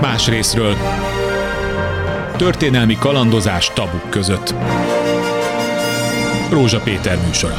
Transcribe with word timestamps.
Más 0.00 0.28
részről 0.28 0.76
történelmi 2.36 2.96
kalandozás 2.98 3.70
tabuk 3.74 4.10
között. 4.10 4.54
Rózsa 6.50 6.80
Péter 6.80 7.18
műsora. 7.26 7.58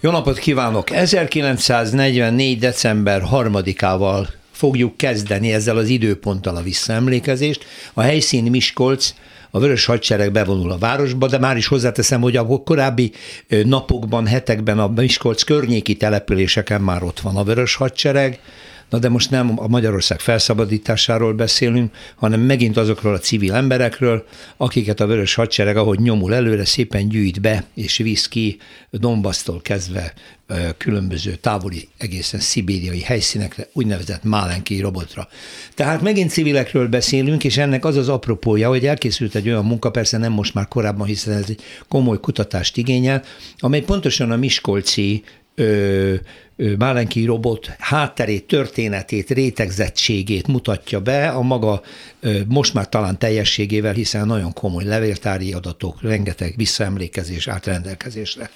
Jó 0.00 0.10
napot 0.10 0.38
kívánok! 0.38 0.90
1944. 0.90 2.58
december 2.58 3.22
3-ával 3.32 4.26
fogjuk 4.52 4.96
kezdeni 4.96 5.52
ezzel 5.52 5.76
az 5.76 5.88
időponttal 5.88 6.56
a 6.56 6.62
visszaemlékezést. 6.62 7.64
A 7.92 8.00
helyszín 8.00 8.50
Miskolc, 8.50 9.14
a 9.54 9.58
Vörös 9.58 9.84
Hadsereg 9.84 10.32
bevonul 10.32 10.72
a 10.72 10.78
városba, 10.78 11.26
de 11.26 11.38
már 11.38 11.56
is 11.56 11.66
hozzáteszem, 11.66 12.20
hogy 12.20 12.36
a 12.36 12.46
korábbi 12.46 13.12
napokban, 13.64 14.26
hetekben 14.26 14.78
a 14.78 14.88
Miskolc 14.88 15.42
környéki 15.42 15.96
településeken 15.96 16.80
már 16.80 17.02
ott 17.02 17.20
van 17.20 17.36
a 17.36 17.44
Vörös 17.44 17.74
Hadsereg, 17.74 18.40
Na 18.92 18.98
de 18.98 19.08
most 19.08 19.30
nem 19.30 19.52
a 19.56 19.68
Magyarország 19.68 20.20
felszabadításáról 20.20 21.32
beszélünk, 21.32 21.94
hanem 22.14 22.40
megint 22.40 22.76
azokról 22.76 23.14
a 23.14 23.18
civil 23.18 23.54
emberekről, 23.54 24.24
akiket 24.56 25.00
a 25.00 25.06
Vörös 25.06 25.34
Hadsereg, 25.34 25.76
ahogy 25.76 25.98
nyomul 25.98 26.34
előre, 26.34 26.64
szépen 26.64 27.08
gyűjt 27.08 27.40
be 27.40 27.64
és 27.74 27.96
visz 27.96 28.28
ki 28.28 28.58
Dombasztól 28.90 29.60
kezdve 29.62 30.12
különböző 30.76 31.34
távoli, 31.34 31.88
egészen 31.98 32.40
szibériai 32.40 33.00
helyszínekre, 33.00 33.68
úgynevezett 33.72 34.22
málenki 34.22 34.80
robotra. 34.80 35.28
Tehát 35.74 36.02
megint 36.02 36.30
civilekről 36.30 36.88
beszélünk, 36.88 37.44
és 37.44 37.56
ennek 37.56 37.84
az 37.84 37.96
az 37.96 38.08
apropója, 38.08 38.68
hogy 38.68 38.86
elkészült 38.86 39.34
egy 39.34 39.48
olyan 39.48 39.64
munka, 39.64 39.90
persze 39.90 40.18
nem 40.18 40.32
most 40.32 40.54
már 40.54 40.68
korábban, 40.68 41.06
hiszen 41.06 41.34
ez 41.34 41.44
egy 41.48 41.62
komoly 41.88 42.20
kutatást 42.20 42.76
igényel, 42.76 43.22
amely 43.58 43.80
pontosan 43.80 44.30
a 44.30 44.36
Miskolci 44.36 45.22
Málenki 46.78 47.24
robot 47.24 47.70
hátterét, 47.78 48.46
történetét, 48.46 49.30
rétegzettségét 49.30 50.46
mutatja 50.46 51.00
be 51.00 51.28
a 51.28 51.40
maga 51.40 51.82
most 52.48 52.74
már 52.74 52.88
talán 52.88 53.18
teljességével, 53.18 53.92
hiszen 53.92 54.26
nagyon 54.26 54.52
komoly 54.52 54.84
levéltári 54.84 55.52
adatok, 55.52 56.02
rengeteg 56.02 56.54
visszaemlékezés 56.56 57.48
átrendelkezésre. 57.48 58.50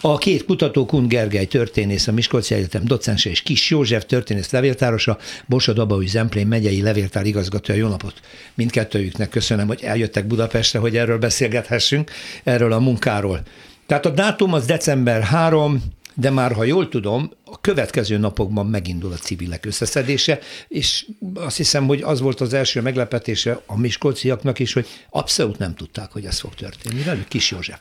A 0.00 0.18
két 0.18 0.44
kutató, 0.44 0.86
Kun 0.86 1.08
Gergely 1.08 1.46
történész, 1.46 2.06
a 2.06 2.12
Miskolci 2.12 2.54
Egyetem 2.54 2.84
docense 2.84 3.30
és 3.30 3.42
Kis 3.42 3.70
József 3.70 4.04
történész 4.04 4.50
levéltárosa, 4.50 5.18
Borsod 5.46 5.78
Abaúj 5.78 6.06
Zemplén 6.06 6.46
megyei 6.46 6.82
levéltár 6.82 7.26
igazgatója. 7.26 7.78
Jó 7.78 7.88
napot 7.88 8.14
mindkettőjüknek 8.54 9.28
köszönöm, 9.28 9.66
hogy 9.66 9.82
eljöttek 9.82 10.26
Budapestre, 10.26 10.78
hogy 10.78 10.96
erről 10.96 11.18
beszélgethessünk, 11.18 12.10
erről 12.44 12.72
a 12.72 12.78
munkáról. 12.78 13.40
Tehát 13.86 14.06
a 14.06 14.10
dátum 14.10 14.52
az 14.52 14.66
december 14.66 15.22
3, 15.22 15.82
de 16.14 16.30
már 16.30 16.52
ha 16.52 16.64
jól 16.64 16.88
tudom, 16.88 17.30
a 17.52 17.58
következő 17.60 18.16
napokban 18.16 18.66
megindul 18.66 19.12
a 19.12 19.16
civilek 19.16 19.66
összeszedése, 19.66 20.38
és 20.68 21.06
azt 21.34 21.56
hiszem, 21.56 21.86
hogy 21.86 22.02
az 22.02 22.20
volt 22.20 22.40
az 22.40 22.52
első 22.52 22.80
meglepetése 22.80 23.62
a 23.66 23.78
miskolciaknak 23.78 24.58
is, 24.58 24.72
hogy 24.72 24.86
abszolút 25.10 25.58
nem 25.58 25.74
tudták, 25.74 26.12
hogy 26.12 26.24
ez 26.24 26.40
fog 26.40 26.54
történni. 26.54 27.02
Velük 27.02 27.28
Kis 27.28 27.50
József. 27.50 27.80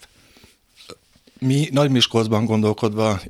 Mi 1.40 1.70
Nagy 1.72 1.90
Miskolcban 1.90 2.46
gondolkodva 2.46 3.22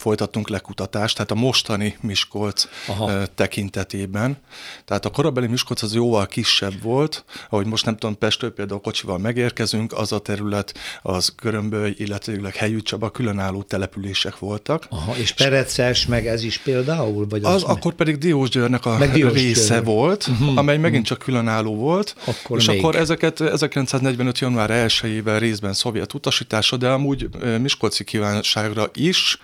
folytattunk 0.00 0.48
lekutatást, 0.48 1.14
tehát 1.16 1.30
a 1.30 1.34
mostani 1.34 1.96
Miskolc 2.00 2.66
Aha. 2.88 3.26
tekintetében. 3.34 4.36
Tehát 4.84 5.04
a 5.04 5.10
korabeli 5.10 5.46
Miskolc 5.46 5.82
az 5.82 5.94
jóval 5.94 6.26
kisebb 6.26 6.82
volt, 6.82 7.24
ahogy 7.50 7.66
most 7.66 7.84
nem 7.84 7.96
tudom, 7.96 8.18
Pestről 8.18 8.52
például 8.52 8.80
kocsival 8.80 9.18
megérkezünk, 9.18 9.92
az 9.92 10.12
a 10.12 10.18
terület, 10.18 10.74
az 11.02 11.34
Görömböly, 11.42 11.94
illetőleg 11.98 12.54
Helyű 12.54 12.80
Csaba 12.80 13.10
különálló 13.10 13.62
települések 13.62 14.38
voltak. 14.38 14.86
Aha, 14.90 15.16
és 15.16 15.32
Pereces, 15.32 16.06
meg 16.06 16.26
ez 16.26 16.42
is 16.42 16.58
például? 16.58 17.26
Vagy 17.28 17.44
az, 17.44 17.54
az 17.54 17.62
akkor 17.62 17.94
pedig 17.94 18.18
Diósgyőrnek 18.18 18.86
a 18.86 19.06
Diós 19.12 19.32
része 19.32 19.74
Győr. 19.74 19.84
volt, 19.84 20.26
uh-huh. 20.26 20.58
amely 20.58 20.78
megint 20.78 21.04
csak 21.04 21.18
különálló 21.18 21.74
volt, 21.76 22.14
akkor 22.24 22.58
és 22.58 22.66
még. 22.66 22.78
akkor 22.78 22.96
ezeket 22.96 23.40
1945. 23.40 24.38
január 24.38 24.70
1-ével 24.88 25.36
részben 25.38 25.72
szovjet 25.72 26.14
utasítása, 26.14 26.76
de 26.76 26.88
amúgy 26.88 27.28
Miskolci 27.58 28.04
kívánságra 28.04 28.90
is 28.94 29.38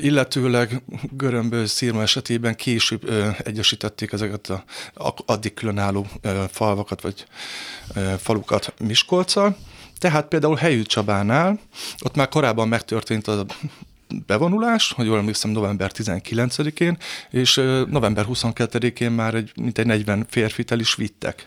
illetőleg 0.00 0.82
Görömbő 1.10 1.66
Szírma 1.66 2.02
esetében 2.02 2.54
később 2.54 3.10
egyesítették 3.44 4.12
ezeket 4.12 4.48
a 4.48 4.64
addig 5.26 5.54
különálló 5.54 6.06
falvakat 6.50 7.00
vagy 7.00 7.26
falukat 8.18 8.74
Miskolccal. 8.78 9.56
Tehát 9.98 10.28
például 10.28 10.56
Helyű 10.56 10.82
Csabánál, 10.82 11.58
ott 12.02 12.14
már 12.14 12.28
korábban 12.28 12.68
megtörtént 12.68 13.28
a 13.28 13.46
bevonulás, 14.26 14.92
hogy 14.92 15.06
jól 15.06 15.18
emlékszem, 15.18 15.50
november 15.50 15.90
19-én, 15.94 16.98
és 17.30 17.54
november 17.88 18.26
22-én 18.28 19.10
már 19.10 19.34
egy, 19.34 19.52
mintegy 19.56 19.86
40 19.86 20.26
férfit 20.28 20.70
el 20.70 20.78
is 20.78 20.94
vittek. 20.94 21.46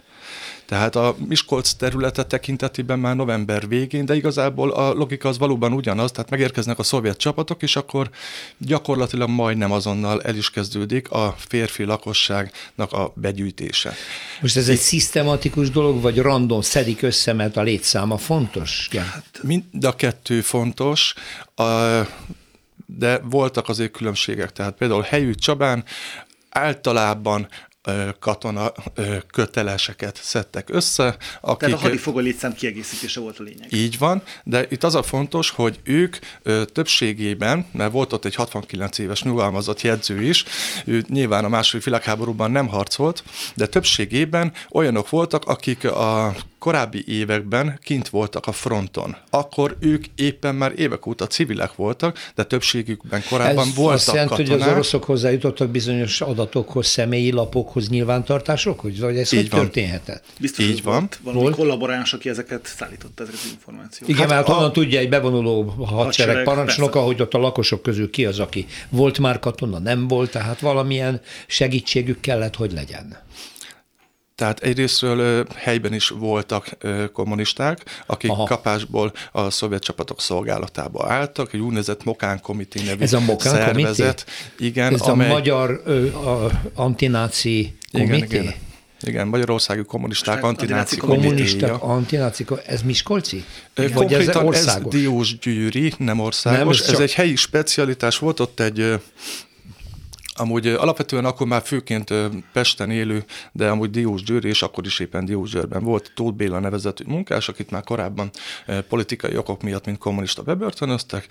Tehát 0.69 0.95
a 0.95 1.15
Miskolc 1.27 1.71
területe 1.71 2.23
tekintetében 2.23 2.99
már 2.99 3.15
november 3.15 3.67
végén, 3.67 4.05
de 4.05 4.15
igazából 4.15 4.71
a 4.71 4.93
logika 4.93 5.29
az 5.29 5.37
valóban 5.37 5.73
ugyanaz, 5.73 6.11
tehát 6.11 6.29
megérkeznek 6.29 6.79
a 6.79 6.83
szovjet 6.83 7.17
csapatok, 7.17 7.61
és 7.61 7.75
akkor 7.75 8.09
gyakorlatilag 8.57 9.29
majdnem 9.29 9.71
azonnal 9.71 10.21
el 10.21 10.35
is 10.35 10.49
kezdődik 10.49 11.11
a 11.11 11.35
férfi 11.37 11.83
lakosságnak 11.83 12.91
a 12.91 13.11
begyűjtése. 13.15 13.93
Most 14.41 14.57
ez 14.57 14.69
egy 14.69 14.77
szisztematikus 14.77 15.69
dolog, 15.69 16.01
vagy 16.01 16.17
random 16.17 16.61
szedik 16.61 17.01
össze, 17.01 17.33
mert 17.33 17.57
a 17.57 17.61
létszáma 17.61 18.17
fontos? 18.17 18.89
Hát, 18.97 19.39
mind 19.41 19.63
a 19.81 19.95
kettő 19.95 20.41
fontos. 20.41 21.13
A, 21.55 21.63
de 22.85 23.19
voltak 23.23 23.69
azért 23.69 23.91
különbségek. 23.91 24.51
Tehát 24.51 24.73
például 24.73 25.01
Helyű 25.01 25.33
Csabán 25.33 25.83
általában 26.49 27.47
katona 28.19 28.71
köteleseket 29.31 30.19
szedtek 30.23 30.69
össze. 30.69 31.17
Akik, 31.41 31.57
Tehát 31.57 31.75
a 31.75 31.81
hadifogó 31.81 32.19
létszám 32.19 32.53
kiegészítése 32.53 33.19
volt 33.19 33.39
a 33.39 33.43
lényeg. 33.43 33.73
Így 33.73 33.97
van, 33.97 34.21
de 34.43 34.65
itt 34.69 34.83
az 34.83 34.95
a 34.95 35.03
fontos, 35.03 35.49
hogy 35.49 35.79
ők 35.83 36.17
többségében, 36.65 37.65
mert 37.71 37.91
volt 37.91 38.13
ott 38.13 38.25
egy 38.25 38.35
69 38.35 38.97
éves 38.97 39.23
nyugalmazott 39.23 39.81
jegyző 39.81 40.21
is, 40.21 40.45
ő 40.85 41.05
nyilván 41.07 41.45
a 41.45 41.49
második 41.49 41.85
világháborúban 41.85 42.51
nem 42.51 42.67
harcolt, 42.67 43.23
de 43.55 43.67
többségében 43.67 44.53
olyanok 44.71 45.09
voltak, 45.09 45.45
akik 45.45 45.83
a 45.83 46.35
korábbi 46.59 47.03
években 47.07 47.79
kint 47.83 48.09
voltak 48.09 48.47
a 48.47 48.51
fronton. 48.51 49.15
Akkor 49.29 49.77
ők 49.79 50.05
éppen 50.15 50.55
már 50.55 50.73
évek 50.75 51.05
óta 51.05 51.27
civilek 51.27 51.75
voltak, 51.75 52.17
de 52.35 52.43
többségükben 52.43 53.23
korábban 53.29 53.67
Ez 53.67 53.75
voltak 53.75 53.95
azt 53.95 54.07
jelenti, 54.07 54.29
katonák. 54.35 54.51
hogy 54.51 54.61
az 54.67 54.73
oroszok 54.73 55.03
hozzájutottak 55.03 55.69
bizonyos 55.69 56.21
adatokhoz, 56.21 56.87
személyi 56.87 57.31
lapokhoz, 57.31 57.89
nyilvántartásokhoz? 57.89 58.99
Vagy 58.99 59.17
ez 59.17 59.33
Így 59.33 59.39
hogy 59.39 59.49
van. 59.49 59.59
történhetett? 59.59 60.23
Biztos, 60.39 60.65
Így 60.65 60.83
van. 60.83 60.93
Volt 60.99 61.19
valami 61.23 61.41
volt? 61.41 61.55
kollaboráns, 61.55 62.13
aki 62.13 62.29
ezeket 62.29 62.73
szállította, 62.77 63.23
ezeket 63.23 63.39
az 63.43 63.51
információkat. 63.51 64.09
Igen, 64.09 64.27
hát, 64.27 64.29
mert 64.29 64.47
honnan 64.47 64.73
tudja 64.73 64.99
egy 64.99 65.09
bevonuló 65.09 65.63
hadsereg 65.63 66.43
parancsnoka, 66.43 67.01
hogy 67.01 67.21
ott 67.21 67.33
a 67.33 67.37
lakosok 67.37 67.81
közül 67.81 68.09
ki 68.09 68.25
az, 68.25 68.39
aki 68.39 68.65
volt 68.89 69.19
már 69.19 69.39
katona, 69.39 69.79
nem 69.79 70.07
volt, 70.07 70.31
tehát 70.31 70.59
valamilyen 70.59 71.21
segítségük 71.47 72.19
kellett, 72.19 72.55
hogy 72.55 72.71
legyen. 72.71 73.17
Tehát 74.39 74.59
egyrésztről 74.59 75.47
helyben 75.55 75.93
is 75.93 76.09
voltak 76.09 76.77
kommunisták, 77.13 78.03
akik 78.05 78.29
Aha. 78.29 78.43
kapásból 78.43 79.13
a 79.31 79.49
szovjet 79.49 79.83
csapatok 79.83 80.21
szolgálatába 80.21 81.05
álltak, 81.07 81.53
egy 81.53 81.59
úgynevezett 81.59 82.03
Mokán 82.03 82.41
Komité 82.41 82.81
nevű 82.83 83.03
Ez 83.03 83.13
a 83.13 83.19
Mokán 83.19 83.53
szervezet. 83.53 84.25
Komité? 84.25 84.65
Igen, 84.65 84.93
Ez 84.93 85.01
amely... 85.01 85.29
a 85.29 85.33
magyar 85.33 85.81
ö, 85.85 86.13
a, 86.13 86.49
antináci 86.73 87.77
komité? 87.91 88.15
Igen, 88.15 88.41
igen. 88.41 88.53
Igen, 89.01 89.27
Magyarországi 89.27 89.83
Kommunisták 89.83 90.43
Antináci 90.43 90.97
Kommunisták 90.97 91.83
Antináci 91.83 92.45
Ez 92.65 92.81
Miskolci? 92.81 93.43
Konkrétan 93.93 94.53
ez, 94.53 94.65
ez 94.65 94.77
Diós 94.89 95.37
Gyűri, 95.37 95.93
nem 95.97 96.19
országos. 96.19 96.59
Nem, 96.59 96.69
ez, 96.69 96.79
ez 96.79 96.91
csak... 96.91 97.01
egy 97.01 97.13
helyi 97.13 97.35
specialitás. 97.35 98.17
Volt 98.17 98.39
ott 98.39 98.59
egy 98.59 98.99
Amúgy 100.39 100.67
alapvetően 100.67 101.25
akkor 101.25 101.47
már 101.47 101.61
főként 101.61 102.13
Pesten 102.53 102.91
élő, 102.91 103.23
de 103.51 103.69
amúgy 103.69 103.89
Diós 103.89 104.23
Győr, 104.23 104.45
és 104.45 104.61
akkor 104.61 104.85
is 104.85 104.99
éppen 104.99 105.25
Diós 105.25 105.49
Győrben 105.51 105.83
volt 105.83 106.11
Tóth 106.15 106.35
Béla 106.35 106.59
nevezetű 106.59 107.03
munkás, 107.07 107.49
akit 107.49 107.71
már 107.71 107.83
korábban 107.83 108.29
politikai 108.89 109.37
okok 109.37 109.61
miatt, 109.61 109.85
mint 109.85 109.97
kommunista 109.97 110.41
bebörtönöztek, 110.41 111.27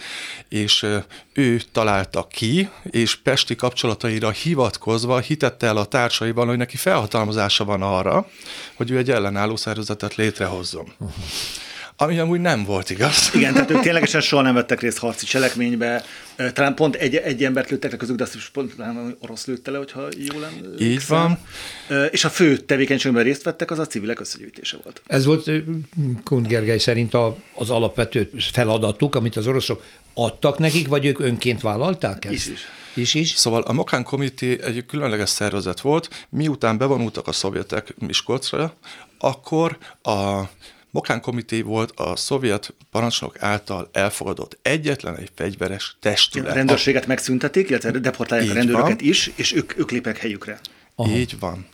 és 0.49 0.87
ő 1.33 1.61
találta 1.73 2.27
ki, 2.31 2.69
és 2.83 3.17
pesti 3.17 3.55
kapcsolataira 3.55 4.31
hivatkozva 4.31 5.19
hitette 5.19 5.67
el 5.67 5.77
a 5.77 5.85
társaival, 5.85 6.47
hogy 6.47 6.57
neki 6.57 6.77
felhatalmazása 6.77 7.65
van 7.65 7.83
arra, 7.83 8.29
hogy 8.75 8.91
ő 8.91 8.97
egy 8.97 9.11
ellenálló 9.11 9.57
szervezetet 9.57 10.15
létrehozzon. 10.15 10.93
Uh-huh. 10.99 11.15
Ami 12.01 12.19
amúgy 12.19 12.41
nem 12.41 12.65
volt 12.65 12.91
igaz. 12.91 13.31
Igen, 13.35 13.53
tehát 13.53 13.71
ők 13.71 13.81
ténylegesen 13.89 14.21
soha 14.21 14.43
nem 14.43 14.55
vettek 14.55 14.81
részt 14.81 14.99
harci 14.99 15.27
cselekménybe. 15.27 16.05
Talán 16.53 16.75
pont 16.75 16.95
egy, 16.95 17.17
egy 17.17 17.45
embert 17.45 17.71
lőttek 17.71 17.91
le 17.91 17.97
közük, 17.97 18.17
de 18.17 18.23
azt 18.23 18.35
is 18.35 18.49
pont 18.49 18.75
talán 18.77 19.17
orosz 19.21 19.47
lőtte 19.47 19.71
le, 19.71 19.79
hogyha 19.79 20.09
jól 20.19 20.45
emlékszem. 20.45 20.87
Így 20.89 21.07
van. 21.09 21.39
És 22.11 22.25
a 22.25 22.29
fő 22.29 22.57
tevékenységben 22.57 23.23
részt 23.23 23.43
vettek, 23.43 23.71
az 23.71 23.79
a 23.79 23.87
civilek 23.87 24.21
összegyűjtése 24.21 24.77
volt. 24.83 25.03
Ez 25.07 25.25
volt 25.25 25.51
Kunt 26.25 26.47
Gergely 26.47 26.79
szerint 26.79 27.15
a, 27.15 27.37
az 27.55 27.71
alapvető 27.71 28.31
feladatuk, 28.53 29.15
amit 29.15 29.37
az 29.37 29.47
oroszok 29.47 29.85
adtak 30.15 30.59
nekik, 30.59 30.89
vagy 30.89 31.07
ők 31.07 31.19
önként 31.19 31.61
vállalták 31.61 32.25
ezt? 32.25 32.35
Is 32.35 32.47
is. 32.47 32.61
Is 32.95 33.15
is. 33.15 33.31
Szóval 33.31 33.63
a 33.63 33.73
Mokán 33.73 34.03
Committee 34.03 34.57
egy 34.57 34.87
különleges 34.87 35.29
szervezet 35.29 35.81
volt, 35.81 36.27
miután 36.29 36.79
bevonultak 36.79 37.29
a 37.29 37.33
szovjetek 37.33 37.95
Miskolcra, 37.99 38.75
akkor 39.19 39.79
a 40.03 40.43
Mokán 40.91 41.21
Committee 41.21 41.63
volt 41.63 41.93
a 41.97 42.17
szovjet 42.17 42.75
parancsnok 42.91 43.43
által 43.43 43.89
elfogadott 43.93 44.59
egyetlen 44.63 45.17
egy 45.17 45.31
fegyveres 45.35 45.97
testület. 46.01 46.51
A 46.51 46.55
rendőrséget 46.55 47.07
megszüntetik, 47.07 47.69
illetve 47.69 47.91
deportálják 47.91 48.51
a 48.51 48.55
rendőröket 48.55 49.01
van. 49.01 49.09
is, 49.09 49.33
és 49.35 49.55
ők, 49.55 49.79
ők 49.79 49.91
lépek 49.91 50.19
helyükre. 50.19 50.61
Aha. 50.95 51.17
Így 51.17 51.39
van. 51.39 51.67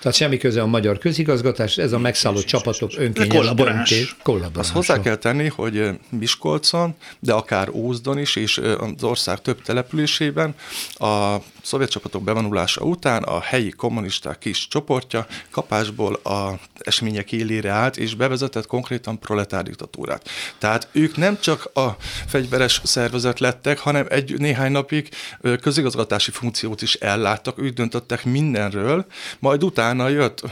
Tehát 0.00 0.16
semmi 0.16 0.36
köze 0.36 0.62
a 0.62 0.66
magyar 0.66 0.98
közigazgatás, 0.98 1.76
ez 1.76 1.92
a 1.92 1.98
megszállott 1.98 2.44
csapatok 2.44 2.90
önkényes 2.96 3.54
döntés. 3.54 4.16
Azt 4.54 4.70
hozzá 4.70 5.00
kell 5.00 5.16
tenni, 5.16 5.48
hogy 5.48 5.88
Miskolcon, 6.08 6.94
de 7.18 7.32
akár 7.32 7.68
Ózdon 7.68 8.18
is, 8.18 8.36
és 8.36 8.58
az 8.58 9.04
ország 9.04 9.40
több 9.40 9.62
településében 9.62 10.54
a 10.94 11.36
szovjet 11.62 11.90
csapatok 11.90 12.22
bevonulása 12.22 12.84
után 12.84 13.22
a 13.22 13.40
helyi 13.40 13.70
kommunisták 13.70 14.38
kis 14.38 14.68
csoportja 14.68 15.26
kapásból 15.50 16.14
a 16.14 16.58
események 16.78 17.32
élére 17.32 17.70
állt, 17.70 17.96
és 17.96 18.14
bevezetett 18.14 18.66
konkrétan 18.66 19.18
proletár 19.18 19.62
diktatúrát. 19.62 20.28
Tehát 20.58 20.88
ők 20.92 21.16
nem 21.16 21.38
csak 21.40 21.70
a 21.74 21.96
fegyveres 22.26 22.80
szervezet 22.84 23.40
lettek, 23.40 23.78
hanem 23.78 24.06
egy 24.08 24.38
néhány 24.38 24.72
napig 24.72 25.08
közigazgatási 25.60 26.30
funkciót 26.30 26.82
is 26.82 26.94
elláttak, 26.94 27.58
ők 27.58 27.74
döntöttek 27.74 28.24
mindenről, 28.24 29.06
majd 29.38 29.64
utána 29.64 30.08
jött 30.08 30.42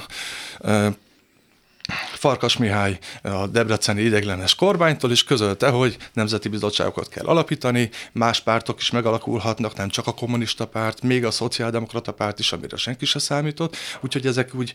Farkas 2.19 2.56
Mihály 2.56 2.99
a 3.23 3.47
Debreceni 3.47 4.03
ideglenes 4.03 4.55
kormánytól 4.55 5.11
is 5.11 5.25
közölte, 5.25 5.69
hogy 5.69 5.97
nemzeti 6.12 6.49
bizottságokat 6.49 7.09
kell 7.09 7.25
alapítani, 7.25 7.91
más 8.12 8.41
pártok 8.41 8.81
is 8.81 8.91
megalakulhatnak, 8.91 9.76
nem 9.76 9.88
csak 9.88 10.06
a 10.06 10.12
kommunista 10.12 10.67
párt, 10.67 11.03
még 11.03 11.25
a 11.25 11.31
szociáldemokrata 11.31 12.12
párt 12.12 12.38
is, 12.38 12.53
amire 12.53 12.76
senki 12.76 13.05
se 13.05 13.19
számított, 13.19 13.76
úgyhogy 14.00 14.26
ezek 14.26 14.55
úgy 14.55 14.73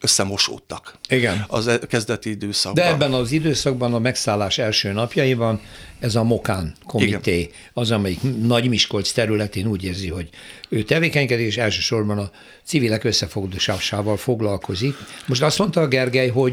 összemosódtak. 0.00 0.98
Igen. 1.08 1.44
Az 1.48 1.66
e- 1.66 1.78
kezdeti 1.78 2.30
időszakban. 2.30 2.84
De 2.84 2.90
ebben 2.90 3.12
az 3.12 3.32
időszakban 3.32 3.94
a 3.94 3.98
megszállás 3.98 4.58
első 4.58 4.92
napjaiban 4.92 5.60
ez 5.98 6.14
a 6.14 6.22
Mokán 6.22 6.74
komité, 6.86 7.38
Igen. 7.38 7.50
az, 7.72 7.90
amelyik 7.90 8.20
Nagy 8.42 8.68
Miskolc 8.68 9.12
területén 9.12 9.66
úgy 9.66 9.84
érzi, 9.84 10.08
hogy 10.08 10.28
ő 10.68 10.82
tevékenykedik, 10.82 11.46
és 11.46 11.56
elsősorban 11.56 12.18
a 12.18 12.30
civilek 12.64 13.04
összefogdosásával 13.04 14.16
foglalkozik. 14.16 14.94
Most 15.26 15.42
azt 15.42 15.58
mondta 15.58 15.80
a 15.80 15.88
Gergely, 15.88 16.28
hogy 16.28 16.45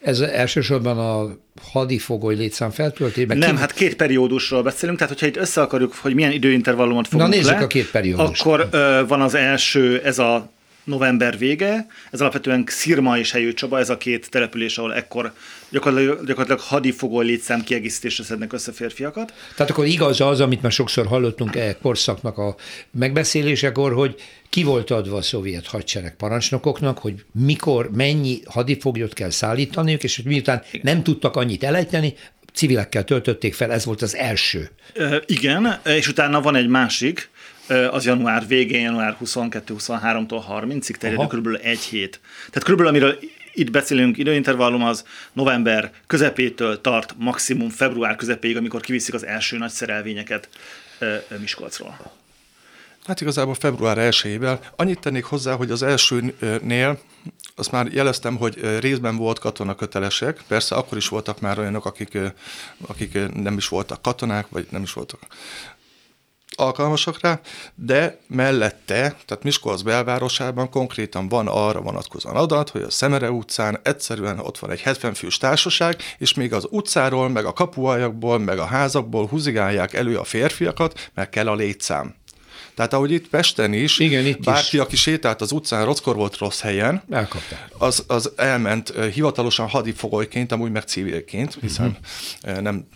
ez 0.00 0.20
elsősorban 0.20 0.98
a 0.98 1.36
hadifogoly 1.72 2.34
létszám 2.34 2.70
feltöltében. 2.70 3.38
Nem, 3.38 3.54
ki... 3.54 3.60
hát 3.60 3.72
két 3.72 3.96
periódusról 3.96 4.62
beszélünk, 4.62 4.98
tehát 4.98 5.12
hogyha 5.12 5.26
itt 5.26 5.36
össze 5.36 5.60
akarjuk, 5.60 5.94
hogy 5.94 6.14
milyen 6.14 6.32
időintervallumot 6.32 7.08
fogunk 7.08 7.28
Na 7.28 7.36
nézzük 7.36 7.52
le, 7.52 7.64
a 7.64 7.66
két 7.66 7.90
periódust. 7.90 8.40
Akkor 8.40 8.68
ö, 8.70 9.02
van 9.08 9.20
az 9.20 9.34
első, 9.34 10.00
ez 10.04 10.18
a 10.18 10.50
november 10.84 11.38
vége, 11.38 11.86
ez 12.10 12.20
alapvetően 12.20 12.64
Szirma 12.66 13.18
és 13.18 13.32
Helyő 13.32 13.52
Csaba, 13.52 13.78
ez 13.78 13.90
a 13.90 13.96
két 13.96 14.30
település, 14.30 14.78
ahol 14.78 14.94
ekkor 14.94 15.32
gyakorlatilag, 15.68 16.16
gyakorlatilag 16.16 16.60
hadifogoly 16.60 17.24
létszám 17.24 17.62
kiegészítésre 17.62 18.24
szednek 18.24 18.52
össze 18.52 18.72
férfiakat. 18.72 19.32
Tehát 19.56 19.72
akkor 19.72 19.86
igaz 19.86 20.20
az, 20.20 20.40
amit 20.40 20.62
már 20.62 20.72
sokszor 20.72 21.06
hallottunk 21.06 21.56
e 21.56 21.76
korszaknak 21.82 22.38
a 22.38 22.56
megbeszélésekor, 22.90 23.92
hogy 23.92 24.14
ki 24.56 24.64
volt 24.64 24.90
adva 24.90 25.16
a 25.16 25.22
szovjet 25.22 25.66
hadsereg 25.66 26.16
parancsnokoknak, 26.16 26.98
hogy 26.98 27.24
mikor, 27.32 27.90
mennyi 27.90 28.40
hadifoglyot 28.44 29.12
kell 29.12 29.30
szállítaniuk, 29.30 30.02
és 30.02 30.16
hogy 30.16 30.24
miután 30.24 30.62
nem 30.82 31.02
tudtak 31.02 31.36
annyit 31.36 31.64
elejteni, 31.64 32.14
civilekkel 32.52 33.04
töltötték 33.04 33.54
fel, 33.54 33.72
ez 33.72 33.84
volt 33.84 34.02
az 34.02 34.14
első. 34.14 34.70
E, 34.94 35.22
igen, 35.26 35.80
és 35.84 36.08
utána 36.08 36.40
van 36.40 36.56
egy 36.56 36.68
másik, 36.68 37.28
az 37.90 38.04
január 38.04 38.46
végén, 38.46 38.80
január 38.80 39.16
22-23-tól 39.24 40.42
30-ig 40.50 40.94
terjedő 40.96 41.26
kb. 41.26 41.58
egy 41.62 41.80
hét. 41.80 42.20
Tehát 42.50 42.68
kb. 42.68 42.86
amiről 42.86 43.18
itt 43.52 43.70
beszélünk, 43.70 44.18
időintervallum 44.18 44.82
az 44.82 45.04
november 45.32 45.92
közepétől 46.06 46.80
tart 46.80 47.14
maximum 47.18 47.68
február 47.68 48.16
közepéig, 48.16 48.56
amikor 48.56 48.80
kiviszik 48.80 49.14
az 49.14 49.26
első 49.26 49.58
nagy 49.58 49.70
szerelvényeket 49.70 50.48
Miskolcról. 51.40 52.24
Hát 53.06 53.20
igazából 53.20 53.54
február 53.54 53.96
1-ével. 54.00 54.58
Annyit 54.76 55.00
tennék 55.00 55.24
hozzá, 55.24 55.54
hogy 55.54 55.70
az 55.70 55.82
elsőnél 55.82 56.98
azt 57.54 57.70
már 57.70 57.86
jeleztem, 57.86 58.36
hogy 58.36 58.78
részben 58.80 59.16
volt 59.16 59.38
katona 59.38 59.74
kötelesek, 59.74 60.42
persze 60.46 60.74
akkor 60.74 60.98
is 60.98 61.08
voltak 61.08 61.40
már 61.40 61.58
olyanok, 61.58 61.84
akik, 61.84 62.18
akik 62.86 63.18
nem 63.34 63.56
is 63.56 63.68
voltak 63.68 64.02
katonák, 64.02 64.46
vagy 64.48 64.66
nem 64.70 64.82
is 64.82 64.92
voltak 64.92 65.20
alkalmasak 66.56 67.20
rá, 67.20 67.40
de 67.74 68.18
mellette, 68.26 69.16
tehát 69.26 69.42
Miskolc 69.42 69.80
belvárosában 69.80 70.70
konkrétan 70.70 71.28
van 71.28 71.46
arra 71.48 71.80
vonatkozóan 71.80 72.36
adat, 72.36 72.70
hogy 72.70 72.82
a 72.82 72.90
Szemere 72.90 73.30
utcán 73.30 73.80
egyszerűen 73.82 74.38
ott 74.38 74.58
van 74.58 74.70
egy 74.70 74.80
70 74.80 75.14
fős 75.14 75.36
társaság, 75.36 75.96
és 76.18 76.34
még 76.34 76.52
az 76.52 76.66
utcáról, 76.70 77.28
meg 77.28 77.44
a 77.44 77.52
kapuajakból, 77.52 78.38
meg 78.38 78.58
a 78.58 78.64
házakból 78.64 79.26
húzigálják 79.26 79.94
elő 79.94 80.18
a 80.18 80.24
férfiakat, 80.24 81.10
mert 81.14 81.30
kell 81.30 81.48
a 81.48 81.54
létszám. 81.54 82.14
Tehát 82.76 82.92
ahogy 82.92 83.10
itt 83.10 83.28
Pesten 83.28 83.72
is, 83.72 83.98
Igen, 83.98 84.26
itt 84.26 84.40
bárki, 84.40 84.76
is. 84.76 84.82
aki 84.82 84.96
sétált 84.96 85.40
az 85.40 85.52
utcán, 85.52 85.84
rockor 85.84 86.16
volt 86.16 86.38
rossz 86.38 86.60
helyen, 86.60 87.02
Elkapták. 87.10 87.70
Az, 87.78 88.04
az 88.06 88.32
elment 88.36 88.92
hivatalosan 89.12 89.68
hadifogolyként, 89.68 90.52
amúgy 90.52 90.70
meg 90.70 90.82
civilként, 90.82 91.58
hiszen 91.60 91.98
uh-huh. 92.42 92.60
nem 92.60 92.86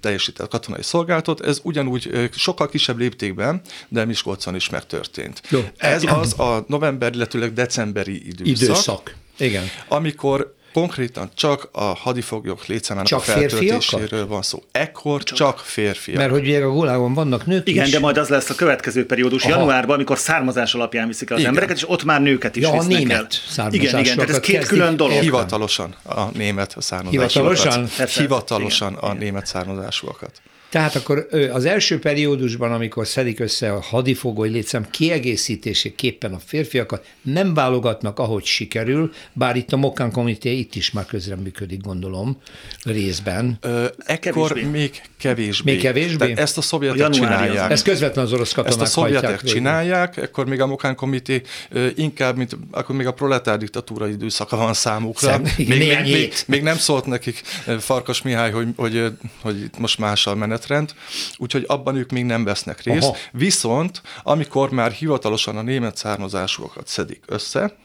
teljesített 0.00 0.48
katonai 0.48 0.82
szolgálatot, 0.82 1.40
ez 1.40 1.60
ugyanúgy 1.62 2.30
sokkal 2.32 2.68
kisebb 2.68 2.98
léptékben, 2.98 3.60
de 3.88 4.04
Miskolcon 4.04 4.54
is 4.54 4.68
megtörtént. 4.68 5.42
Jó. 5.48 5.64
Ez 5.76 6.02
az 6.02 6.38
a 6.38 6.64
november, 6.68 7.14
illetőleg 7.14 7.52
decemberi 7.52 8.26
időszak. 8.26 8.62
Időszak. 8.62 9.14
Igen. 9.38 9.64
Amikor 9.88 10.56
konkrétan 10.72 11.30
csak 11.34 11.68
a 11.72 11.82
hadifoglyok 11.82 12.66
létszámának 12.66 13.08
csak 13.08 13.18
a 13.18 13.22
feltöltéséről 13.22 14.26
van 14.26 14.42
szó. 14.42 14.62
Ekkor 14.72 15.22
csak, 15.22 15.36
csak 15.36 15.58
férfiak. 15.58 16.18
Mert 16.18 16.30
hogy 16.30 16.40
ugye 16.40 16.62
a 16.62 16.70
gulágon 16.70 17.14
vannak 17.14 17.46
nők 17.46 17.68
Igen, 17.68 17.84
is. 17.84 17.92
de 17.92 17.98
majd 17.98 18.16
az 18.16 18.28
lesz 18.28 18.50
a 18.50 18.54
következő 18.54 19.06
periódus 19.06 19.44
Aha. 19.44 19.58
januárban, 19.58 19.94
amikor 19.94 20.18
származás 20.18 20.74
alapján 20.74 21.06
viszik 21.06 21.30
el 21.30 21.34
az 21.34 21.40
igen. 21.40 21.52
embereket, 21.52 21.76
és 21.76 21.90
ott 21.90 22.04
már 22.04 22.20
nőket 22.20 22.56
is 22.56 22.62
ja, 22.62 22.72
visznek 22.72 22.96
a 22.96 22.98
német 22.98 23.42
el. 23.56 23.72
Igen, 23.72 23.98
igen, 23.98 24.14
tehát 24.14 24.30
ez 24.30 24.40
két 24.40 24.66
külön 24.66 24.96
dolog. 24.96 25.20
Hivatalosan 25.20 25.94
a 26.04 26.22
német 26.32 26.76
származásúakat. 26.78 27.32
Hivatalosan? 27.32 27.88
Hivatalosan 28.06 28.92
igen, 28.92 29.10
a 29.10 29.12
német 29.12 29.46
származásúakat. 29.46 30.40
Tehát 30.70 30.94
akkor 30.94 31.28
az 31.52 31.64
első 31.64 31.98
periódusban, 31.98 32.72
amikor 32.72 33.06
szedik 33.06 33.40
össze 33.40 33.72
a 33.72 33.80
hadifogoly 33.80 34.48
létszám 34.48 34.90
kiegészítéséképpen 34.90 36.32
a 36.32 36.38
férfiakat, 36.46 37.06
nem 37.22 37.54
válogatnak, 37.54 38.18
ahogy 38.18 38.44
sikerül, 38.44 39.12
bár 39.32 39.56
itt 39.56 39.72
a 39.72 39.76
Mokán 39.76 40.12
Committee 40.12 40.52
itt 40.52 40.74
is 40.74 40.90
már 40.90 41.06
közreműködik, 41.06 41.80
gondolom, 41.80 42.40
részben. 42.82 43.58
Ö, 43.60 43.86
ekkor 43.98 44.48
kevésbé. 44.48 44.70
még 44.70 45.02
kevésbé. 45.18 45.72
Még 45.72 45.80
kevésbé? 45.80 46.16
Tehát 46.16 46.38
ezt 46.38 46.58
a 46.58 46.60
szovjetek 46.60 47.06
a 47.06 47.10
csinálják. 47.10 47.70
Ez 47.70 47.82
közvetlen 47.82 48.24
az 48.24 48.32
orosz 48.32 48.52
katonák 48.52 48.80
Ezt 48.80 48.86
a 48.86 48.90
szovjetek 49.00 49.42
csinálják, 49.42 50.16
ekkor 50.16 50.46
még 50.46 50.60
a 50.60 50.66
Mokán 50.66 50.96
Committee 50.96 51.40
inkább, 51.94 52.36
mint 52.36 52.56
akkor 52.70 52.96
még 52.96 53.06
a 53.06 53.12
proletár 53.12 53.58
diktatúra 53.58 54.08
időszaka 54.08 54.56
van 54.56 54.74
számukra. 54.74 55.28
Szem, 55.28 55.42
még, 55.56 55.68
még, 55.68 55.98
még, 56.02 56.32
még, 56.46 56.62
nem 56.62 56.76
szólt 56.76 57.06
nekik 57.06 57.42
Farkas 57.78 58.22
Mihály, 58.22 58.50
hogy, 58.50 58.68
hogy, 58.76 59.04
hogy 59.40 59.70
most 59.78 59.98
más 59.98 60.26
a 60.26 60.34
menet 60.34 60.57
menetrend, 60.58 60.94
úgyhogy 61.36 61.64
abban 61.66 61.96
ők 61.96 62.10
még 62.10 62.24
nem 62.24 62.44
vesznek 62.44 62.82
részt. 62.82 63.02
Aha. 63.02 63.16
Viszont, 63.32 64.02
amikor 64.22 64.70
már 64.70 64.90
hivatalosan 64.90 65.56
a 65.56 65.62
német 65.62 65.96
származásúakat 65.96 66.86
szedik 66.86 67.22
össze, 67.26 67.76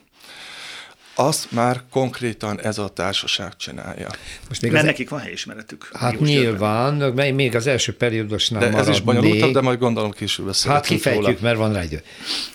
azt 1.16 1.52
már 1.52 1.82
konkrétan 1.92 2.62
ez 2.62 2.78
a 2.78 2.88
társaság 2.88 3.56
csinálja. 3.56 4.10
Most 4.48 4.62
még 4.62 4.72
Mert 4.72 4.84
az... 4.84 4.90
nekik 4.90 5.10
van 5.10 5.20
helyismeretük. 5.20 5.90
Hát 5.94 6.20
nyilván, 6.20 6.98
jövőben. 6.98 7.34
még 7.34 7.56
az 7.56 7.68
első 7.68 7.96
periódusnál 7.96 8.70
De 8.70 8.78
ez 8.78 8.88
is 8.88 9.00
bonyolultabb, 9.02 9.54
de 9.54 9.62
majd 9.62 9.80
gondolom 9.80 10.12
később 10.12 10.46
beszélünk 10.46 10.78
Hát 10.80 10.88
kifejtjük, 10.88 11.26
róla. 11.26 11.38
mert 11.42 11.58
van 11.58 11.74
rá 11.74 11.84
idő. 11.84 12.02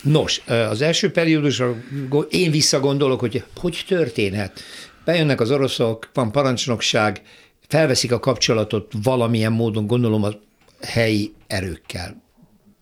Nos, 0.02 0.40
az 0.46 0.82
első 0.82 1.10
periódusra 1.10 1.74
én 2.30 2.50
visszagondolok, 2.50 3.20
hogy 3.20 3.44
hogy 3.56 3.84
történhet. 3.88 4.60
Bejönnek 5.04 5.40
az 5.40 5.50
oroszok, 5.50 6.10
van 6.14 6.32
parancsnokság, 6.32 7.20
felveszik 7.68 8.12
a 8.12 8.18
kapcsolatot 8.18 8.92
valamilyen 9.02 9.52
módon, 9.52 9.86
gondolom 9.86 10.22
a 10.22 10.30
helyi 10.82 11.32
erőkkel. 11.46 12.26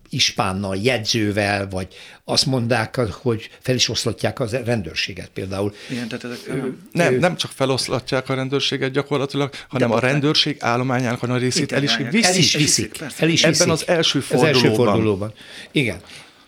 ispánnal, 0.09 0.77
jegyzővel, 0.77 1.69
vagy 1.69 1.95
azt 2.25 2.47
mondták, 2.47 2.97
hogy 2.97 3.51
fel 3.61 3.75
is 3.75 3.89
oszlatják 3.89 4.41
a 4.41 4.47
rendőrséget 4.65 5.29
például. 5.29 5.75
Igen, 5.91 6.09
tehát 6.09 6.25
ezek, 6.25 6.63
nem, 6.93 7.15
nem 7.15 7.37
csak 7.37 7.51
feloszlatják 7.51 8.29
a 8.29 8.35
rendőrséget 8.35 8.91
gyakorlatilag, 8.91 9.51
hanem 9.69 9.93
a 9.93 9.99
rendőrség 9.99 10.57
állományának 10.61 11.23
a 11.23 11.27
nagy 11.27 11.41
részét 11.41 11.73
el 11.73 11.83
is 11.83 11.97
viszik. 11.97 12.25
El 12.25 12.37
is 12.37 12.55
viszik. 12.55 13.01
El 13.01 13.29
is 13.29 13.45
viszik. 13.45 13.61
Ebben 13.61 13.71
az 13.71 13.89
első 13.89 14.21
fordulóban. 14.21 14.55
Az 14.55 14.65
első 14.65 14.75
fordulóban. 14.75 15.33
Igen 15.71 16.01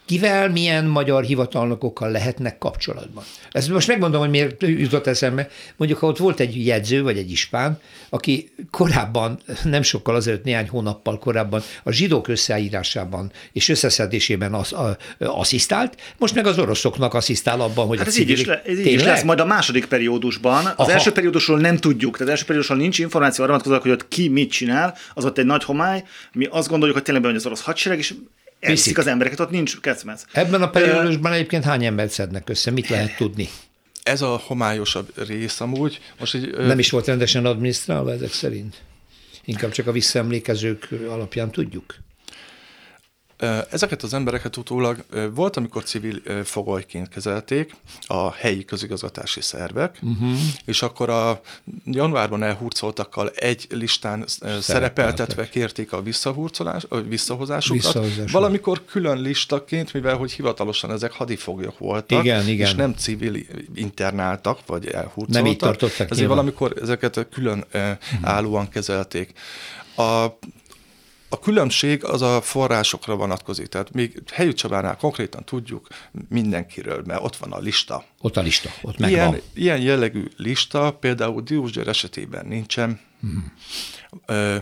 kivel, 0.08 0.48
milyen 0.48 0.84
magyar 0.84 1.24
hivatalnokokkal 1.24 2.10
lehetnek 2.10 2.58
kapcsolatban. 2.58 3.24
Ezt 3.50 3.68
most 3.68 3.88
megmondom, 3.88 4.20
hogy 4.20 4.30
miért 4.30 4.62
jutott 4.62 5.06
eszembe. 5.06 5.48
Mondjuk, 5.76 6.00
ha 6.00 6.06
ott 6.06 6.18
volt 6.18 6.40
egy 6.40 6.66
jegyző, 6.66 7.02
vagy 7.02 7.18
egy 7.18 7.30
ispán, 7.30 7.80
aki 8.08 8.50
korábban, 8.70 9.38
nem 9.64 9.82
sokkal 9.82 10.14
azért, 10.14 10.44
néhány 10.44 10.68
hónappal 10.68 11.18
korábban 11.18 11.62
a 11.82 11.92
zsidók 11.92 12.28
összeírásában 12.28 13.32
és 13.52 13.68
összeszedésében 13.68 14.54
az, 14.54 14.72
a, 14.72 14.96
asszisztált, 15.18 15.96
most 16.18 16.34
meg 16.34 16.46
az 16.46 16.58
oroszoknak 16.58 17.14
asszisztál 17.14 17.60
abban, 17.60 17.86
hogy 17.86 17.98
hát 17.98 18.06
ez 18.06 18.18
így 18.18 18.30
is, 18.30 18.44
le, 18.44 18.62
ez 18.62 18.78
így 18.78 18.86
is 18.86 19.04
lesz 19.04 19.22
majd 19.22 19.40
a 19.40 19.44
második 19.44 19.86
periódusban. 19.86 20.66
Az 20.66 20.72
Aha. 20.76 20.92
első 20.92 21.12
periódusról 21.12 21.58
nem 21.58 21.76
tudjuk, 21.76 22.12
tehát 22.12 22.26
az 22.26 22.28
első 22.28 22.44
periódusról 22.44 22.78
nincs 22.78 22.98
információ 22.98 23.44
arra 23.44 23.52
vonatkozóan, 23.52 23.82
hogy 23.82 23.90
ott 23.90 24.08
ki 24.08 24.28
mit 24.28 24.50
csinál, 24.50 24.96
az 25.14 25.24
ott 25.24 25.38
egy 25.38 25.46
nagy 25.46 25.64
homály. 25.64 26.04
Mi 26.32 26.46
azt 26.50 26.68
gondoljuk, 26.68 26.96
hogy 26.96 27.04
tényleg 27.04 27.24
hogy 27.24 27.34
az 27.34 27.46
orosz 27.46 27.62
hadsereg, 27.62 27.98
és 27.98 28.14
elviszik 28.60 28.98
az 28.98 29.06
embereket, 29.06 29.40
ott 29.40 29.50
nincs 29.50 29.80
kecmec. 29.80 30.22
Ebben 30.32 30.62
a 30.62 30.70
periódusban 30.70 31.32
egyébként 31.32 31.64
hány 31.64 31.84
embert 31.84 32.10
szednek 32.10 32.48
össze, 32.48 32.70
mit 32.70 32.88
lehet 32.88 33.16
tudni? 33.16 33.48
Ez 34.02 34.22
a 34.22 34.42
homályosabb 34.46 35.26
rész 35.26 35.60
amúgy. 35.60 36.00
Most 36.18 36.34
így, 36.34 36.50
Nem 36.50 36.78
is 36.78 36.90
volt 36.90 37.06
rendesen 37.06 37.46
adminisztrálva 37.46 38.12
ezek 38.12 38.32
szerint? 38.32 38.82
Inkább 39.44 39.70
csak 39.70 39.86
a 39.86 39.92
visszaemlékezők 39.92 40.88
alapján 41.08 41.50
tudjuk? 41.50 41.94
Ezeket 43.70 44.02
az 44.02 44.14
embereket 44.14 44.56
utólag 44.56 45.04
volt, 45.34 45.56
amikor 45.56 45.82
civil 45.82 46.22
fogolyként 46.44 47.08
kezelték 47.08 47.74
a 48.06 48.32
helyi 48.32 48.64
közigazgatási 48.64 49.40
szervek, 49.40 49.98
uh-huh. 50.02 50.38
és 50.64 50.82
akkor 50.82 51.10
a 51.10 51.40
januárban 51.84 52.42
elhurcoltakkal 52.42 53.28
egy 53.28 53.66
listán 53.70 54.24
szerepeltetve 54.60 55.48
kérték 55.48 55.92
a 55.92 56.02
visszahurcolás, 56.02 56.86
visszahozásukat. 57.08 57.82
Visszahozás 57.82 58.32
Valamikor 58.32 58.84
külön 58.84 59.20
listaként, 59.20 59.92
mivel 59.92 60.16
hogy 60.16 60.32
hivatalosan 60.32 60.90
ezek 60.90 61.12
hadifoglyok 61.12 61.78
voltak, 61.78 62.24
igen, 62.24 62.48
igen. 62.48 62.66
és 62.66 62.74
nem 62.74 62.94
civil 62.94 63.36
internáltak, 63.74 64.58
vagy 64.66 64.86
elhurcoltak. 64.86 65.42
Nem 65.42 65.46
így 65.46 65.56
tartottak 65.56 66.10
Ezért 66.10 66.10
nyilván. 66.10 66.36
valamikor 66.36 66.74
ezeket 66.82 67.26
külön 67.30 67.64
uh-huh. 67.72 67.96
állóan 68.22 68.68
kezelték. 68.68 69.32
A 69.96 70.26
a 71.28 71.38
különbség 71.38 72.04
az 72.04 72.22
a 72.22 72.40
forrásokra 72.40 73.16
vonatkozik. 73.16 73.66
Tehát 73.66 73.92
még 73.92 74.22
Helyű 74.32 74.52
Csabánál 74.52 74.96
konkrétan 74.96 75.44
tudjuk 75.44 75.86
mindenkiről, 76.28 77.02
mert 77.06 77.22
ott 77.22 77.36
van 77.36 77.52
a 77.52 77.58
lista. 77.58 78.04
Ott 78.20 78.36
a 78.36 78.40
lista, 78.40 78.70
ott 78.82 78.98
megvan. 78.98 79.18
Ilyen, 79.18 79.40
ilyen 79.54 79.80
jellegű 79.80 80.24
lista 80.36 80.92
például 80.92 81.42
Diósgyőr 81.42 81.88
esetében 81.88 82.46
nincsen, 82.46 83.00
hmm. 83.20 83.52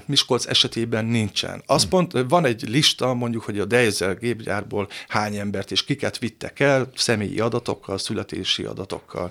Miskolc 0.06 0.46
esetében 0.46 1.04
nincsen. 1.04 1.62
Az 1.66 1.80
hmm. 1.80 1.90
pont, 1.90 2.28
van 2.28 2.44
egy 2.44 2.68
lista, 2.68 3.14
mondjuk, 3.14 3.42
hogy 3.42 3.58
a 3.58 3.64
Deizel 3.64 4.14
gépgyárból 4.14 4.88
hány 5.08 5.36
embert 5.36 5.70
és 5.70 5.84
kiket 5.84 6.18
vittek 6.18 6.60
el, 6.60 6.90
személyi 6.94 7.40
adatokkal, 7.40 7.98
születési 7.98 8.64
adatokkal, 8.64 9.30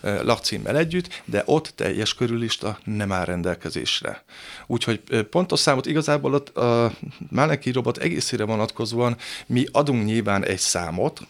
lakcímmel 0.00 0.76
együtt, 0.76 1.22
de 1.24 1.42
ott 1.46 1.72
teljes 1.74 2.14
körülista 2.14 2.78
nem 2.84 3.12
áll 3.12 3.24
rendelkezésre. 3.24 4.24
Úgyhogy 4.66 5.00
pontos 5.30 5.60
számot 5.60 5.86
igazából 5.86 6.34
a, 6.34 6.60
a 6.60 6.92
Máleki 7.30 7.70
robot 7.70 7.98
egészére 7.98 8.44
vonatkozóan 8.44 9.16
mi 9.46 9.66
adunk 9.72 10.04
nyilván 10.04 10.44
egy 10.44 10.58
számot, 10.58 11.20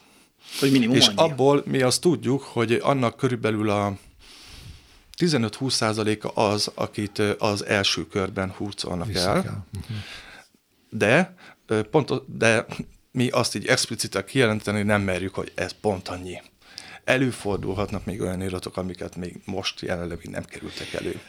hogy 0.61 0.71
minimum 0.71 0.97
és 0.97 1.07
annyi. 1.07 1.31
abból 1.31 1.63
mi 1.67 1.83
azt 1.83 2.01
tudjuk, 2.01 2.43
hogy 2.43 2.79
annak 2.83 3.17
körülbelül 3.17 3.71
a 3.71 3.97
15-20 5.17 5.71
százaléka 5.71 6.29
az, 6.29 6.71
akit 6.75 7.19
az 7.39 7.65
első 7.65 8.07
körben 8.07 8.51
hurcolnak 8.51 9.15
el. 9.15 9.39
Uh-huh. 9.39 9.97
De, 10.91 11.35
pont, 11.91 12.37
de 12.39 12.67
mi 13.11 13.29
azt 13.29 13.55
így 13.55 13.67
expliciten 13.67 14.25
kijelenteni 14.25 14.83
nem 14.83 15.03
merjük, 15.03 15.35
hogy 15.35 15.53
ez 15.55 15.73
pont 15.81 16.09
annyi. 16.09 16.43
Előfordulhatnak 17.05 18.05
még 18.05 18.21
olyan 18.21 18.43
iratok, 18.43 18.77
amiket 18.77 19.17
még 19.17 19.41
most 19.45 19.81
jelenleg 19.81 20.29
nem 20.31 20.45
kerültek 20.45 20.93
elő. 20.93 21.21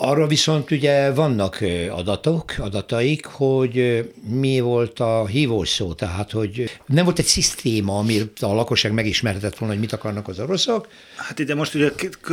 Arra 0.00 0.26
viszont 0.26 0.70
ugye 0.70 1.12
vannak 1.12 1.58
adatok, 1.90 2.54
adataik, 2.58 3.24
hogy 3.24 4.04
mi 4.28 4.60
volt 4.60 5.00
a 5.00 5.26
hívószó, 5.26 5.92
tehát 5.92 6.30
hogy 6.30 6.70
nem 6.86 7.04
volt 7.04 7.18
egy 7.18 7.24
szisztéma, 7.24 7.98
amit 7.98 8.38
a 8.40 8.54
lakosság 8.54 8.92
megismerhetett 8.92 9.58
volna, 9.58 9.74
hogy 9.74 9.82
mit 9.82 9.92
akarnak 9.92 10.28
az 10.28 10.40
oroszok. 10.40 10.88
Hát 11.16 11.38
ide 11.38 11.54
most 11.54 11.74
ugye 11.74 11.90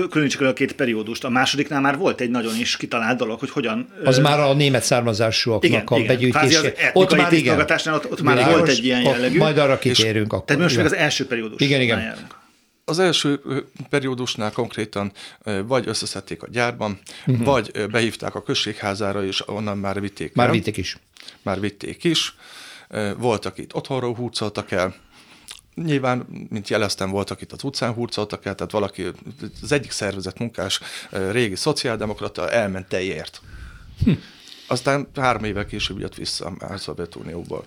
különítsük 0.09 0.41
el 0.41 0.47
a 0.47 0.53
két 0.53 0.73
periódust. 0.73 1.23
A 1.23 1.29
másodiknál 1.29 1.81
már 1.81 1.97
volt 1.97 2.21
egy 2.21 2.29
nagyon 2.29 2.59
is 2.59 2.77
kitalált 2.77 3.17
dolog, 3.17 3.39
hogy 3.39 3.49
hogyan... 3.49 3.87
Az 4.03 4.17
ö... 4.17 4.21
már 4.21 4.39
a 4.39 4.53
német 4.53 4.83
származásúaknak 4.83 5.71
igen, 5.71 5.83
a 5.85 5.95
igen. 5.95 6.07
begyűjtése. 6.07 6.73
Ott 6.93 7.15
már 7.15 7.33
igen. 7.33 7.59
Ott, 7.59 8.11
ott 8.11 8.21
már 8.21 8.49
volt 8.49 8.67
egy 8.67 8.85
ilyen 8.85 9.01
jellegű. 9.01 9.37
Majd 9.37 9.57
arra 9.57 9.79
kitérünk 9.79 10.33
akkor. 10.33 10.45
Tehát 10.45 10.61
most 10.61 10.75
még 10.75 10.85
az 10.85 10.95
első 10.95 11.25
periódus. 11.25 11.61
Igen, 11.61 11.81
igen. 11.81 11.99
Járunk. 11.99 12.39
Az 12.85 12.99
első 12.99 13.41
periódusnál 13.89 14.51
konkrétan 14.51 15.11
vagy 15.65 15.87
összeszedték 15.87 16.43
a 16.43 16.47
gyárban, 16.49 16.99
uh-huh. 17.25 17.45
vagy 17.45 17.87
behívták 17.91 18.35
a 18.35 18.43
községházára, 18.43 19.25
és 19.25 19.47
onnan 19.47 19.77
már 19.77 20.01
vitték 20.01 20.33
Már 20.33 20.47
el. 20.47 20.53
vitték 20.53 20.77
is. 20.77 20.97
Már 21.41 21.59
vitték 21.59 22.03
is. 22.03 22.35
Voltak 23.17 23.57
itt 23.57 23.75
otthonról 23.75 24.15
hurcoltak 24.15 24.71
el, 24.71 24.95
Nyilván, 25.75 26.47
mint 26.49 26.69
jeleztem, 26.69 27.09
voltak 27.09 27.41
itt 27.41 27.51
az 27.51 27.63
utcán 27.63 27.93
hurcoltak 27.93 28.45
el, 28.45 28.55
tehát 28.55 28.71
valaki, 28.71 29.05
az 29.61 29.71
egyik 29.71 29.91
szervezet 29.91 30.39
munkás, 30.39 30.79
régi 31.09 31.55
szociáldemokrata 31.55 32.49
elment 32.49 32.87
teljért. 32.87 33.41
Hm. 34.03 34.11
Aztán 34.67 35.07
három 35.15 35.43
évvel 35.43 35.65
később 35.65 35.99
jött 35.99 36.15
vissza 36.15 36.45
a 36.45 36.77
Szovjetunióból. 36.77 37.65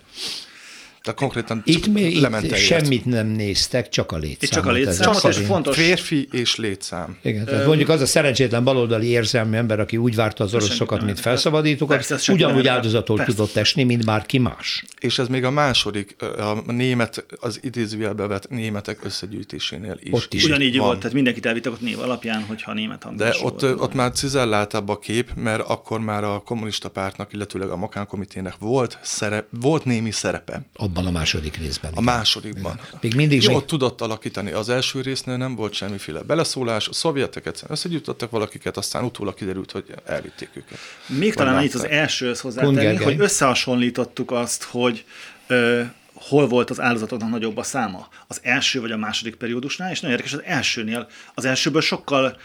Tehát 1.04 1.18
konkrétan 1.18 1.62
itt, 1.64 1.86
még, 1.86 2.16
itt 2.16 2.54
semmit 2.54 3.04
nem 3.04 3.26
néztek, 3.26 3.88
csak 3.88 4.12
a 4.12 4.16
létszámot. 4.16 4.42
Itt 4.42 4.50
csak 4.50 4.66
a 4.66 4.72
létszámot, 4.72 5.24
és 5.24 5.36
fontos. 5.36 5.76
Férfi 5.76 6.28
és 6.30 6.56
létszám. 6.56 7.16
Igen, 7.22 7.44
tehát 7.44 7.66
mondjuk 7.66 7.88
az 7.88 8.00
a 8.00 8.06
szerencsétlen 8.06 8.64
baloldali 8.64 9.06
érzelmű 9.06 9.56
ember, 9.56 9.80
aki 9.80 9.96
úgy 9.96 10.14
várta 10.14 10.44
az 10.44 10.54
oroszokat, 10.54 11.02
mint 11.02 11.20
felszabadítókat, 11.20 12.06
Persze, 12.06 12.32
ugyanúgy 12.32 12.66
áldozatot 12.66 13.16
Persze. 13.16 13.32
tudott 13.32 13.56
esni, 13.56 13.82
mint 13.82 14.04
bárki 14.04 14.38
más. 14.38 14.84
És 15.00 15.18
ez 15.18 15.28
még 15.28 15.44
a 15.44 15.50
második, 15.50 16.16
a 16.38 16.72
német, 16.72 17.26
az 17.40 17.60
idézőjelbe 17.62 18.26
vett 18.26 18.48
németek 18.48 19.04
összegyűjtésénél 19.04 19.98
is. 20.00 20.12
Ott 20.12 20.34
is 20.34 20.44
Ugyanígy 20.44 20.76
van. 20.76 20.86
volt, 20.86 20.98
tehát 20.98 21.14
mindenkit 21.14 21.46
elvittek 21.46 21.72
ott 21.72 21.80
név 21.80 21.98
alapján, 21.98 22.42
hogyha 22.42 22.72
német 22.72 23.16
De 23.16 23.34
ott, 23.42 23.60
volt, 23.60 23.80
ott 23.80 23.94
már 23.94 24.12
cizelláltabb 24.12 24.88
a 24.88 24.98
kép, 24.98 25.30
mert 25.34 25.62
akkor 25.68 26.00
már 26.00 26.24
a 26.24 26.42
kommunista 26.44 26.88
pártnak, 26.88 27.32
illetőleg 27.32 27.68
a 27.68 27.76
Makán 27.76 28.06
komitének 28.06 28.54
volt, 28.58 28.98
szerep, 29.02 29.46
volt 29.60 29.84
némi 29.84 30.10
szerepe. 30.10 30.66
A 30.72 30.88
abban 30.94 31.14
a 31.14 31.18
második 31.18 31.56
részben. 31.56 31.92
A 31.94 32.00
másodikban. 32.00 32.80
Még 33.00 33.14
mindig 33.14 33.42
Jó, 33.42 33.54
még... 33.54 33.64
tudott 33.64 34.00
alakítani. 34.00 34.50
Az 34.50 34.68
első 34.68 35.00
résznél 35.00 35.36
nem 35.36 35.54
volt 35.54 35.72
semmiféle 35.72 36.20
beleszólás, 36.20 36.88
a 36.88 36.92
szovjetek 36.92 37.46
egyszerűen 37.46 37.72
összegyűjtöttek 37.72 38.30
valakiket, 38.30 38.76
aztán 38.76 39.04
utólag 39.04 39.34
kiderült, 39.34 39.70
hogy 39.70 39.84
elvitték 40.04 40.48
őket. 40.52 40.78
Még 41.06 41.34
talán 41.34 41.56
annyit 41.56 41.74
az 41.74 41.86
elsőhöz 41.86 42.40
hozzátenni, 42.40 42.96
hogy 42.96 43.20
összehasonlítottuk 43.20 44.30
azt, 44.30 44.62
hogy 44.62 45.04
ö, 45.46 45.82
hol 46.14 46.48
volt 46.48 46.70
az 46.70 46.80
áldozatoknak 46.80 47.30
nagyobb 47.30 47.56
a 47.56 47.62
száma. 47.62 48.08
Az 48.26 48.40
első 48.42 48.80
vagy 48.80 48.90
a 48.90 48.96
második 48.96 49.34
periódusnál, 49.34 49.90
és 49.90 50.00
nagyon 50.00 50.16
érdekes, 50.16 50.38
az 50.38 50.42
elsőnél, 50.46 51.08
az 51.34 51.44
elsőből 51.44 51.80
sokkal 51.80 52.36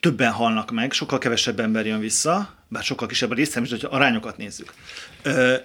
többen 0.00 0.32
halnak 0.32 0.70
meg, 0.70 0.92
sokkal 0.92 1.18
kevesebb 1.18 1.60
ember 1.60 1.86
jön 1.86 2.00
vissza, 2.00 2.54
bár 2.68 2.82
sokkal 2.82 3.08
kisebb 3.08 3.30
a 3.30 3.34
részem 3.34 3.62
is, 3.62 3.70
hogyha 3.70 3.88
arányokat 3.88 4.36
nézzük. 4.36 4.72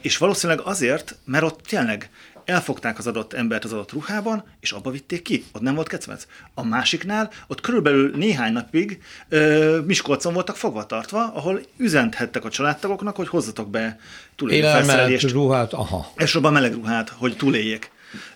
És 0.02 0.18
valószínűleg 0.18 0.62
azért, 0.66 1.16
mert 1.26 1.44
ott 1.44 1.62
tényleg 1.62 2.10
elfogták 2.46 2.98
az 2.98 3.08
adott 3.08 3.34
embert 3.34 3.64
az 3.64 3.74
adott 3.74 3.92
ruhában, 3.92 4.44
és 4.60 4.72
abba 4.72 4.92
vitték 4.92 5.22
ki. 5.22 5.46
Ott 5.52 5.62
nem 5.62 5.76
volt 5.76 5.88
kecmec. 5.88 6.28
A 6.54 6.64
másiknál, 6.64 7.32
ott 7.48 7.62
körülbelül 7.62 8.12
néhány 8.16 8.54
napig 8.54 9.02
ö, 9.30 9.80
Miskolcon 9.86 10.34
voltak 10.34 10.56
fogva 10.56 10.86
tartva, 10.86 11.32
ahol 11.34 11.62
üzenthettek 11.78 12.46
a 12.46 12.50
családtagoknak, 12.50 13.16
hogy 13.16 13.28
hozzatok 13.28 13.70
be 13.70 14.00
túlélő 14.36 14.68
felszerelést. 14.68 15.32
ruhát, 15.32 15.74
aha. 15.74 16.12
Elsősorban 16.16 16.54
meleg 16.54 16.74
ruhát, 16.74 17.10
hogy 17.10 17.38
túléljék. 17.38 17.92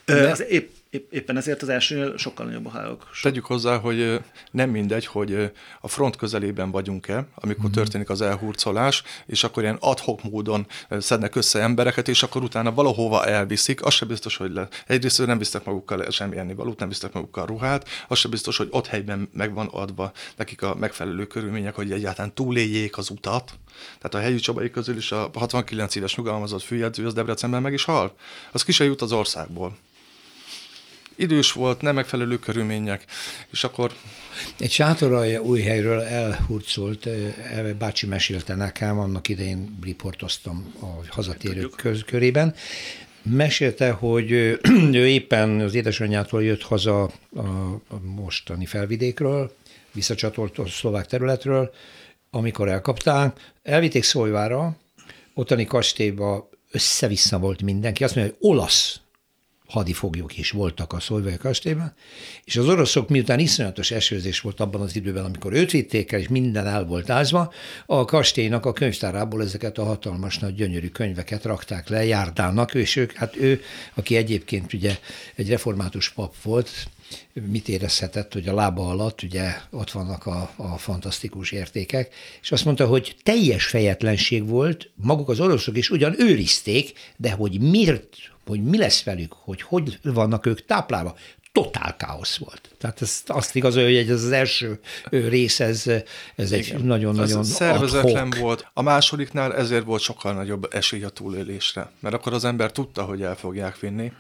Ö, 0.06 0.30
az 0.30 0.44
épp 0.44 0.70
Épp, 0.98 1.12
éppen 1.12 1.38
ezért 1.38 1.62
az 1.62 1.70
elsőnél 1.70 2.18
sokkal 2.18 2.46
nagyobb 2.46 2.66
a 2.66 2.70
hálók. 2.70 3.10
Sok... 3.12 3.32
Tegyük 3.32 3.46
hozzá, 3.46 3.78
hogy 3.78 4.22
nem 4.52 4.70
mindegy, 4.70 5.06
hogy 5.06 5.52
a 5.82 5.88
front 5.88 6.16
közelében 6.16 6.72
vagyunk-e, 6.72 7.28
amikor 7.36 7.64
mm-hmm. 7.64 7.74
történik 7.74 8.10
az 8.10 8.22
elhurcolás, 8.22 9.04
és 9.26 9.44
akkor 9.44 9.64
ilyen 9.64 9.78
adhok 9.80 10.24
módon 10.24 10.68
szednek 10.90 11.36
össze 11.36 11.60
embereket, 11.62 12.08
és 12.08 12.24
akkor 12.24 12.44
utána 12.44 12.74
valahova 12.74 13.26
elviszik, 13.26 13.86
az 13.86 13.94
sem 13.94 14.08
biztos, 14.08 14.38
hogy 14.38 14.52
le. 14.52 14.68
Egyrészt 14.88 15.26
nem 15.26 15.38
visznek 15.38 15.64
magukkal 15.64 16.12
semmi 16.12 16.54
valót, 16.54 16.80
nem 16.80 16.90
visznek 16.90 17.14
magukkal 17.14 17.46
ruhát, 17.46 17.88
az 18.08 18.18
sem 18.18 18.32
biztos, 18.32 18.58
hogy 18.58 18.68
ott 18.72 18.88
helyben 18.88 19.30
meg 19.34 19.54
van 19.54 19.68
adva 19.68 20.12
nekik 20.36 20.62
a 20.62 20.76
megfelelő 20.76 21.28
körülmények, 21.28 21.76
hogy 21.76 21.92
egyáltalán 21.92 22.34
túléljék 22.34 22.98
az 22.98 23.10
utat. 23.10 23.54
Tehát 23.98 24.14
a 24.14 24.20
helyi 24.20 24.40
csabai 24.40 24.70
közül 24.70 24.98
is 24.98 25.12
a 25.12 25.30
69 25.34 25.96
éves 25.96 26.16
nyugalmazott 26.16 26.62
főjegyző 26.62 27.06
az 27.06 27.14
Debrecenben 27.14 27.62
meg 27.62 27.74
is 27.74 27.84
hal. 27.84 28.16
Az 28.52 28.64
ki 28.64 28.72
se 28.72 28.84
jut 28.84 29.02
az 29.02 29.12
országból 29.12 29.78
idős 31.18 31.52
volt, 31.52 31.82
nem 31.82 31.96
megfelelő 31.96 32.40
körülmények, 32.40 33.06
és 33.52 33.64
akkor... 33.64 33.94
Egy 34.60 34.72
sátoraj 34.72 35.38
új 35.38 35.62
helyről 35.62 36.00
elhurcolt, 36.00 37.08
bácsi 37.78 38.06
mesélte 38.06 38.56
nekem, 38.56 39.00
annak 39.00 39.28
idején 39.28 39.78
riportoztam 39.84 40.74
a 40.82 40.86
hazatérők 41.10 41.76
köz, 41.76 42.04
körében, 42.04 42.56
mesélte, 43.22 43.92
hogy 43.92 44.32
ő 45.02 45.08
éppen 45.08 45.60
az 45.60 45.74
édesanyjától 45.74 46.44
jött 46.44 46.62
haza 46.62 47.04
a, 47.04 47.12
mostani 48.02 48.66
felvidékről, 48.66 49.56
visszacsatolt 49.92 50.58
a 50.58 50.68
szlovák 50.68 51.06
területről, 51.06 51.74
amikor 52.30 52.68
elkapták, 52.68 53.54
elvitték 53.64 54.04
Szolvára, 54.04 54.78
ottani 55.34 55.66
kastélyba 55.66 56.50
össze-vissza 56.72 57.40
volt 57.40 57.62
mindenki, 57.62 58.04
azt 58.04 58.16
mondja, 58.16 58.34
hogy 58.34 58.50
olasz 58.50 59.00
hadifoglyok 59.68 60.38
is 60.38 60.52
voltak 60.52 60.94
a 60.94 61.00
Szolvai 61.00 61.38
kastélyban, 61.38 61.94
és 62.44 62.58
az 62.58 62.68
oroszok 62.68 63.10
miután 63.10 63.40
iszonyatos 63.40 63.92
esőzés 63.92 64.40
volt 64.40 64.60
abban 64.60 64.82
az 64.82 64.96
időben, 64.96 65.26
amikor 65.26 65.54
őt 65.54 65.72
vitték 65.72 66.12
el, 66.12 66.20
és 66.20 66.28
minden 66.28 66.68
el 66.68 66.86
volt 66.86 67.10
ázva, 67.10 67.54
a 67.86 68.06
kastélynak 68.06 68.66
a 68.66 68.74
könyvtárából 68.74 69.42
ezeket 69.42 69.78
a 69.78 69.84
hatalmas 69.84 70.38
nagy 70.40 70.56
gyönyörű 70.56 70.88
könyveket 70.88 71.44
rakták 71.44 71.90
le 71.90 72.06
járdának, 72.06 72.74
és 72.74 72.96
ők, 72.96 73.12
hát 73.12 73.36
ő, 73.36 73.62
aki 73.94 74.16
egyébként 74.16 74.74
ugye 74.74 74.98
egy 75.36 75.50
református 75.50 76.10
pap 76.10 76.34
volt, 76.42 76.70
mit 77.52 77.70
érezhetett, 77.70 78.34
hogy 78.34 78.48
a 78.48 78.54
lába 78.54 78.90
alatt 78.90 79.22
ugye 79.22 79.54
ott 79.70 79.92
vannak 79.92 80.26
a, 80.26 80.52
a 80.56 80.78
fantasztikus 80.78 81.52
értékek, 81.52 82.14
és 82.42 82.52
azt 82.52 82.66
mondta, 82.66 82.86
hogy 82.86 83.16
teljes 83.24 83.66
fejetlenség 83.66 84.48
volt, 84.48 84.90
maguk 84.96 85.30
az 85.30 85.40
oroszok 85.40 85.78
is 85.78 85.90
ugyan 85.90 86.16
őrizték, 86.22 86.94
de 87.18 87.32
hogy 87.32 87.60
miért, 87.62 88.16
hogy 88.48 88.64
mi 88.64 88.78
lesz 88.78 89.04
velük, 89.04 89.34
hogy 89.34 89.62
hogy 89.62 90.00
vannak 90.04 90.46
ők 90.46 90.66
táplálva, 90.66 91.16
totál 91.52 91.96
káosz 91.98 92.38
volt. 92.38 92.70
Tehát 92.78 93.02
ez 93.02 93.22
azt 93.26 93.56
igazolja, 93.56 94.00
hogy 94.00 94.10
ez 94.10 94.24
az 94.24 94.32
első 94.32 94.80
rész, 95.10 95.60
ez, 95.60 95.84
ez 96.36 96.52
egy 96.52 96.84
nagyon-nagyon 96.84 97.44
Szervezetlen 97.44 98.34
volt. 98.40 98.68
A 98.74 98.82
másodiknál 98.82 99.56
ezért 99.56 99.84
volt 99.84 100.02
sokkal 100.02 100.34
nagyobb 100.34 100.68
esély 100.72 101.04
a 101.04 101.10
túlélésre, 101.10 101.92
mert 102.00 102.16
akkor 102.16 102.34
az 102.34 102.46
ember 102.46 102.72
tudta, 102.72 103.04
hogy 103.04 103.22
el 103.22 103.36
fogják 103.36 103.80
vinni. 103.80 104.12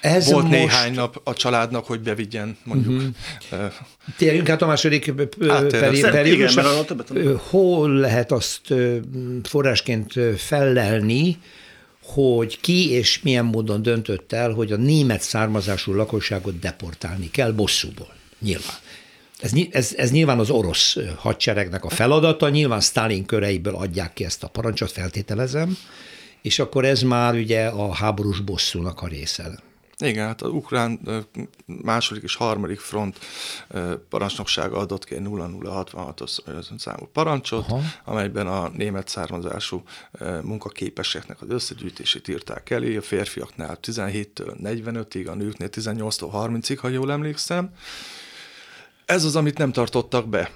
Ez 0.00 0.30
Volt 0.30 0.44
most... 0.44 0.56
néhány 0.56 0.94
nap 0.94 1.20
a 1.24 1.32
családnak, 1.32 1.86
hogy 1.86 2.00
bevigyen, 2.00 2.56
mondjuk. 2.64 2.94
Uh-huh. 2.94 3.12
Uh, 3.52 3.72
Térjünk 4.16 4.48
át 4.48 4.62
a 4.62 4.66
második 4.66 5.14
periódusra. 6.00 6.84
Hol 7.48 7.90
lehet 7.90 8.32
azt 8.32 8.74
forrásként 9.42 10.12
fellelni, 10.36 11.38
hogy 12.02 12.60
ki 12.60 12.90
és 12.90 13.22
milyen 13.22 13.44
módon 13.44 13.82
döntött 13.82 14.32
el, 14.32 14.52
hogy 14.52 14.72
a 14.72 14.76
német 14.76 15.20
származású 15.20 15.92
lakosságot 15.92 16.58
deportálni 16.58 17.30
kell 17.30 17.52
bosszúból. 17.52 18.14
Nyilván. 18.38 18.76
Ez, 19.40 19.52
ez, 19.70 19.94
ez 19.96 20.10
nyilván 20.10 20.38
az 20.38 20.50
orosz 20.50 20.96
hadseregnek 21.16 21.84
a 21.84 21.88
feladata, 21.88 22.48
nyilván 22.48 22.80
Stalin 22.80 23.24
köreiből 23.24 23.74
adják 23.74 24.12
ki 24.12 24.24
ezt 24.24 24.42
a 24.42 24.48
parancsot, 24.48 24.90
feltételezem, 24.90 25.76
és 26.42 26.58
akkor 26.58 26.84
ez 26.84 27.02
már 27.02 27.34
ugye 27.34 27.66
a 27.66 27.94
háborús 27.94 28.40
bosszúnak 28.40 29.00
a 29.00 29.06
része. 29.06 29.58
Igen, 30.00 30.26
hát 30.26 30.42
az 30.42 30.50
ukrán 30.50 31.00
második 31.66 32.22
és 32.22 32.34
harmadik 32.34 32.78
front 32.78 33.18
parancsnoksága 34.08 34.76
adott 34.76 35.04
ki 35.04 35.14
egy 35.14 35.22
0066-os 35.24 36.78
számú 36.78 37.08
parancsot, 37.12 37.64
Aha. 37.68 37.80
amelyben 38.04 38.46
a 38.46 38.68
német 38.68 39.08
származású 39.08 39.82
munkaképeseknek 40.42 41.42
az 41.42 41.50
összegyűjtését 41.50 42.28
írták 42.28 42.70
elé, 42.70 42.96
a 42.96 43.02
férfiaknál 43.02 43.78
17-től 43.82 44.54
45-ig, 44.62 45.30
a 45.30 45.34
nőknél 45.34 45.68
18-tól 45.72 46.30
30-ig, 46.32 46.78
ha 46.80 46.88
jól 46.88 47.12
emlékszem. 47.12 47.70
Ez 49.04 49.24
az, 49.24 49.36
amit 49.36 49.58
nem 49.58 49.72
tartottak 49.72 50.28
be. 50.28 50.50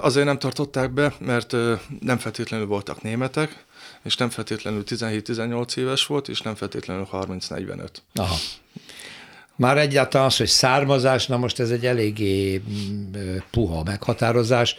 Azért 0.00 0.26
nem 0.26 0.38
tartották 0.38 0.90
be, 0.90 1.14
mert 1.18 1.56
nem 2.00 2.18
feltétlenül 2.18 2.66
voltak 2.66 3.02
németek, 3.02 3.64
és 4.02 4.16
nem 4.16 4.30
feltétlenül 4.30 4.82
17-18 4.86 5.76
éves 5.76 6.06
volt, 6.06 6.28
és 6.28 6.40
nem 6.40 6.54
feltétlenül 6.54 7.08
30-45. 7.12 7.88
Aha. 8.14 8.36
Már 9.56 9.78
egyáltalán 9.78 10.26
az, 10.26 10.36
hogy 10.36 10.46
származás, 10.46 11.26
na 11.26 11.36
most 11.36 11.60
ez 11.60 11.70
egy 11.70 11.86
eléggé 11.86 12.62
mm, 12.70 13.36
puha 13.50 13.82
meghatározás, 13.82 14.76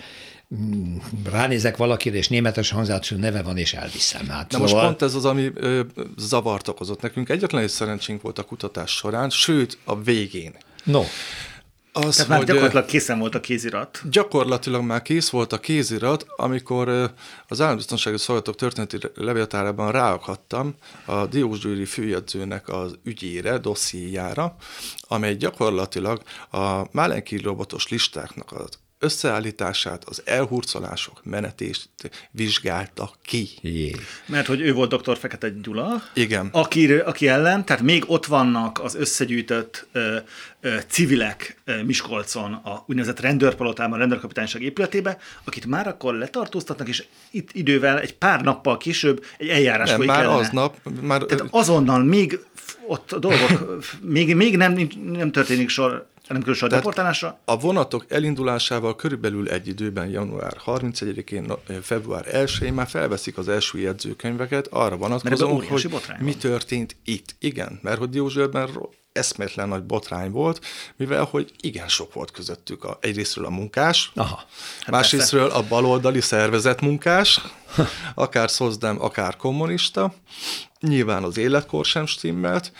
mm, 0.55 0.97
ránézek 1.31 1.77
valakire, 1.77 2.17
és 2.17 2.27
németes 2.27 2.69
hangzású 2.69 3.15
neve 3.15 3.41
van, 3.41 3.57
és 3.57 3.73
elviszem. 3.73 4.27
Hát, 4.27 4.51
Na 4.51 4.57
szóval... 4.57 4.73
most 4.73 4.85
pont 4.85 5.01
ez 5.01 5.15
az, 5.15 5.25
ami 5.25 5.51
ö, 5.55 5.81
zavart 6.17 6.67
okozott 6.67 7.01
nekünk. 7.01 7.29
Egyetlen 7.29 7.61
egy 7.61 7.69
szerencsénk 7.69 8.21
volt 8.21 8.39
a 8.39 8.43
kutatás 8.43 8.91
során, 8.91 9.29
sőt 9.29 9.77
a 9.83 10.01
végén. 10.01 10.55
No. 10.83 11.03
Az, 11.95 12.15
Tehát 12.15 12.31
már 12.31 12.43
gyakorlatilag 12.43 12.85
készen 12.85 13.19
volt 13.19 13.35
a 13.35 13.39
kézirat. 13.39 14.01
Gyakorlatilag 14.09 14.83
már 14.83 15.01
kész 15.01 15.29
volt 15.29 15.53
a 15.53 15.59
kézirat, 15.59 16.25
amikor 16.35 17.13
az 17.47 17.61
állambiztonsági 17.61 18.17
szolgálatok 18.17 18.55
történeti 18.55 18.97
levéltárában 19.15 19.91
ráakadtam 19.91 20.75
a 21.05 21.25
Diósgyőri 21.25 21.85
főjegyzőnek 21.85 22.69
az 22.69 22.97
ügyére, 23.03 23.57
dossziéjára, 23.57 24.55
amely 25.01 25.35
gyakorlatilag 25.35 26.21
a 26.51 26.81
Málenki 26.91 27.37
robotos 27.37 27.87
listáknak 27.87 28.51
az 28.51 28.81
összeállítását, 29.03 30.03
az 30.05 30.21
elhurcolások 30.25 31.21
menetést 31.23 31.89
vizsgálta 32.31 33.11
ki. 33.23 33.47
Jé. 33.61 33.95
Mert 34.25 34.47
hogy 34.47 34.61
ő 34.61 34.73
volt 34.73 34.95
dr. 34.95 35.17
Fekete 35.17 35.49
Gyula, 35.49 36.03
Igen. 36.13 36.49
Aki, 36.51 36.93
aki 36.93 37.27
ellen, 37.27 37.65
tehát 37.65 37.81
még 37.81 38.03
ott 38.07 38.25
vannak 38.25 38.79
az 38.83 38.95
összegyűjtött 38.95 39.87
ö, 39.91 40.17
ö, 40.61 40.75
civilek 40.87 41.57
ö, 41.65 41.83
Miskolcon, 41.83 42.53
a 42.53 42.83
úgynevezett 42.87 43.19
rendőrpalotában, 43.19 43.93
a 43.93 43.97
rendőrkapitányság 43.97 44.61
épületébe, 44.61 45.17
akit 45.43 45.65
már 45.65 45.87
akkor 45.87 46.13
letartóztatnak, 46.13 46.87
és 46.87 47.03
itt 47.31 47.49
idővel, 47.51 47.99
egy 47.99 48.15
pár 48.15 48.41
nappal 48.41 48.77
később 48.77 49.25
egy 49.37 49.49
eljárás 49.49 49.89
nem, 49.89 50.01
már 50.01 50.17
kellene. 50.17 50.39
aznap. 50.39 50.77
Már... 51.01 51.21
Tehát 51.21 51.47
azonnal 51.49 52.03
még 52.03 52.39
ott 52.87 53.11
a 53.11 53.19
dolgok, 53.19 53.83
még, 54.01 54.35
még 54.35 54.57
nem, 54.57 54.89
nem 55.11 55.31
történik 55.31 55.69
sor 55.69 56.11
nem 56.27 56.41
külső 56.41 56.65
a 56.65 56.69
deportálásra? 56.69 57.39
A 57.45 57.59
vonatok 57.59 58.05
elindulásával 58.09 58.95
körülbelül 58.95 59.49
egy 59.49 59.67
időben, 59.67 60.09
január 60.09 60.57
31-én, 60.65 61.53
február 61.81 62.25
1-én 62.31 62.73
már 62.73 62.87
felveszik 62.87 63.37
az 63.37 63.47
első 63.47 63.79
jegyzőkönyveket, 63.79 64.67
arra 64.67 64.97
vonatkozóan, 64.97 65.67
hogy 65.67 66.01
mi 66.19 66.35
történt 66.35 66.95
itt. 67.05 67.35
Igen, 67.39 67.79
mert 67.81 67.97
hogy 67.97 68.09
Diózsőben 68.09 68.69
eszméletlen 69.13 69.67
nagy 69.67 69.83
botrány 69.83 70.31
volt, 70.31 70.65
mivel 70.95 71.23
hogy 71.23 71.51
igen 71.59 71.87
sok 71.87 72.13
volt 72.13 72.31
közöttük 72.31 72.83
a, 72.83 72.97
egyrésztről 73.01 73.45
a 73.45 73.49
munkás, 73.49 74.11
Aha, 74.15 74.43
hát 74.79 74.89
másrésztről 74.89 75.49
a 75.49 75.63
baloldali 75.67 76.21
szervezet 76.21 76.81
munkás, 76.81 77.41
akár 78.15 78.51
szozdem, 78.51 79.01
akár 79.01 79.35
kommunista, 79.35 80.13
nyilván 80.79 81.23
az 81.23 81.37
életkor 81.37 81.85
sem 81.85 82.05
stimmelt, 82.05 82.71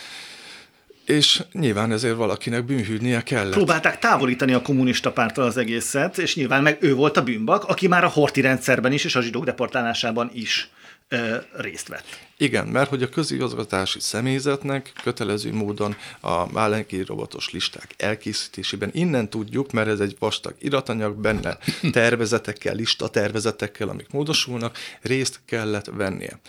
és 1.06 1.44
nyilván 1.52 1.92
ezért 1.92 2.16
valakinek 2.16 2.66
bűnhűdnie 2.66 3.22
kellett. 3.22 3.52
Próbálták 3.52 4.00
távolítani 4.00 4.54
a 4.54 4.62
kommunista 4.62 5.12
pártól 5.12 5.44
az 5.44 5.58
egészet, 5.58 6.18
és 6.18 6.36
nyilván 6.36 6.64
meg 6.64 6.78
ő 6.80 6.94
volt 6.94 7.18
a 7.18 7.24
bűnbak, 7.24 7.64
aki 7.64 7.88
már 7.88 8.04
a 8.04 8.10
horti 8.10 8.42
rendszerben 8.42 8.92
is, 8.92 9.04
és 9.04 9.16
a 9.16 9.22
zsidók 9.22 9.46
deportálásában 9.46 10.30
is 10.34 10.70
ö, 11.08 11.36
részt 11.58 11.88
vett. 11.88 12.06
Igen, 12.38 12.68
mert 12.68 12.90
hogy 12.90 13.04
a 13.04 13.10
közigazgatási 13.10 14.00
személyzetnek 14.00 14.92
kötelező 15.04 15.54
módon 15.54 15.96
a 16.20 16.52
málenki 16.52 17.02
robotos 17.02 17.52
listák 17.52 17.94
elkészítésében 17.98 18.90
innen 18.94 19.30
tudjuk, 19.30 19.72
mert 19.72 19.88
ez 19.88 20.00
egy 20.00 20.16
vastag 20.20 20.56
iratanyag, 20.60 21.16
benne 21.16 21.58
tervezetekkel, 21.92 22.76
lista 22.76 23.08
tervezetekkel, 23.08 23.90
amik 23.90 24.10
módosulnak, 24.10 24.78
részt 25.02 25.40
kellett 25.46 25.86
vennie. 25.86 26.40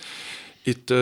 Itt 0.62 0.92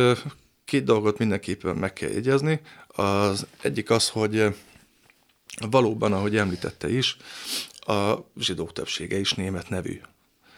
két 0.64 0.84
dolgot 0.84 1.18
mindenképpen 1.18 1.76
meg 1.76 1.92
kell 1.92 2.10
jegyezni. 2.10 2.60
Az 2.94 3.46
egyik 3.62 3.90
az, 3.90 4.08
hogy 4.08 4.54
valóban, 5.70 6.12
ahogy 6.12 6.36
említette 6.36 6.90
is, 6.90 7.16
a 7.86 8.14
zsidók 8.40 8.72
többsége 8.72 9.18
is 9.18 9.32
német 9.32 9.68
nevű. 9.68 10.00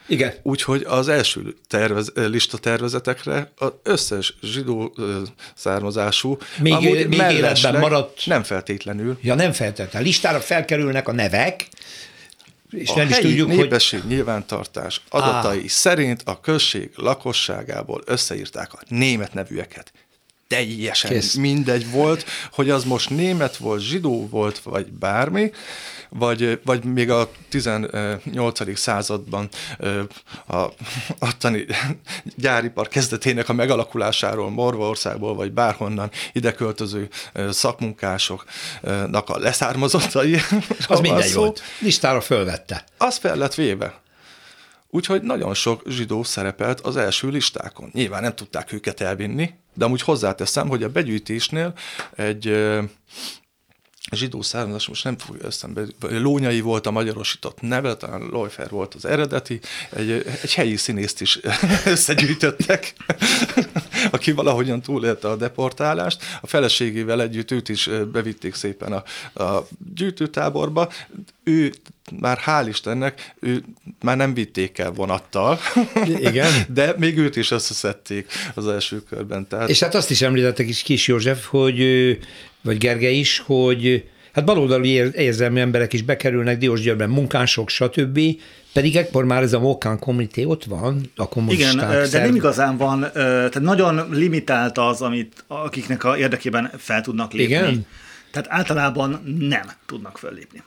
Igen. 0.07 0.33
Úgyhogy 0.41 0.83
az 0.87 1.07
első 1.07 1.55
tervez, 1.67 2.11
lista 2.15 2.57
tervezetekre 2.57 3.51
az 3.57 3.71
összes 3.83 4.33
zsidó 4.41 4.95
származású, 5.55 6.37
még, 6.59 6.73
amúgy 6.73 7.07
még 7.07 7.31
életben 7.31 7.79
maradt. 7.79 8.25
Nem 8.25 8.43
feltétlenül. 8.43 9.17
Ja, 9.21 9.35
nem 9.35 9.51
feltétlenül. 9.51 10.07
Listára 10.07 10.39
felkerülnek 10.39 11.07
a 11.07 11.11
nevek, 11.11 11.67
és 12.71 12.89
a 12.89 12.95
nem 12.95 13.07
is 13.07 13.17
tudjuk, 13.17 13.47
népesség 13.47 14.01
hogy... 14.01 14.09
nyilvántartás 14.09 15.01
adatai 15.09 15.59
ah. 15.59 15.67
szerint 15.67 16.21
a 16.25 16.39
község 16.39 16.91
lakosságából 16.95 18.01
összeírták 18.05 18.73
a 18.73 18.79
német 18.87 19.33
nevűeket 19.33 19.91
teljesen 20.47 21.11
Kész. 21.11 21.33
mindegy 21.33 21.91
volt, 21.91 22.25
hogy 22.51 22.69
az 22.69 22.83
most 22.83 23.09
német 23.09 23.57
volt, 23.57 23.81
zsidó 23.81 24.27
volt, 24.29 24.59
vagy 24.59 24.85
bármi, 24.91 25.51
vagy, 26.09 26.59
vagy 26.65 26.83
még 26.83 27.09
a 27.09 27.31
18. 27.49 28.77
században 28.77 29.49
a 30.47 30.65
attani 31.19 31.65
gyáripar 32.35 32.87
kezdetének 32.87 33.49
a 33.49 33.53
megalakulásáról 33.53 34.49
Morvaországból, 34.49 35.35
vagy 35.35 35.51
bárhonnan 35.51 36.11
ide 36.33 36.53
költöző 36.53 37.09
szakmunkásoknak 37.49 39.29
a 39.29 39.37
leszármazottai. 39.37 40.37
Az 40.87 40.99
mindegy 40.99 41.33
volt. 41.33 41.61
Listára 41.79 42.21
fölvette. 42.21 42.83
Az 42.97 43.17
fel 43.17 43.35
lett 43.35 43.55
véve. 43.55 44.03
Úgyhogy 44.89 45.21
nagyon 45.21 45.53
sok 45.53 45.81
zsidó 45.87 46.23
szerepelt 46.23 46.79
az 46.79 46.97
első 46.97 47.29
listákon. 47.29 47.89
Nyilván 47.93 48.21
nem 48.21 48.35
tudták 48.35 48.71
őket 48.71 49.01
elvinni, 49.01 49.53
de 49.73 49.85
amúgy 49.85 50.01
hozzáteszem, 50.01 50.67
hogy 50.67 50.83
a 50.83 50.89
begyűjtésnél 50.89 51.73
egy 52.15 52.47
zsidó 54.11 54.41
származás, 54.41 54.87
most 54.87 55.03
nem 55.03 55.17
fog 55.17 55.37
eszembe, 55.43 55.83
Lónyai 55.99 56.61
volt 56.61 56.87
a 56.87 56.91
magyarosított 56.91 57.61
neve, 57.61 57.95
talán 57.95 58.21
Lojfer 58.21 58.69
volt 58.69 58.93
az 58.93 59.05
eredeti, 59.05 59.59
egy, 59.89 60.11
egy 60.41 60.53
helyi 60.53 60.75
színészt 60.75 61.21
is 61.21 61.39
összegyűjtöttek, 61.85 62.93
aki 64.11 64.31
valahogyan 64.31 64.81
túlélte 64.81 65.29
a 65.29 65.35
deportálást. 65.35 66.23
A 66.41 66.47
feleségével 66.47 67.21
együtt 67.21 67.51
őt 67.51 67.69
is 67.69 67.89
bevitték 68.11 68.53
szépen 68.53 68.91
a, 68.91 69.03
a 69.43 69.67
gyűjtőtáborba. 69.95 70.91
Ő 71.43 71.73
már 72.19 72.39
hál' 72.45 72.65
Istennek, 72.67 73.35
ő 73.39 73.63
már 74.01 74.17
nem 74.17 74.33
vitték 74.33 74.77
el 74.77 74.91
vonattal, 74.91 75.59
Igen. 76.05 76.51
de 76.67 76.93
még 76.97 77.17
őt 77.17 77.35
is 77.35 77.51
összeszedték 77.51 78.31
az 78.53 78.67
első 78.67 79.03
körben. 79.03 79.47
Tehát... 79.47 79.69
És 79.69 79.79
hát 79.79 79.95
azt 79.95 80.09
is 80.09 80.21
említettek 80.21 80.67
is 80.67 80.81
Kis 80.81 81.07
József, 81.07 81.45
hogy 81.45 81.79
vagy 82.65 82.77
Gerge 82.77 83.09
is, 83.09 83.43
hogy 83.45 84.09
hát 84.33 84.45
baloldali 84.45 84.89
érzelmi 84.89 85.59
emberek 85.59 85.93
is 85.93 86.01
bekerülnek 86.01 86.57
Diósgyőrben, 86.57 87.09
munkások, 87.09 87.69
stb., 87.69 88.19
pedig 88.73 88.95
ekkor 88.95 89.25
már 89.25 89.41
ez 89.41 89.53
a 89.53 89.59
Mokán 89.59 89.99
Community 89.99 90.43
ott 90.45 90.63
van, 90.63 91.11
a 91.15 91.27
kommunisták. 91.27 91.73
Igen, 91.73 91.89
szerv... 91.89 92.11
de 92.11 92.19
nem 92.19 92.35
igazán 92.35 92.77
van, 92.77 93.09
tehát 93.13 93.61
nagyon 93.61 94.07
limitált 94.11 94.77
az, 94.77 95.01
amit, 95.01 95.43
akiknek 95.47 96.03
a 96.03 96.17
érdekében 96.17 96.71
fel 96.77 97.01
tudnak 97.01 97.33
lépni. 97.33 97.55
Igen? 97.55 97.85
Tehát 98.31 98.47
általában 98.51 99.35
nem 99.39 99.67
tudnak 99.85 100.17
föllépni. 100.17 100.63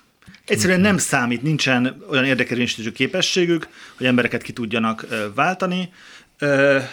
Egyszerűen 0.47 0.81
nem 0.81 0.99
számít, 0.99 1.43
nincsen 1.43 2.03
olyan 2.11 2.25
érdekelésítő 2.25 2.93
képességük, 2.93 3.69
hogy 3.97 4.07
embereket 4.07 4.43
ki 4.43 4.53
tudjanak 4.53 5.07
váltani, 5.35 5.89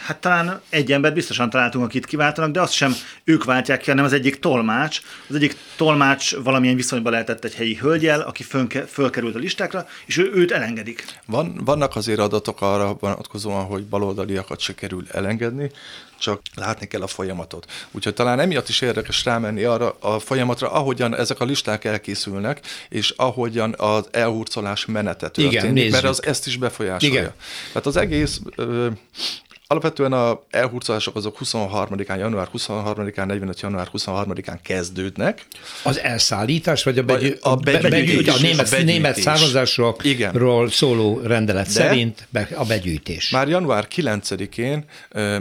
hát 0.06 0.18
talán 0.20 0.62
egy 0.70 0.92
ember 0.92 1.14
biztosan 1.14 1.50
találtunk, 1.50 1.86
akit 1.86 2.06
kiváltanak, 2.06 2.52
de 2.52 2.62
azt 2.62 2.74
sem 2.74 2.94
ők 3.24 3.44
váltják 3.44 3.80
ki, 3.80 3.90
hanem 3.90 4.06
az 4.06 4.14
egyik 4.14 4.40
tolmács. 4.40 5.02
Az 5.30 5.36
egyik 5.36 5.58
tolmács 5.76 6.36
valamilyen 6.36 6.76
viszonyban 6.76 7.12
lehetett 7.12 7.44
egy 7.44 7.56
helyi 7.56 7.76
hölgyel, 7.76 8.22
aki 8.22 8.44
fönke, 8.44 8.86
fölkerült 8.86 9.36
a 9.36 9.40
listákra, 9.40 9.88
és 10.06 10.18
ő, 10.18 10.32
őt 10.34 10.52
elengedik. 10.52 11.06
Van, 11.26 11.62
vannak 11.66 11.96
azért 11.96 12.20
adatok 12.20 12.62
arra 12.62 12.98
vonatkozóan, 13.00 13.66
hogy 13.66 13.86
baloldaliakat 13.86 14.60
se 14.60 14.76
kerül 14.76 15.06
elengedni, 15.12 15.72
csak 16.20 16.42
látni 16.56 16.88
kell 16.88 17.02
a 17.02 17.08
folyamatot. 17.08 17.72
Úgyhogy 17.92 18.14
talán 18.14 18.40
emiatt 18.40 18.70
is 18.70 18.82
érdekes 18.82 19.26
rámenni 19.26 19.64
arra 19.64 19.96
a 20.00 20.20
folyamatra, 20.20 20.72
ahogyan 20.72 21.16
ezek 21.16 21.40
a 21.40 21.46
listák 21.46 21.86
elkészülnek, 21.86 22.62
és 22.90 23.10
ahogyan 23.10 23.76
az 23.78 24.08
elhurcolás 24.12 24.86
menete 24.86 25.30
történik, 25.30 25.84
Igen, 25.84 25.92
mert 25.92 26.04
az 26.04 26.24
ezt 26.24 26.48
is 26.48 26.58
befolyásolja. 26.58 27.20
Igen. 27.20 27.34
Tehát 27.68 27.86
az 27.86 27.98
egész 27.98 28.40
ö, 28.56 28.88
Alapvetően 29.68 30.14
a 30.14 30.42
elhurcolások 30.50 31.16
azok 31.16 31.38
23-án, 31.44 32.18
január 32.18 32.48
23-án, 32.54 33.26
45. 33.26 33.60
január 33.60 33.88
23-án 33.94 34.58
kezdődnek. 34.64 35.46
Az 35.84 36.00
elszállítás, 36.00 36.84
vagy 36.84 36.98
a, 36.98 37.04
begyű, 37.04 37.34
a, 37.42 37.56
begyűjtés, 37.56 37.90
begyűjtés, 37.90 38.34
a 38.34 38.40
német, 38.42 38.74
a 38.74 38.84
német 38.84 39.20
származásról 39.20 39.96
szóló 40.70 41.20
rendelet 41.24 41.66
De 41.66 41.72
szerint 41.72 42.28
a 42.56 42.66
begyűjtés. 42.66 43.30
Már 43.30 43.48
január 43.48 43.88
9-én 43.96 44.86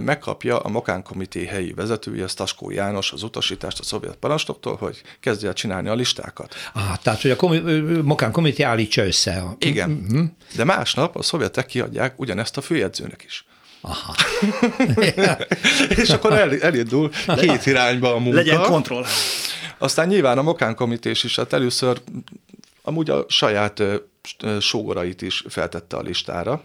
megkapja 0.04 0.58
a 0.58 0.68
Mokán 0.68 1.02
Komité 1.02 1.44
helyi 1.44 1.72
vezetője, 1.72 2.26
Staskó 2.26 2.70
János 2.70 3.12
az 3.12 3.22
utasítást 3.22 3.78
a 3.78 3.82
szovjet 3.82 4.16
parancsnoktól, 4.16 4.76
hogy 4.76 5.02
kezdje 5.20 5.48
el 5.48 5.54
csinálni 5.54 5.88
a 5.88 5.94
listákat. 5.94 6.54
Ah, 6.72 6.96
tehát, 7.02 7.22
hogy 7.22 7.30
a 7.30 7.36
komi, 7.36 7.58
Mokán 8.02 8.32
Komité 8.32 8.62
állítsa 8.62 9.06
össze. 9.06 9.32
A... 9.32 9.56
Igen. 9.58 9.90
Mm-hmm. 9.90 10.24
De 10.56 10.64
másnap 10.64 11.16
a 11.16 11.22
szovjetek 11.22 11.66
kiadják 11.66 12.20
ugyanezt 12.20 12.56
a 12.56 12.60
főjegyzőnek 12.60 13.22
is. 13.26 13.44
Aha. 13.86 14.14
és 16.02 16.08
akkor 16.08 16.32
el, 16.32 16.60
elindul 16.60 17.10
két 17.36 17.66
irányba 17.66 18.14
a 18.14 18.18
munka. 18.18 18.36
Legyen 18.36 18.60
kontroll. 18.60 19.04
Aztán 19.78 20.08
nyilván 20.08 20.38
a 20.38 20.42
Mokán 20.42 20.74
komités 20.74 21.24
is, 21.24 21.36
hát 21.36 21.52
először 21.52 22.00
amúgy 22.82 23.10
a 23.10 23.24
saját 23.28 23.82
sógorait 24.60 25.22
is 25.22 25.44
feltette 25.48 25.96
a 25.96 26.00
listára. 26.00 26.62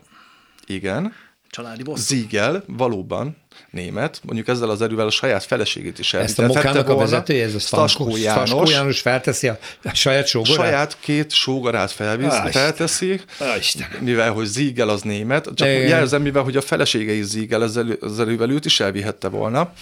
Igen. 0.66 1.14
Családi 1.50 1.84
bosszú. 1.84 2.02
Ziegel 2.02 2.64
valóban 2.68 3.38
német, 3.70 4.20
mondjuk 4.24 4.48
ezzel 4.48 4.70
az 4.70 4.82
erővel 4.82 5.06
a 5.06 5.10
saját 5.10 5.44
feleségét 5.44 6.00
is 6.00 6.14
elvitette 6.14 6.44
Ezt 6.44 6.56
a 6.56 6.60
Mokának 6.60 6.90
a 6.90 6.96
vezetője, 6.96 7.46
ez 7.46 7.56
a 7.56 7.60
Staskó 7.60 8.18
János. 8.18 8.50
Staskó 8.50 8.70
János 8.70 9.00
felteszi 9.00 9.48
a 9.48 9.58
saját 9.94 10.28
sógorát? 10.28 10.66
Saját 10.66 10.98
két 11.00 11.32
sógorát 11.32 11.92
felvisz, 11.92 12.34
ah, 12.34 12.50
felteszi, 12.50 13.22
ah, 13.40 14.00
mivel 14.00 14.32
hogy 14.32 14.46
Ziegel 14.46 14.90
az 14.90 15.02
német, 15.02 15.50
csak 15.56 15.68
Igen. 15.68 15.88
jelzem, 15.88 16.22
mivel 16.22 16.44
hogy 16.44 16.58
a 16.58 16.62
felesége 16.62 17.12
is 17.12 17.26
Ziegel, 17.26 17.64
ezzel, 17.64 17.98
ezzel 18.02 18.28
ővel 18.28 18.50
őt 18.50 18.66
is 18.66 18.80
elvihette 18.80 19.28
volna. 19.28 19.74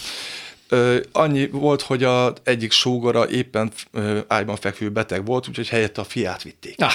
Ö, 0.70 1.00
annyi 1.12 1.48
volt, 1.48 1.82
hogy 1.82 2.04
a 2.04 2.34
egyik 2.44 2.72
sógora 2.72 3.30
éppen 3.30 3.72
ö, 3.92 4.20
ágyban 4.28 4.56
fekvő 4.56 4.90
beteg 4.90 5.26
volt, 5.26 5.48
úgyhogy 5.48 5.68
helyette 5.68 6.02
a 6.02 6.04
fiát 6.04 6.44
vitték. 6.44 6.76
Ah, 6.78 6.94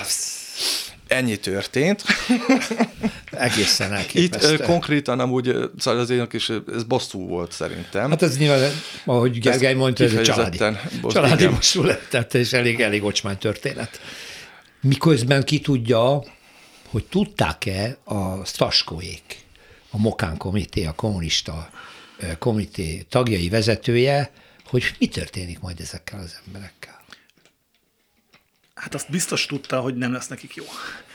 ennyi 1.12 1.36
történt. 1.36 2.02
Egészen 3.30 3.92
elképesztő. 3.92 4.54
Itt 4.54 4.62
konkrétan 4.62 5.20
amúgy 5.20 5.56
szóval 5.78 6.00
az 6.00 6.10
én 6.10 6.26
is, 6.32 6.48
ez 6.48 6.82
bosszú 6.82 7.28
volt 7.28 7.52
szerintem. 7.52 8.10
Hát 8.10 8.22
ez 8.22 8.38
nyilván, 8.38 8.70
ahogy 9.04 9.38
Gergely 9.38 9.74
mondta, 9.74 10.04
ez 10.04 10.14
a 10.14 10.22
családi, 10.22 10.58
bosszú, 11.00 11.14
családi 11.14 11.46
bosszú 11.46 11.82
lett, 11.82 12.34
és 12.34 12.52
elég, 12.52 12.80
elég 12.80 13.04
ocsmány 13.04 13.38
történet. 13.38 14.00
Miközben 14.80 15.44
ki 15.44 15.60
tudja, 15.60 16.24
hogy 16.88 17.04
tudták-e 17.04 17.96
a 18.04 18.44
Staskóék, 18.44 19.36
a 19.90 19.98
Mokán 19.98 20.36
komité, 20.36 20.84
a 20.84 20.92
kommunista 20.92 21.70
komité 22.38 23.06
tagjai, 23.08 23.48
vezetője, 23.48 24.30
hogy 24.66 24.94
mi 24.98 25.06
történik 25.06 25.60
majd 25.60 25.80
ezekkel 25.80 26.18
az 26.18 26.40
emberekkel. 26.46 26.91
Hát 28.82 28.94
azt 28.94 29.10
biztos 29.10 29.46
tudta, 29.46 29.80
hogy 29.80 29.94
nem 29.96 30.12
lesz 30.12 30.28
nekik 30.28 30.54
jó. 30.54 30.64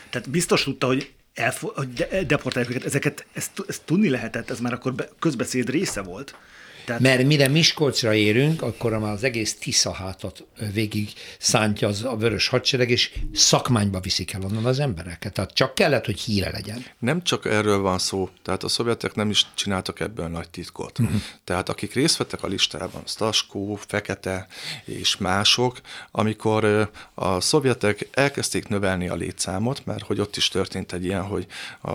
Tehát 0.09 0.29
biztos 0.29 0.63
tudta, 0.63 0.87
hogy, 0.87 1.11
elfo- 1.33 1.75
hogy 1.75 1.93
de- 1.93 2.23
deportálják 2.23 2.71
őket. 2.71 2.85
Ezeket, 2.85 3.25
ezt, 3.33 3.63
ezt 3.67 3.81
tudni 3.85 4.09
lehetett, 4.09 4.49
ez 4.49 4.59
már 4.59 4.73
akkor 4.73 4.93
be, 4.93 5.09
közbeszéd 5.19 5.69
része 5.69 6.01
volt. 6.01 6.35
Tehát... 6.87 7.01
Mert 7.01 7.23
mire 7.23 7.47
Miskolcra 7.47 8.13
érünk, 8.13 8.61
akkor 8.61 8.99
már 8.99 9.11
az 9.11 9.23
egész 9.23 9.57
Tisza 9.57 9.91
hátat 9.91 10.45
végig 10.73 11.09
szántja 11.39 11.87
az 11.87 12.03
a 12.03 12.15
vörös 12.15 12.47
hadsereg, 12.47 12.89
és 12.89 13.11
szakmányba 13.33 13.99
viszik 13.99 14.33
el 14.33 14.41
onnan 14.41 14.65
az 14.65 14.79
embereket. 14.79 15.33
Tehát 15.33 15.53
csak 15.53 15.75
kellett, 15.75 16.05
hogy 16.05 16.19
híre 16.19 16.51
legyen. 16.51 16.85
Nem 16.99 17.23
csak 17.23 17.45
erről 17.45 17.79
van 17.79 17.99
szó, 17.99 18.29
tehát 18.43 18.63
a 18.63 18.67
szovjetek 18.67 19.15
nem 19.15 19.29
is 19.29 19.45
csináltak 19.53 19.99
ebből 19.99 20.27
nagy 20.27 20.49
titkot. 20.49 20.99
Uh-huh. 20.99 21.21
Tehát 21.43 21.69
akik 21.69 21.93
részt 21.93 22.17
vettek 22.17 22.43
a 22.43 22.47
listában, 22.47 23.01
Staskó, 23.05 23.79
Fekete 23.87 24.47
és 24.85 25.17
mások, 25.17 25.81
amikor 26.11 26.91
a 27.13 27.41
szovjetek 27.41 28.07
elkezdték 28.11 28.67
növelni 28.67 29.07
a 29.07 29.15
létszámot, 29.15 29.85
mert 29.85 30.03
hogy 30.03 30.19
ott 30.19 30.35
is 30.35 30.47
történt 30.47 30.93
egy 30.93 31.05
ilyen, 31.05 31.23
hogy 31.23 31.45
a, 31.81 31.91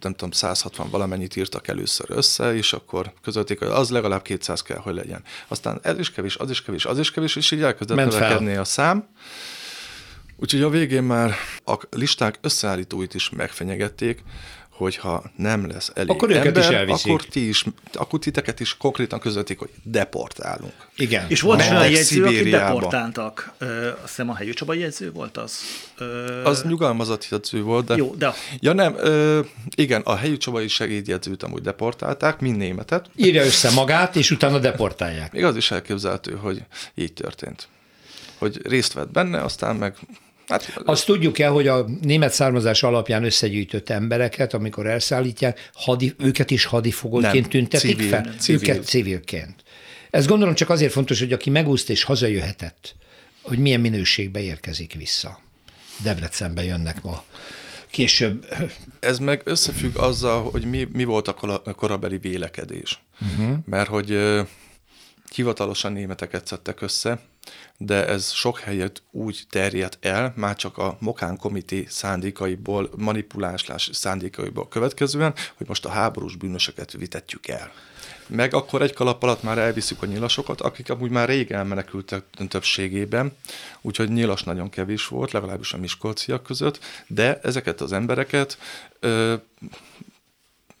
nem 0.00 0.12
tudom, 0.12 0.30
160 0.30 0.90
valamennyit 0.90 1.36
írtak 1.36 1.68
először 1.68 2.06
össze, 2.10 2.54
és 2.54 2.72
akkor 2.72 3.12
közölték, 3.22 3.58
hogy 3.58 3.68
az 3.68 3.90
legalább 3.90 4.18
legalább 4.20 4.40
200 4.40 4.62
kell, 4.62 4.78
hogy 4.78 4.94
legyen. 4.94 5.22
Aztán 5.48 5.78
ez 5.82 5.98
is 5.98 6.10
kevés, 6.10 6.36
az 6.36 6.50
is 6.50 6.62
kevés, 6.62 6.84
az 6.84 6.98
is 6.98 7.10
kevés, 7.10 7.36
és 7.36 7.50
így 7.50 7.62
elkezdett 7.62 7.96
növekedni 7.96 8.54
a 8.56 8.64
szám. 8.64 9.08
Úgyhogy 10.36 10.62
a 10.62 10.68
végén 10.68 11.02
már 11.02 11.34
a 11.64 11.78
listák 11.90 12.38
összeállítóit 12.40 13.14
is 13.14 13.30
megfenyegették, 13.30 14.22
hogyha 14.80 15.22
nem 15.36 15.68
lesz 15.68 15.90
elég 15.94 16.10
akkor 16.10 16.30
ember, 16.30 16.56
is 16.56 16.66
elviszik. 16.66 17.12
akkor 17.12 17.24
ti 17.24 17.48
is, 17.48 17.64
akkor 17.92 18.18
titeket 18.18 18.60
is 18.60 18.76
konkrétan 18.76 19.20
közvetik, 19.20 19.58
hogy 19.58 19.70
deportálunk. 19.82 20.72
Igen. 20.96 21.24
És 21.28 21.40
volt 21.40 21.60
olyan 21.60 21.90
jegyző, 21.90 22.24
akit 22.24 22.50
deportáltak. 22.50 23.52
Ö, 23.58 23.88
azt 23.88 24.00
hiszem 24.06 24.30
a 24.30 24.34
Helyő 24.34 24.52
Csaba 24.52 24.74
jegyző 24.74 25.12
volt 25.12 25.36
az? 25.36 25.58
Ö... 25.98 26.44
Az 26.44 26.62
nyugalmazott 26.62 27.28
jegyző 27.30 27.62
volt, 27.62 27.86
de... 27.86 27.96
Jó, 27.96 28.14
de... 28.14 28.34
Ja 28.60 28.72
nem, 28.72 28.94
ö, 28.96 29.40
igen, 29.74 30.00
a 30.00 30.14
Helyő 30.14 30.36
Csabai 30.36 30.68
segédjegyzőt 30.68 31.42
amúgy 31.42 31.62
deportálták, 31.62 32.40
mind 32.40 32.56
németet. 32.56 33.10
Írja 33.16 33.44
össze 33.44 33.70
magát, 33.70 34.16
és 34.16 34.30
utána 34.30 34.58
deportálják. 34.58 35.32
Még 35.32 35.44
az 35.44 35.56
is 35.56 35.70
elképzelhető, 35.70 36.32
hogy 36.32 36.62
így 36.94 37.12
történt. 37.12 37.68
Hogy 38.38 38.66
részt 38.66 38.92
vett 38.92 39.10
benne, 39.10 39.42
aztán 39.42 39.76
meg 39.76 39.96
Hát, 40.50 40.80
Azt 40.84 41.06
tudjuk 41.06 41.38
el, 41.38 41.50
hogy 41.50 41.68
a 41.68 41.86
német 42.02 42.32
származás 42.32 42.82
alapján 42.82 43.24
összegyűjtött 43.24 43.90
embereket, 43.90 44.54
amikor 44.54 44.86
elszállítják, 44.86 45.70
hadi, 45.74 46.14
őket 46.18 46.50
is 46.50 46.64
hadifogolyként 46.64 47.48
tüntetik 47.48 47.96
civil, 47.96 48.08
fel? 48.08 48.34
Civil. 48.38 48.60
Őket 48.60 48.84
civilként. 48.84 49.54
Ez 50.10 50.26
gondolom 50.26 50.54
csak 50.54 50.70
azért 50.70 50.92
fontos, 50.92 51.18
hogy 51.18 51.32
aki 51.32 51.50
megúszt 51.50 51.90
és 51.90 52.02
hazajöhetett, 52.02 52.94
hogy 53.42 53.58
milyen 53.58 53.80
minőségbe 53.80 54.40
érkezik 54.40 54.94
vissza. 54.94 55.40
Debrecenbe 56.02 56.64
jönnek 56.64 57.02
ma 57.02 57.24
később. 57.90 58.46
Ez 59.00 59.18
meg 59.18 59.40
összefügg 59.44 59.96
azzal, 59.96 60.50
hogy 60.50 60.64
mi, 60.64 60.88
mi 60.92 61.04
volt 61.04 61.28
a 61.28 61.74
korabeli 61.76 62.18
vélekedés. 62.18 63.02
Uh-huh. 63.20 63.56
Mert 63.64 63.88
hogy 63.88 64.18
hivatalosan 65.34 65.92
németeket 65.92 66.46
szedtek 66.46 66.80
össze, 66.80 67.20
de 67.76 68.06
ez 68.06 68.30
sok 68.30 68.58
helyet 68.58 69.02
úgy 69.10 69.42
terjedt 69.50 69.98
el, 70.00 70.32
már 70.36 70.56
csak 70.56 70.78
a 70.78 70.96
Mokán 71.00 71.36
komité 71.36 71.86
szándékaiból, 71.88 72.90
manipulálás 72.96 73.90
szándékaiból 73.92 74.68
következően, 74.68 75.34
hogy 75.54 75.68
most 75.68 75.84
a 75.84 75.88
háborús 75.88 76.36
bűnösöket 76.36 76.92
vitetjük 76.92 77.48
el. 77.48 77.72
Meg 78.26 78.54
akkor 78.54 78.82
egy 78.82 78.92
kalap 78.92 79.22
alatt 79.22 79.42
már 79.42 79.58
elviszük 79.58 80.02
a 80.02 80.06
nyilasokat, 80.06 80.60
akik 80.60 80.90
amúgy 80.90 81.10
már 81.10 81.28
rég 81.28 81.50
elmenekültek 81.50 82.24
többségében, 82.48 83.36
úgyhogy 83.80 84.10
nyilas 84.10 84.42
nagyon 84.42 84.70
kevés 84.70 85.06
volt, 85.06 85.32
legalábbis 85.32 85.72
a 85.72 85.78
miskolciak 85.78 86.42
között, 86.42 86.78
de 87.06 87.40
ezeket 87.42 87.80
az 87.80 87.92
embereket 87.92 88.58
ö, 89.00 89.34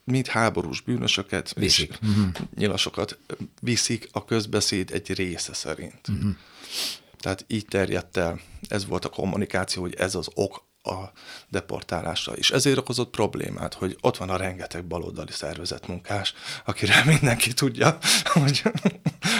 mint 0.04 0.26
háborús 0.26 0.80
bűnösöket 0.80 1.52
viszik. 1.52 1.90
és 1.90 2.08
uh-huh. 2.08 2.32
nyilasokat 2.54 3.18
viszik 3.60 4.08
a 4.12 4.24
közbeszéd 4.24 4.90
egy 4.92 5.14
része 5.14 5.54
szerint. 5.54 6.08
Uh-huh. 6.08 6.30
Tehát 7.18 7.44
így 7.48 7.64
terjedt 7.64 8.16
el, 8.16 8.40
ez 8.68 8.86
volt 8.86 9.04
a 9.04 9.08
kommunikáció, 9.08 9.82
hogy 9.82 9.94
ez 9.94 10.14
az 10.14 10.28
ok 10.34 10.68
a 10.82 11.12
deportálásra. 11.48 12.32
És 12.32 12.50
ezért 12.50 12.78
okozott 12.78 13.10
problémát, 13.10 13.74
hogy 13.74 13.96
ott 14.00 14.16
van 14.16 14.30
a 14.30 14.36
rengeteg 14.36 14.84
baloldali 14.84 15.32
szervezetmunkás, 15.32 16.34
akire 16.64 17.02
mindenki 17.12 17.52
tudja, 17.52 17.98
hogy, 18.24 18.62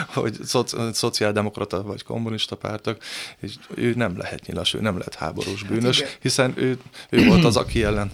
hogy 0.06 0.36
szoci, 0.44 0.76
szociáldemokrata 0.92 1.82
vagy 1.82 2.02
kommunista 2.02 2.56
pártok, 2.56 2.96
és 3.38 3.54
ő 3.74 3.92
nem 3.96 4.18
lehet 4.18 4.46
nyilas, 4.46 4.74
ő 4.74 4.80
nem 4.80 4.98
lehet 4.98 5.14
háborús 5.14 5.62
bűnös, 5.62 6.00
hát 6.00 6.18
hiszen 6.20 6.52
ő, 6.56 6.78
ő 7.10 7.26
volt 7.26 7.44
az, 7.44 7.56
aki 7.56 7.82
ellen. 7.82 8.10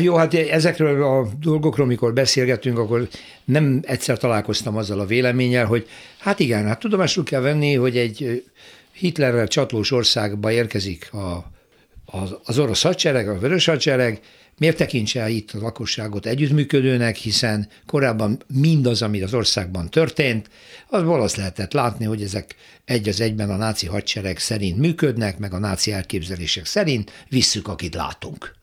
Jó, 0.00 0.16
hát 0.16 0.34
ezekről 0.34 1.02
a 1.02 1.28
dolgokról, 1.40 1.86
mikor 1.86 2.12
beszélgetünk, 2.12 2.78
akkor 2.78 3.08
nem 3.44 3.80
egyszer 3.82 4.18
találkoztam 4.18 4.76
azzal 4.76 5.00
a 5.00 5.06
véleménnyel, 5.06 5.66
hogy 5.66 5.88
hát 6.18 6.38
igen, 6.38 6.66
hát 6.66 6.78
tudomásul 6.78 7.24
kell 7.24 7.40
venni, 7.40 7.74
hogy 7.74 7.96
egy 7.96 8.44
Hitlerrel 8.92 9.48
csatlós 9.48 9.90
országba 9.90 10.52
érkezik 10.52 11.12
a 11.12 11.54
az, 12.06 12.36
az 12.44 12.58
orosz 12.58 12.82
hadsereg, 12.82 13.28
a 13.28 13.38
vörös 13.38 13.64
hadsereg 13.64 14.20
miért 14.58 14.76
tekintse 14.76 15.28
itt 15.28 15.50
a 15.50 15.58
lakosságot 15.58 16.26
együttműködőnek, 16.26 17.16
hiszen 17.16 17.68
korábban 17.86 18.42
mindaz, 18.54 19.02
ami 19.02 19.22
az 19.22 19.34
országban 19.34 19.90
történt, 19.90 20.50
az 20.88 21.02
azt 21.06 21.36
lehetett 21.36 21.72
látni, 21.72 22.04
hogy 22.04 22.22
ezek 22.22 22.54
egy 22.84 23.08
az 23.08 23.20
egyben 23.20 23.50
a 23.50 23.56
náci 23.56 23.86
hadsereg 23.86 24.38
szerint 24.38 24.78
működnek, 24.78 25.38
meg 25.38 25.52
a 25.52 25.58
náci 25.58 25.92
elképzelések 25.92 26.64
szerint, 26.64 27.12
visszük, 27.28 27.68
akit 27.68 27.94
látunk 27.94 28.54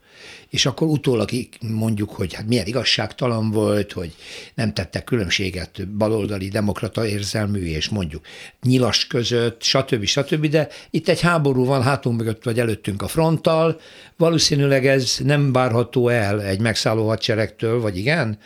és 0.50 0.66
akkor 0.66 0.88
utólag 0.88 1.30
mondjuk, 1.62 2.10
hogy 2.10 2.34
hát 2.34 2.48
milyen 2.48 2.66
igazságtalan 2.66 3.52
volt, 3.52 3.92
hogy 3.92 4.16
nem 4.54 4.74
tettek 4.74 5.04
különbséget 5.04 5.88
baloldali 5.88 6.48
demokrata 6.48 7.08
érzelmű 7.08 7.66
és 7.66 7.90
mondjuk 7.90 8.26
nyilas 8.62 9.08
között, 9.08 9.62
stb. 9.62 10.06
stb. 10.06 10.46
De 10.46 10.68
itt 10.90 11.08
egy 11.08 11.22
háború 11.22 11.66
van 11.66 11.82
hátunk 11.82 12.18
mögött 12.18 12.44
vagy 12.44 12.60
előttünk 12.60 13.02
a 13.02 13.08
fronttal, 13.08 13.80
valószínűleg 14.18 14.86
ez 14.86 15.18
nem 15.24 15.52
várható 15.52 16.08
el 16.08 16.42
egy 16.42 16.60
megszálló 16.60 17.08
hadseregtől, 17.08 17.82
vagy 17.82 17.98
igen? 17.98 18.38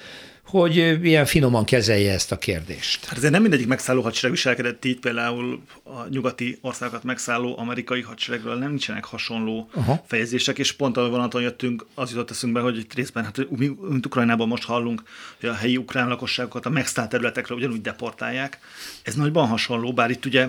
Hogy 0.48 0.76
ilyen 1.04 1.26
finoman 1.26 1.66
kezelje 1.66 2.14
ezt 2.14 2.32
a 2.32 2.38
kérdést. 2.38 3.06
Hát 3.06 3.18
ezért 3.18 3.32
nem 3.32 3.42
mindegyik 3.42 3.68
megszálló 3.68 4.02
hadsereg 4.02 4.32
viselkedett 4.32 4.86
így, 4.86 5.00
például 5.00 5.62
a 5.84 6.08
nyugati 6.10 6.58
országokat 6.62 7.04
megszálló 7.04 7.58
amerikai 7.58 8.02
hadseregről 8.02 8.56
nem 8.56 8.70
nincsenek 8.70 9.06
hasonló 9.06 9.70
Aha. 9.74 10.04
fejezések, 10.08 10.58
és 10.60 10.72
pont 10.72 10.98
a 10.98 11.10
vonaton 11.10 11.42
jöttünk, 11.42 11.86
az 11.94 12.10
jutott 12.10 12.30
eszünkbe, 12.30 12.60
hogy 12.60 12.78
itt 12.78 12.94
részben, 12.94 13.24
hát 13.24 13.50
mi, 13.50 13.72
mint 13.90 14.06
Ukrajnában 14.06 14.48
most 14.48 14.64
hallunk, 14.64 15.04
hogy 15.40 15.50
a 15.50 15.54
helyi 15.54 15.78
ukrán 15.78 16.08
lakosságokat 16.08 16.66
a 16.66 16.70
megszállt 16.70 17.10
területekre 17.10 17.56
ugyanúgy 17.56 17.82
deportálják. 17.82 18.60
Ez 19.04 19.16
nagyban 19.16 19.48
hasonló, 19.48 19.94
bár 19.94 20.10
itt 20.10 20.26
ugye 20.26 20.48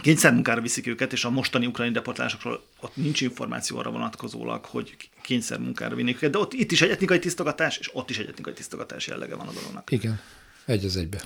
kényszermunkára 0.00 0.60
viszik 0.60 0.86
őket, 0.86 1.12
és 1.12 1.24
a 1.24 1.30
mostani 1.30 1.66
ukrajni 1.66 1.92
deportálásokról 1.92 2.64
ott 2.80 2.96
nincs 2.96 3.20
információ 3.20 3.78
arra 3.78 3.90
vonatkozólag, 3.90 4.64
hogy 4.64 4.96
kényszermunkára 5.22 5.94
vinnék 5.94 6.16
őket, 6.16 6.30
de 6.30 6.38
ott 6.38 6.52
itt 6.52 6.72
is 6.72 6.82
egy 6.82 6.90
etnikai 6.90 7.18
tisztogatás, 7.18 7.78
és 7.78 7.90
ott 7.92 8.10
is 8.10 8.18
egy 8.18 8.28
etnikai 8.28 8.52
tisztogatás 8.52 9.06
jellege 9.06 9.34
van 9.34 9.48
a 9.48 9.52
dolognak. 9.52 9.90
Igen, 9.90 10.20
egy 10.64 10.84
az 10.84 10.96
egybe. 10.96 11.22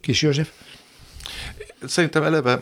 Kis 0.00 0.22
József? 0.22 0.50
Szerintem 1.86 2.22
eleve 2.22 2.60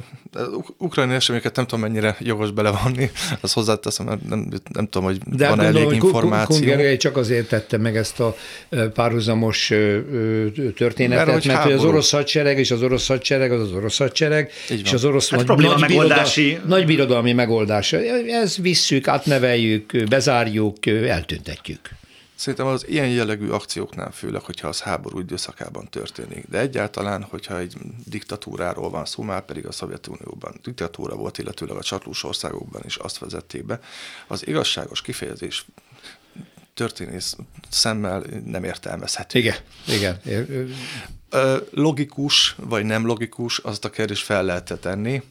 ukrajnai 0.76 1.14
eseményeket 1.14 1.56
nem 1.56 1.66
tudom 1.66 1.80
mennyire 1.80 2.16
jogos 2.18 2.50
belevonni, 2.50 3.10
azt 3.40 3.54
hozzáteszem, 3.54 4.06
mert 4.06 4.28
nem, 4.28 4.48
nem 4.72 4.88
tudom, 4.88 5.06
hogy 5.08 5.18
De 5.24 5.48
van 5.48 5.60
elég 5.60 5.92
információ. 5.92 6.76
De 6.76 6.96
csak 6.96 7.16
azért 7.16 7.48
tette 7.48 7.76
meg 7.76 7.96
ezt 7.96 8.20
a 8.20 8.36
párhuzamos 8.94 9.66
történetet, 10.76 11.26
mert, 11.26 11.44
mert 11.44 11.62
hogy 11.62 11.72
az 11.72 11.84
orosz 11.84 12.10
hadsereg 12.10 12.58
és 12.58 12.70
az 12.70 12.82
orosz 12.82 13.06
hadsereg 13.06 13.52
az 13.52 13.60
az 13.60 13.72
orosz 13.72 13.98
hadsereg, 13.98 14.50
és 14.68 14.92
az 14.92 15.04
orosz 15.04 15.30
hát 15.30 15.46
nagy, 15.46 15.58
nagy, 15.58 15.80
megoldási... 15.80 16.58
nagy 16.66 16.86
birodalmi 16.86 17.32
megoldás. 17.32 17.92
Ez 18.28 18.56
visszük, 18.56 19.08
átneveljük, 19.08 20.08
bezárjuk, 20.08 20.86
eltüntetjük. 20.86 21.80
Szerintem 22.38 22.66
az 22.66 22.88
ilyen 22.88 23.08
jellegű 23.08 23.48
akcióknál, 23.48 24.10
főleg, 24.12 24.42
hogyha 24.42 24.68
az 24.68 24.80
háború 24.80 25.18
időszakában 25.18 25.88
történik, 25.90 26.48
de 26.48 26.58
egyáltalán, 26.58 27.22
hogyha 27.22 27.58
egy 27.58 27.76
diktatúráról 28.04 28.90
van 28.90 29.04
szó, 29.04 29.22
már 29.22 29.44
pedig 29.44 29.66
a 29.66 29.72
Szovjetunióban 29.72 30.60
diktatúra 30.62 31.14
volt, 31.14 31.38
illetőleg 31.38 31.76
a 31.76 31.82
csatlós 31.82 32.24
országokban 32.24 32.82
is 32.84 32.96
azt 32.96 33.18
vezették 33.18 33.64
be, 33.64 33.80
az 34.26 34.46
igazságos 34.46 35.02
kifejezés 35.02 35.66
történész 36.74 37.36
szemmel 37.68 38.24
nem 38.44 38.64
értelmezhető. 38.64 39.38
Igen, 39.38 39.56
igen. 39.86 40.20
Logikus 41.70 42.54
vagy 42.58 42.84
nem 42.84 43.06
logikus, 43.06 43.58
azt 43.58 43.84
a 43.84 43.90
kérdést 43.90 44.24
fel 44.24 44.44
lehet 44.44 44.78
tenni, 44.80 45.22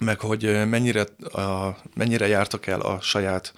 meg 0.00 0.20
hogy 0.20 0.68
mennyire, 0.68 1.06
a, 1.32 1.76
mennyire 1.94 2.26
jártak 2.26 2.66
el 2.66 2.80
a 2.80 3.00
saját 3.00 3.52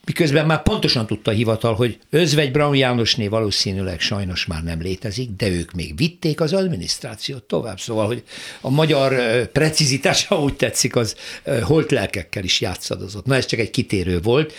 miközben 0.07 0.47
már 0.47 0.63
pontosan 0.63 1.07
tudta 1.07 1.31
a 1.31 1.35
hivatal, 1.35 1.75
hogy 1.75 1.99
Özvegy 2.11 2.51
Brown 2.51 2.77
Jánosné 2.77 3.29
valószínűleg 3.29 4.01
sajnos 4.01 4.47
már 4.47 4.63
nem 4.63 4.81
létezik, 4.81 5.31
de 5.37 5.49
ők 5.49 5.73
még 5.73 5.97
vitték 5.97 6.41
az 6.41 6.53
adminisztrációt 6.53 7.43
tovább. 7.43 7.81
Szóval, 7.81 8.07
hogy 8.07 8.23
a 8.61 8.71
magyar 8.71 9.15
precizitás, 9.47 10.27
ha 10.27 10.43
úgy 10.43 10.55
tetszik, 10.55 10.97
az 10.97 11.17
holt 11.63 11.91
lelkekkel 11.91 12.45
is 12.45 12.61
játszadozott. 12.61 13.27
Na 13.27 13.35
ez 13.35 13.47
csak 13.47 13.61
egy 13.61 13.71
kitérő 13.71 14.21
volt. 14.21 14.53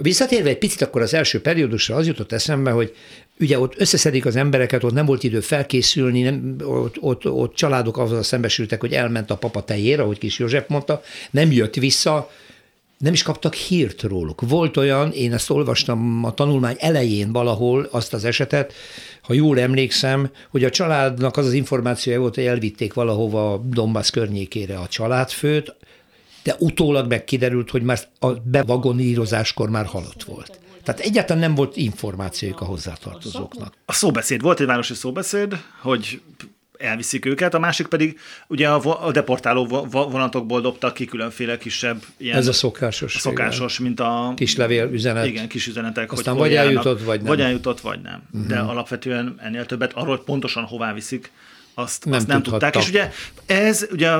Visszatérve 0.00 0.48
egy 0.48 0.58
picit 0.58 0.82
akkor 0.82 1.02
az 1.02 1.14
első 1.14 1.40
periódusra 1.40 1.96
az 1.96 2.06
jutott 2.06 2.32
eszembe, 2.32 2.70
hogy 2.70 2.94
ugye 3.40 3.58
ott 3.58 3.80
összeszedik 3.80 4.26
az 4.26 4.36
embereket, 4.36 4.84
ott 4.84 4.92
nem 4.92 5.06
volt 5.06 5.22
idő 5.22 5.40
felkészülni, 5.40 6.22
nem, 6.22 6.56
ott, 6.62 6.96
ott, 7.00 7.26
ott 7.26 7.54
családok 7.54 7.98
azzal 7.98 8.22
szembesültek, 8.22 8.80
hogy 8.80 8.92
elment 8.92 9.30
a 9.30 9.36
papa 9.36 9.64
tejére, 9.64 10.02
ahogy 10.02 10.18
kis 10.18 10.38
József 10.38 10.68
mondta, 10.68 11.02
nem 11.30 11.52
jött 11.52 11.74
vissza, 11.74 12.30
nem 12.98 13.12
is 13.12 13.22
kaptak 13.22 13.54
hírt 13.54 14.02
róluk. 14.02 14.40
Volt 14.40 14.76
olyan, 14.76 15.12
én 15.12 15.32
ezt 15.32 15.50
olvastam 15.50 16.24
a 16.24 16.34
tanulmány 16.34 16.76
elején 16.78 17.32
valahol 17.32 17.88
azt 17.90 18.14
az 18.14 18.24
esetet, 18.24 18.72
ha 19.22 19.32
jól 19.32 19.60
emlékszem, 19.60 20.30
hogy 20.50 20.64
a 20.64 20.70
családnak 20.70 21.36
az 21.36 21.46
az 21.46 21.52
információja 21.52 22.20
volt, 22.20 22.34
hogy 22.34 22.44
elvitték 22.44 22.94
valahova 22.94 23.62
Donbass 23.64 24.10
környékére 24.10 24.78
a 24.78 24.88
családfőt, 24.88 25.76
de 26.42 26.56
utólag 26.58 27.08
meg 27.08 27.24
kiderült, 27.24 27.70
hogy 27.70 27.82
már 27.82 27.98
a 28.18 28.30
bevagonírozáskor 28.32 29.70
már 29.70 29.86
halott 29.86 30.22
volt. 30.22 30.58
Tehát 30.84 31.00
egyáltalán 31.00 31.42
nem 31.42 31.54
volt 31.54 31.76
információjuk 31.76 32.60
a 32.60 32.64
hozzátartozóknak. 32.64 33.74
A 33.84 33.92
szóbeszéd 33.92 34.40
volt 34.40 34.60
egy 34.60 34.66
városi 34.66 34.94
szóbeszéd, 34.94 35.56
hogy 35.80 36.20
elviszik 36.78 37.24
őket, 37.24 37.54
a 37.54 37.58
másik 37.58 37.86
pedig 37.86 38.18
ugye 38.46 38.68
a, 38.68 39.06
a 39.06 39.10
deportáló 39.10 39.66
vonatokból 39.90 40.60
dobtak 40.60 40.94
ki 40.94 41.04
különféle 41.04 41.58
kisebb 41.58 42.02
ilyen... 42.16 42.36
Ez 42.36 42.46
a 42.46 42.52
szokásos. 42.52 43.14
A 43.14 43.18
szokásos, 43.18 43.78
igen. 43.78 43.86
mint 43.86 44.00
a... 44.00 44.32
Kis 44.36 44.56
levél 44.56 44.88
üzenet. 44.92 45.26
Igen, 45.26 45.48
kis 45.48 45.66
üzenetek. 45.66 46.12
Aztán 46.12 46.34
hogy 46.34 46.42
vagy 46.42 46.54
eljutott, 46.54 47.02
vagy 47.02 47.18
nem. 47.18 47.26
Vagy 47.26 47.40
eljutott, 47.40 47.80
vagy 47.80 48.00
nem. 48.00 48.22
Uh-huh. 48.32 48.48
De 48.48 48.58
alapvetően 48.58 49.34
ennél 49.38 49.66
többet, 49.66 49.92
arról, 49.92 50.16
hogy 50.16 50.24
pontosan 50.24 50.64
hová 50.64 50.92
viszik, 50.92 51.30
azt 51.74 52.04
nem, 52.04 52.14
azt 52.14 52.26
nem 52.26 52.42
tudták. 52.42 52.76
És 52.76 52.88
ugye 52.88 53.10
ez, 53.46 53.86
ugye 53.92 54.10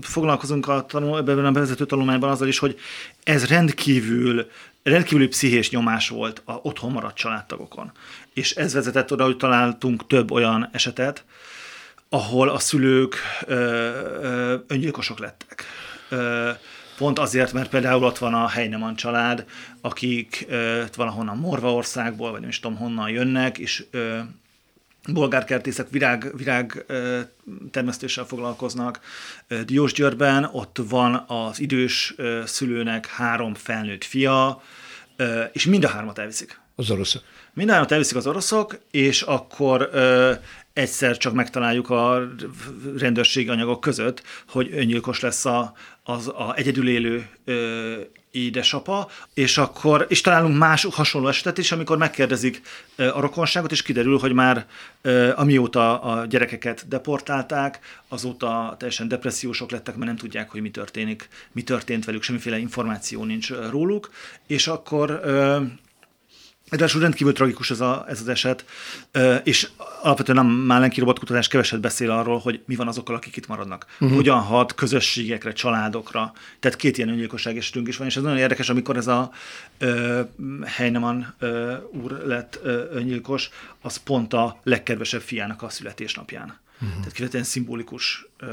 foglalkozunk 0.00 0.68
a 0.68 0.86
tanul, 0.88 1.18
ebben 1.18 1.44
a 1.44 1.50
bevezető 1.50 1.86
tanulmányban 1.86 2.30
azzal 2.30 2.48
is, 2.48 2.58
hogy 2.58 2.78
ez 3.24 3.46
rendkívül 3.46 4.46
rendkívüli 4.82 5.26
pszichés 5.26 5.70
nyomás 5.70 6.08
volt 6.08 6.42
a 6.44 6.52
otthon 6.62 6.92
maradt 6.92 7.16
családtagokon. 7.16 7.92
És 8.34 8.54
ez 8.54 8.72
vezetett 8.72 9.12
oda, 9.12 9.24
hogy 9.24 9.36
találtunk 9.36 10.06
több 10.06 10.30
olyan 10.30 10.68
esetet, 10.72 11.24
ahol 12.12 12.48
a 12.48 12.58
szülők 12.58 13.16
ö, 13.46 13.54
ö, 13.54 14.54
öngyilkosok 14.66 15.18
lettek. 15.18 15.64
Ö, 16.08 16.50
pont 16.96 17.18
azért, 17.18 17.52
mert 17.52 17.70
például 17.70 18.04
ott 18.04 18.18
van 18.18 18.34
a 18.34 18.48
Heinemann 18.48 18.94
család, 18.94 19.44
akik 19.80 20.46
ö, 20.48 20.82
valahonnan 20.96 21.36
Morvaországból, 21.36 22.30
vagy 22.30 22.40
nem 22.40 22.48
is 22.48 22.60
tudom 22.60 22.76
honnan 22.76 23.10
jönnek, 23.10 23.58
és 23.58 23.84
ö, 23.90 24.18
bolgárkertészek 25.12 25.90
virág, 25.90 26.36
virág 26.36 26.84
ö, 26.86 27.20
termesztéssel 27.70 28.24
foglalkoznak. 28.24 29.00
Diósgyőrben 29.64 30.48
ott 30.52 30.76
van 30.88 31.14
az 31.14 31.60
idős 31.60 32.14
ö, 32.16 32.42
szülőnek 32.46 33.06
három 33.06 33.54
felnőtt 33.54 34.04
fia, 34.04 34.62
ö, 35.16 35.42
és 35.52 35.66
mind 35.66 35.84
a 35.84 35.88
hármat 35.88 36.18
elviszik. 36.18 36.60
Az 36.76 36.90
oroszok. 36.90 37.22
Mind 37.54 37.68
a 37.68 37.72
hármat 37.72 37.92
elviszik 37.92 38.16
az 38.16 38.26
oroszok, 38.26 38.78
és 38.90 39.22
akkor 39.22 39.88
ö, 39.92 40.32
egyszer 40.72 41.16
csak 41.16 41.32
megtaláljuk 41.32 41.90
a 41.90 42.28
rendőrségi 42.98 43.48
anyagok 43.48 43.80
között, 43.80 44.22
hogy 44.48 44.70
öngyilkos 44.72 45.20
lesz 45.20 45.44
a, 45.44 45.72
az 46.02 46.28
a 46.28 46.52
egyedül 46.56 46.88
élő 46.88 47.28
ö, 47.44 48.00
édesapa, 48.32 49.08
és 49.34 49.58
akkor, 49.58 50.06
és 50.08 50.20
találunk 50.20 50.58
más 50.58 50.84
hasonló 50.90 51.28
esetet 51.28 51.58
is, 51.58 51.72
amikor 51.72 51.96
megkérdezik 51.96 52.62
a 52.96 53.20
rokonságot, 53.20 53.72
és 53.72 53.82
kiderül, 53.82 54.18
hogy 54.18 54.32
már 54.32 54.66
amióta 55.34 56.00
a 56.00 56.26
gyerekeket 56.26 56.88
deportálták, 56.88 57.78
azóta 58.08 58.74
teljesen 58.78 59.08
depressziósok 59.08 59.70
lettek, 59.70 59.94
mert 59.94 60.06
nem 60.06 60.16
tudják, 60.16 60.50
hogy 60.50 60.60
mi 60.60 60.70
történik, 60.70 61.28
mi 61.52 61.62
történt 61.62 62.04
velük, 62.04 62.22
semmiféle 62.22 62.58
információ 62.58 63.24
nincs 63.24 63.52
róluk, 63.70 64.10
és 64.46 64.66
akkor 64.66 65.20
Ráadásul 66.72 67.00
rendkívül 67.00 67.32
tragikus 67.32 67.70
ez, 67.70 67.80
a, 67.80 68.04
ez 68.08 68.20
az 68.20 68.28
eset, 68.28 68.64
és 69.44 69.68
alapvetően 70.02 70.38
a 70.38 70.42
Málenki 70.42 71.00
robotkutatás 71.00 71.48
keveset 71.48 71.80
beszél 71.80 72.10
arról, 72.10 72.38
hogy 72.38 72.62
mi 72.66 72.74
van 72.74 72.88
azokkal, 72.88 73.14
akik 73.14 73.36
itt 73.36 73.46
maradnak. 73.46 73.86
Uh-huh. 73.92 74.16
Hogyan 74.16 74.40
hat 74.40 74.74
közösségekre, 74.74 75.52
családokra. 75.52 76.32
Tehát 76.60 76.78
két 76.78 76.96
ilyen 76.96 77.08
öngyilkosság 77.08 77.56
esetünk 77.56 77.88
is 77.88 77.96
van, 77.96 78.06
és 78.06 78.16
ez 78.16 78.22
nagyon 78.22 78.38
érdekes, 78.38 78.68
amikor 78.68 78.96
ez 78.96 79.06
a 79.06 79.30
uh, 79.80 80.20
Heinemann 80.64 81.24
uh, 81.40 81.72
úr 82.02 82.22
lett 82.26 82.60
uh, 82.64 82.72
öngyilkos, 82.90 83.50
az 83.80 83.96
pont 83.96 84.32
a 84.32 84.60
legkedvesebb 84.62 85.20
fiának 85.20 85.62
a 85.62 85.68
születésnapján. 85.68 86.58
Uh-huh. 86.74 86.96
Tehát 86.96 87.12
kifejezetten 87.12 87.44
szimbolikus 87.44 88.26
uh, 88.42 88.48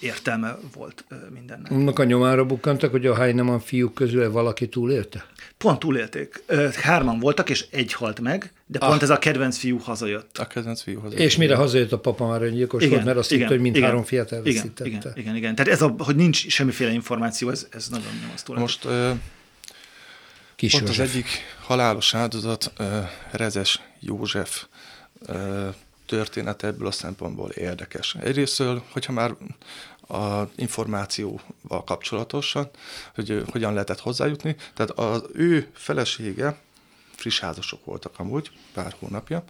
értelme 0.00 0.58
volt 0.74 1.04
mindennek. 1.34 1.72
Annak 1.72 1.98
a 1.98 2.04
nyomára 2.04 2.44
bukkantak, 2.44 2.90
hogy 2.90 3.06
a 3.06 3.14
Heinemann 3.14 3.58
fiúk 3.58 3.94
közül 3.94 4.30
valaki 4.30 4.68
túlélte? 4.68 5.26
Pont 5.56 5.78
túlélték. 5.78 6.42
Hárman 6.82 7.18
voltak, 7.18 7.50
és 7.50 7.66
egy 7.70 7.92
halt 7.92 8.20
meg, 8.20 8.52
de 8.66 8.78
ah. 8.78 8.88
pont 8.88 9.02
ez 9.02 9.10
a 9.10 9.18
kedvenc 9.18 9.56
fiú 9.56 9.78
hazajött. 9.78 10.38
A 10.38 10.46
kedvenc 10.46 10.82
fiú 10.82 11.00
hazajött. 11.00 11.24
És 11.24 11.36
mire 11.36 11.54
hazajött 11.54 11.92
a 11.92 11.98
papa 11.98 12.26
már 12.26 12.42
öngyilkos 12.42 12.82
igen, 12.82 12.94
volt, 12.94 13.04
mert 13.04 13.18
azt 13.18 13.30
hitt, 13.30 13.46
hogy 13.46 13.60
mindhárom 13.60 14.04
fiát 14.04 14.32
elveszítette. 14.32 14.86
Igen, 14.86 15.00
igen, 15.00 15.12
igen, 15.16 15.36
igen. 15.36 15.54
Tehát 15.54 15.72
ez 15.72 15.82
a, 15.82 15.94
hogy 15.98 16.16
nincs 16.16 16.48
semmiféle 16.48 16.92
információ, 16.92 17.50
ez, 17.50 17.66
ez 17.70 17.88
nagyon 17.88 18.08
nyomasztó. 18.22 18.54
Most 18.54 18.84
uh, 18.84 19.10
Kis 20.56 20.72
pont 20.72 20.86
József. 20.86 21.04
az 21.04 21.10
egyik 21.10 21.28
halálos 21.60 22.14
áldozat 22.14 22.72
uh, 22.78 22.86
Rezes 23.30 23.80
József 24.00 24.64
uh, 25.28 25.74
története 26.10 26.66
ebből 26.66 26.86
a 26.86 26.90
szempontból 26.90 27.50
érdekes. 27.50 28.14
Egyrésztől, 28.14 28.82
hogyha 28.92 29.12
már 29.12 29.34
a 30.08 30.42
információval 30.56 31.84
kapcsolatosan, 31.84 32.70
hogy 33.14 33.44
hogyan 33.50 33.72
lehetett 33.72 34.00
hozzájutni. 34.00 34.56
Tehát 34.74 34.90
az 34.90 35.22
ő 35.32 35.70
felesége, 35.72 36.58
friss 37.14 37.40
házasok 37.40 37.84
voltak 37.84 38.18
amúgy, 38.18 38.50
pár 38.74 38.94
hónapja, 38.98 39.44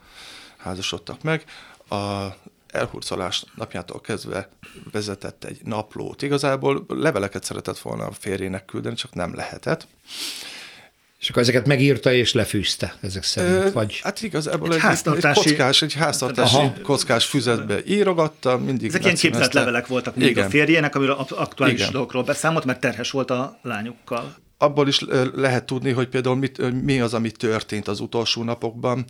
házasodtak 0.57 1.23
meg, 1.23 1.44
a 1.88 2.27
elhurcolás 2.66 3.44
napjától 3.55 4.01
kezdve 4.01 4.49
vezetett 4.92 5.44
egy 5.44 5.61
naplót. 5.64 6.23
Igazából 6.23 6.85
leveleket 6.88 7.44
szeretett 7.44 7.79
volna 7.79 8.07
a 8.07 8.12
férjének 8.12 8.64
küldeni, 8.64 8.94
csak 8.94 9.14
nem 9.14 9.35
lehetett. 9.35 9.87
És 11.31 11.37
akkor 11.37 11.49
ezeket 11.49 11.66
megírta 11.66 12.12
és 12.12 12.33
lefűzte 12.33 12.95
ezek 13.01 13.23
szerint? 13.23 13.55
Ö, 13.55 13.73
vagy... 13.73 14.01
Hát 14.03 14.23
igazából 14.23 14.69
egy, 14.69 14.75
egy, 14.75 14.81
háztartási... 14.81 15.40
egy 15.40 15.47
kockás, 15.47 15.83
egy 15.83 15.93
háztartási 15.93 16.57
Aha. 16.57 16.73
kockás 16.83 17.27
füzetbe 17.27 17.79
írogatta, 17.87 18.59
mindig 18.59 18.88
Ezek 18.88 19.03
ilyen 19.03 19.16
képzett 19.16 19.53
levelek 19.53 19.87
voltak 19.87 20.16
még 20.16 20.29
Igen. 20.29 20.47
a 20.47 20.51
férjének, 20.51 20.95
amiről 20.95 21.27
aktuális 21.29 21.81
Igen. 21.81 21.93
dolgokról 21.93 22.23
beszámolt, 22.23 22.64
mert 22.64 22.81
terhes 22.81 23.11
volt 23.11 23.31
a 23.31 23.59
lányukkal. 23.62 24.35
Abból 24.59 24.88
is 24.88 25.01
lehet 25.35 25.64
tudni, 25.64 25.90
hogy 25.90 26.09
például 26.09 26.37
mit, 26.37 26.83
mi 26.83 27.01
az, 27.01 27.14
ami 27.14 27.31
történt 27.31 27.88
az 27.88 28.01
utolsó 28.01 28.43
napokban, 28.43 29.05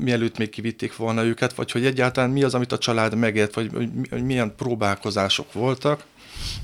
mielőtt 0.00 0.38
még 0.38 0.50
kivitték 0.50 0.96
volna 0.96 1.24
őket, 1.24 1.54
vagy 1.54 1.70
hogy 1.70 1.86
egyáltalán 1.86 2.30
mi 2.30 2.42
az, 2.42 2.54
amit 2.54 2.72
a 2.72 2.78
család 2.78 3.14
megért, 3.14 3.54
vagy 3.54 3.70
hogy 4.10 4.24
milyen 4.24 4.54
próbálkozások 4.56 5.52
voltak 5.52 6.04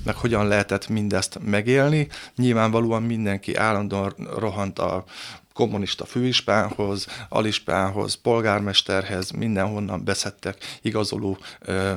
meg 0.05 0.17
hogyan 0.17 0.49
lehetett 0.49 0.89
mindezt 0.89 1.39
megélni. 1.45 2.09
Nyilvánvalóan 2.37 3.03
mindenki 3.03 3.55
állandóan 3.55 4.15
rohant 4.37 4.79
a 4.79 5.05
kommunista 5.53 6.05
főispánhoz, 6.05 7.07
alispánhoz, 7.29 8.15
polgármesterhez, 8.15 9.31
mindenhonnan 9.31 10.05
beszedtek 10.05 10.79
igazoló 10.83 11.39
ö, 11.61 11.93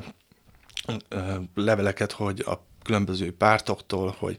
leveleket, 1.55 2.11
hogy 2.11 2.43
a 2.47 2.69
különböző 2.83 3.35
pártoktól, 3.35 4.15
hogy 4.19 4.37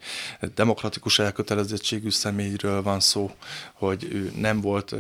demokratikus 0.55 1.19
elkötelezettségű 1.19 2.11
személyről 2.11 2.83
van 2.83 3.01
szó, 3.01 3.31
hogy 3.73 4.09
ő 4.11 4.33
nem 4.37 4.61
volt 4.61 4.95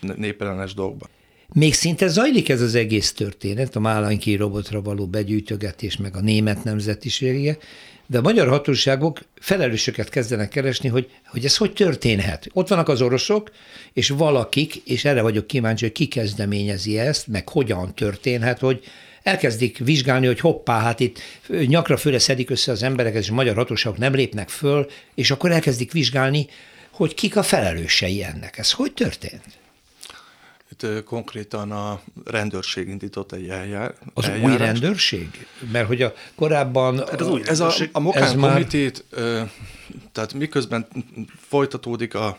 népellenes 0.00 0.74
dolgban. 0.74 1.08
Még 1.54 1.74
szinte 1.74 2.06
zajlik 2.06 2.48
ez 2.48 2.60
az 2.60 2.74
egész 2.74 3.12
történet, 3.12 3.76
a 3.76 3.80
Málányi 3.80 4.36
robotra 4.36 4.82
való 4.82 5.06
begyűjtögetés, 5.06 5.96
meg 5.96 6.16
a 6.16 6.20
német 6.20 6.64
nemzetisége, 6.64 7.58
de 8.06 8.18
a 8.18 8.22
magyar 8.22 8.48
hatóságok 8.48 9.20
felelősöket 9.40 10.08
kezdenek 10.08 10.48
keresni, 10.48 10.88
hogy, 10.88 11.10
hogy 11.26 11.44
ez 11.44 11.56
hogy 11.56 11.72
történhet. 11.72 12.46
Ott 12.52 12.68
vannak 12.68 12.88
az 12.88 13.02
oroszok, 13.02 13.50
és 13.92 14.08
valakik, 14.08 14.74
és 14.74 15.04
erre 15.04 15.22
vagyok 15.22 15.46
kíváncsi, 15.46 15.84
hogy 15.84 15.94
ki 15.94 16.06
kezdeményezi 16.06 16.98
ezt, 16.98 17.26
meg 17.26 17.48
hogyan 17.48 17.94
történhet, 17.94 18.58
hogy 18.58 18.84
elkezdik 19.22 19.78
vizsgálni, 19.78 20.26
hogy 20.26 20.40
hoppá, 20.40 20.80
hát 20.80 21.00
itt 21.00 21.18
nyakra 21.66 21.96
főre 21.96 22.18
szedik 22.18 22.50
össze 22.50 22.72
az 22.72 22.82
embereket, 22.82 23.22
és 23.22 23.30
a 23.30 23.34
magyar 23.34 23.54
hatóságok 23.54 23.98
nem 23.98 24.14
lépnek 24.14 24.48
föl, 24.48 24.86
és 25.14 25.30
akkor 25.30 25.50
elkezdik 25.50 25.92
vizsgálni, 25.92 26.46
hogy 26.90 27.14
kik 27.14 27.36
a 27.36 27.42
felelősei 27.42 28.24
ennek. 28.24 28.58
Ez 28.58 28.72
hogy 28.72 28.92
történt? 28.92 29.44
Itt 30.82 31.04
konkrétan 31.04 31.70
a 31.70 32.00
rendőrség 32.24 32.88
indított 32.88 33.32
egy 33.32 33.48
eljár, 33.48 33.94
Az 34.14 34.24
eljárást. 34.24 34.52
új 34.52 34.66
rendőrség? 34.66 35.46
Mert 35.72 35.86
hogy 35.86 36.02
a 36.02 36.12
korábban... 36.34 36.98
Hát 36.98 37.20
az 37.20 37.28
új 37.28 37.42
ez 37.46 37.60
a, 37.60 37.72
a 37.92 38.00
Mokán 38.00 38.38
komitét, 38.40 39.04
már... 39.10 39.50
tehát 40.12 40.34
miközben 40.34 40.86
folytatódik 41.48 42.14
a, 42.14 42.38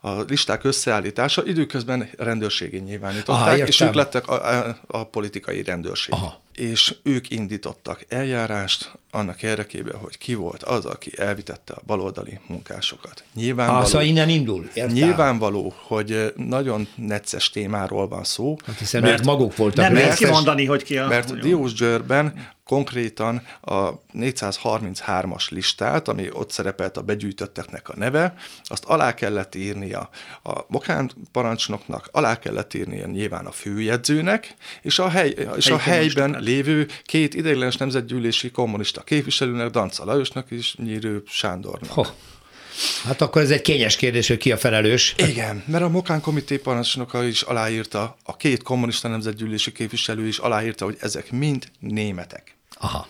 a 0.00 0.20
listák 0.20 0.64
összeállítása, 0.64 1.46
időközben 1.46 2.08
rendőrségén 2.18 2.82
nyilvánították, 2.82 3.46
Aha, 3.46 3.66
és 3.66 3.80
ők 3.80 3.94
lettek 3.94 4.28
a, 4.28 4.58
a, 4.58 4.78
a 4.86 5.04
politikai 5.04 5.62
rendőrség. 5.62 6.14
Aha. 6.14 6.40
És 6.58 6.94
ők 7.02 7.30
indítottak 7.30 8.04
eljárást 8.08 8.92
annak 9.10 9.42
érdekében, 9.42 9.96
hogy 9.96 10.18
ki 10.18 10.34
volt 10.34 10.62
az, 10.62 10.84
aki 10.84 11.12
elvitette 11.16 11.72
a 11.72 11.80
baloldali 11.86 12.38
munkásokat. 12.46 13.24
Nyilvánvaló, 13.34 13.80
ah, 13.80 13.86
szóval 13.86 14.06
innen 14.06 14.28
indul. 14.28 14.68
Értem. 14.74 14.94
Nyilvánvaló, 14.94 15.74
hogy 15.76 16.32
nagyon 16.36 16.88
necces 16.94 17.50
témáról 17.50 18.08
van 18.08 18.24
szó. 18.24 18.56
Hát 18.66 18.78
hiszen 18.78 19.02
mert 19.02 19.24
maguk 19.24 19.56
voltak. 19.56 19.84
Nem 19.84 19.94
lehet 19.94 20.16
kimondani, 20.16 20.64
hogy 20.64 20.82
ki 20.82 20.98
a... 20.98 21.06
Mert 21.06 21.40
Diósgyőrben 21.40 22.56
konkrétan 22.68 23.42
a 23.60 24.00
433-as 24.14 25.50
listát, 25.50 26.08
ami 26.08 26.28
ott 26.32 26.50
szerepelt 26.50 26.96
a 26.96 27.02
begyűjtötteknek 27.02 27.88
a 27.88 27.94
neve, 27.96 28.34
azt 28.64 28.84
alá 28.84 29.14
kellett 29.14 29.54
írnia 29.54 30.08
a 30.42 30.52
Mokán 30.66 31.10
parancsnoknak, 31.32 32.08
alá 32.12 32.38
kellett 32.38 32.74
írnia 32.74 33.06
nyilván 33.06 33.46
a 33.46 33.50
főjegyzőnek, 33.50 34.54
és 34.82 34.98
a, 34.98 35.08
hely, 35.08 35.34
és 35.56 35.70
a 35.70 35.78
helyben 35.78 36.36
lévő 36.48 36.86
két 37.04 37.34
ideiglenes 37.34 37.76
nemzetgyűlési 37.76 38.50
kommunista 38.50 39.02
képviselőnek, 39.02 39.70
Danca 39.70 40.04
Lajosnak 40.04 40.50
és 40.50 40.74
Nyírő 40.74 41.22
Sándornak. 41.26 41.90
Ho. 41.90 42.04
Hát 43.04 43.20
akkor 43.20 43.42
ez 43.42 43.50
egy 43.50 43.62
kényes 43.62 43.96
kérdés, 43.96 44.28
hogy 44.28 44.36
ki 44.36 44.52
a 44.52 44.56
felelős. 44.56 45.14
Igen, 45.16 45.62
mert 45.66 45.84
a 45.84 45.88
Mokán 45.88 46.20
komité 46.20 46.56
parancsnoka 46.56 47.24
is 47.24 47.42
aláírta, 47.42 48.16
a 48.24 48.36
két 48.36 48.62
kommunista 48.62 49.08
nemzetgyűlési 49.08 49.72
képviselő 49.72 50.26
is 50.26 50.38
aláírta, 50.38 50.84
hogy 50.84 50.96
ezek 51.00 51.32
mind 51.32 51.66
németek. 51.78 52.56
Aha. 52.74 53.08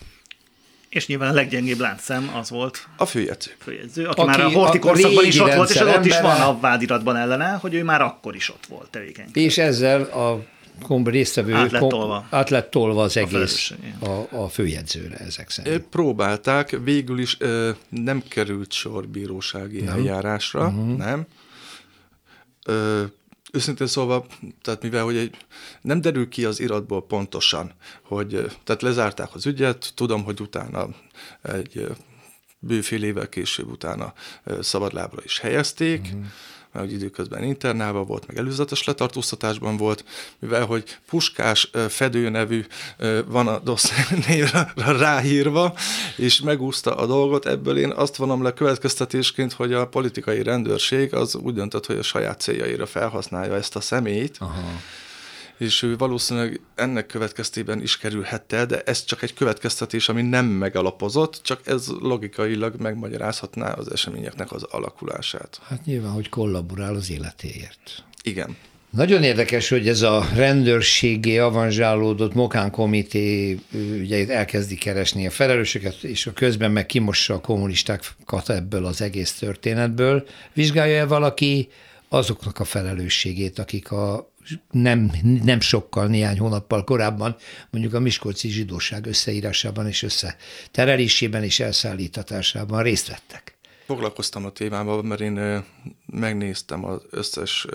És 0.89 1.07
nyilván 1.07 1.31
a 1.31 1.33
leggyengébb 1.33 1.79
láncszem 1.79 2.31
az 2.35 2.51
volt 2.51 2.89
a 2.97 3.07
főjegyző. 3.07 3.51
főjegyző 3.59 4.07
aki, 4.07 4.21
aki 4.21 4.31
már 4.31 4.41
a 4.41 4.49
horti 4.49 4.79
korszakban 4.79 5.25
is 5.25 5.39
ott 5.39 5.55
volt, 5.55 5.71
és 5.71 5.81
ott 5.81 6.05
is 6.05 6.21
van 6.21 6.41
a 6.41 6.61
vádiratban 6.61 7.17
ellene, 7.17 7.51
hogy 7.61 7.75
ő 7.75 7.85
már 7.85 8.01
akkor 8.03 8.35
is 8.35 8.51
ott 8.51 8.67
volt 8.69 8.91
tevékeny. 8.91 9.29
És 9.33 9.59
ezzel 9.59 10.03
a 10.03 10.45
komb 10.83 11.09
résztvevő 11.09 11.55
át 11.55 11.71
lett, 11.71 11.89
tolva. 11.89 12.27
át 12.31 12.51
lett 12.51 12.71
tolva 12.71 13.03
az 13.03 13.17
egész 13.17 13.73
a, 13.99 14.07
a, 14.07 14.29
a 14.31 14.49
főjegyzőre 14.49 15.17
ezek 15.17 15.51
szerint. 15.51 15.81
Próbálták, 15.83 16.79
végül 16.85 17.19
is 17.19 17.37
ö, 17.39 17.71
nem 17.89 18.23
került 18.29 18.73
sor 18.73 19.09
bírósági 19.09 19.81
nem. 19.81 19.95
eljárásra, 19.95 20.67
uh-huh. 20.67 20.97
nem. 20.97 21.27
Ö, 22.67 23.03
Őszintén 23.53 23.87
szólva, 23.87 24.27
tehát 24.63 24.83
mivel 24.83 25.05
hogy 25.05 25.17
egy, 25.17 25.37
nem 25.81 26.01
derül 26.01 26.29
ki 26.29 26.45
az 26.45 26.61
iratból 26.61 27.07
pontosan, 27.07 27.73
hogy 28.03 28.29
tehát 28.65 28.83
lezárták 28.83 29.35
az 29.35 29.47
ügyet, 29.47 29.93
tudom, 29.95 30.25
hogy 30.25 30.41
utána 30.41 30.89
egy 31.43 31.87
bőfél 32.59 33.03
évvel 33.03 33.29
később 33.29 33.71
utána 33.71 34.13
szabadlábra 34.61 35.21
is 35.25 35.39
helyezték, 35.39 36.01
uh-huh 36.01 36.25
mert 36.79 36.91
hogy 36.91 37.01
időközben 37.01 37.43
internálva 37.43 38.05
volt, 38.05 38.27
meg 38.27 38.39
előzetes 38.39 38.85
letartóztatásban 38.85 39.77
volt, 39.77 40.05
mivel 40.39 40.67
hogy 40.67 40.99
Puskás 41.09 41.71
Fedő 41.89 42.29
nevű 42.29 42.65
van 43.27 43.49
a 43.49 43.59
DOSZ 43.59 43.93
ráhírva, 44.77 45.75
és 46.17 46.41
megúszta 46.41 46.95
a 46.95 47.07
dolgot, 47.07 47.47
ebből 47.47 47.79
én 47.79 47.91
azt 47.91 48.17
vonom 48.17 48.43
le 48.43 48.53
következtetésként, 48.53 49.53
hogy 49.53 49.73
a 49.73 49.87
politikai 49.87 50.43
rendőrség 50.43 51.15
az 51.15 51.35
úgy 51.35 51.55
döntött, 51.55 51.87
hogy 51.87 51.99
a 51.99 52.03
saját 52.03 52.41
céljaira 52.41 52.87
felhasználja 52.87 53.55
ezt 53.55 53.77
a 53.77 53.81
személyt, 53.81 54.37
Aha 54.39 54.63
és 55.59 55.83
ő 55.83 55.97
valószínűleg 55.97 56.61
ennek 56.75 57.07
következtében 57.07 57.83
is 57.83 57.99
kerülhette, 57.99 58.67
de 58.67 58.83
ez 58.83 59.05
csak 59.05 59.23
egy 59.23 59.35
következtetés, 59.35 60.09
ami 60.09 60.23
nem 60.23 60.47
megalapozott, 60.47 61.41
csak 61.43 61.61
ez 61.67 61.87
logikailag 62.01 62.81
megmagyarázhatná 62.81 63.73
az 63.73 63.93
eseményeknek 63.93 64.53
az 64.53 64.63
alakulását. 64.63 65.61
Hát 65.65 65.85
nyilván, 65.85 66.13
hogy 66.13 66.29
kollaborál 66.29 66.95
az 66.95 67.11
életéért. 67.11 68.05
Igen. 68.23 68.57
Nagyon 68.91 69.23
érdekes, 69.23 69.69
hogy 69.69 69.89
ez 69.89 70.03
a 70.03 70.29
rendőrségé 70.35 71.39
avanzsálódott 71.39 72.35
Mokán 72.35 72.71
komité 72.71 73.59
ugye 74.01 74.29
elkezdi 74.29 74.75
keresni 74.75 75.27
a 75.27 75.31
felelősöket, 75.31 76.03
és 76.03 76.27
a 76.27 76.33
közben 76.33 76.71
meg 76.71 76.87
kimossa 76.87 77.35
a 77.35 77.41
kommunistákat 77.41 78.51
ebből 78.51 78.85
az 78.85 79.01
egész 79.01 79.33
történetből. 79.33 80.27
Vizsgálja-e 80.53 81.05
valaki 81.05 81.69
azoknak 82.09 82.59
a 82.59 82.65
felelősségét, 82.65 83.59
akik 83.59 83.91
a 83.91 84.33
nem, 84.71 85.13
nem 85.43 85.61
sokkal, 85.61 86.07
néhány 86.07 86.39
hónappal 86.39 86.85
korábban 86.85 87.37
mondjuk 87.71 87.95
a 87.95 88.01
Miskolci 88.01 88.49
zsidóság 88.49 89.07
összeírásában 89.07 89.87
és 89.87 90.03
összeterelésében 90.03 91.43
és 91.43 91.61
elszállítatásában 91.61 92.83
részt 92.83 93.09
vettek. 93.09 93.57
Foglalkoztam 93.87 94.45
a 94.45 94.51
témával, 94.51 95.03
mert 95.03 95.21
én 95.21 95.65
megnéztem 96.07 96.85
az 96.85 97.03
összes 97.11 97.67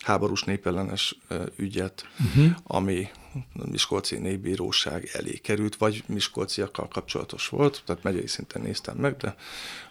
háborús 0.00 0.42
népellenes 0.42 1.18
ügyet, 1.56 2.06
uh-huh. 2.28 2.56
ami 2.64 3.08
a 3.54 3.70
Miskolci 3.70 4.16
Népbíróság 4.16 5.10
elé 5.12 5.32
került, 5.32 5.76
vagy 5.76 6.02
miskolciakkal 6.06 6.88
kapcsolatos 6.88 7.48
volt, 7.48 7.82
tehát 7.86 8.02
megyei 8.02 8.26
szinten 8.26 8.62
néztem 8.62 8.96
meg, 8.96 9.16
de 9.16 9.34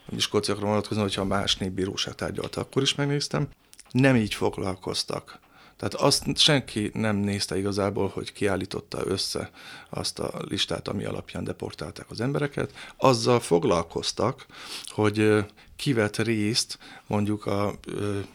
a 0.07 0.13
miskolciakra 0.13 0.65
vonatkozóan, 0.65 1.05
hogyha 1.05 1.23
más 1.23 1.57
népbíróság 1.57 2.15
tárgyalta, 2.15 2.61
akkor 2.61 2.81
is 2.81 2.95
megnéztem. 2.95 3.47
Nem 3.91 4.15
így 4.15 4.33
foglalkoztak 4.33 5.39
tehát 5.83 6.07
azt 6.07 6.37
senki 6.37 6.91
nem 6.93 7.15
nézte 7.15 7.57
igazából, 7.57 8.07
hogy 8.07 8.33
kiállította 8.33 9.01
össze 9.05 9.51
azt 9.89 10.19
a 10.19 10.31
listát, 10.49 10.87
ami 10.87 11.03
alapján 11.03 11.43
deportálták 11.43 12.05
az 12.09 12.21
embereket. 12.21 12.71
Azzal 12.97 13.39
foglalkoztak, 13.39 14.45
hogy 14.87 15.45
kivett 15.75 16.17
részt 16.17 16.77
mondjuk 17.07 17.45
a 17.45 17.73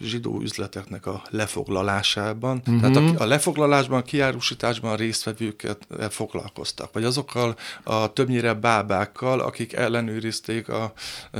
zsidó 0.00 0.40
üzleteknek 0.40 1.06
a 1.06 1.22
lefoglalásában. 1.30 2.62
Uh-huh. 2.66 2.80
Tehát 2.80 2.96
a, 2.96 3.22
a 3.22 3.26
lefoglalásban, 3.26 3.98
a 3.98 4.02
kiárusításban 4.02 4.96
résztvevőket 4.96 5.86
foglalkoztak, 6.10 6.92
vagy 6.92 7.04
azokkal 7.04 7.56
a 7.82 8.12
többnyire 8.12 8.54
bábákkal, 8.54 9.40
akik 9.40 9.72
ellenőrizték 9.72 10.68
a 10.68 10.92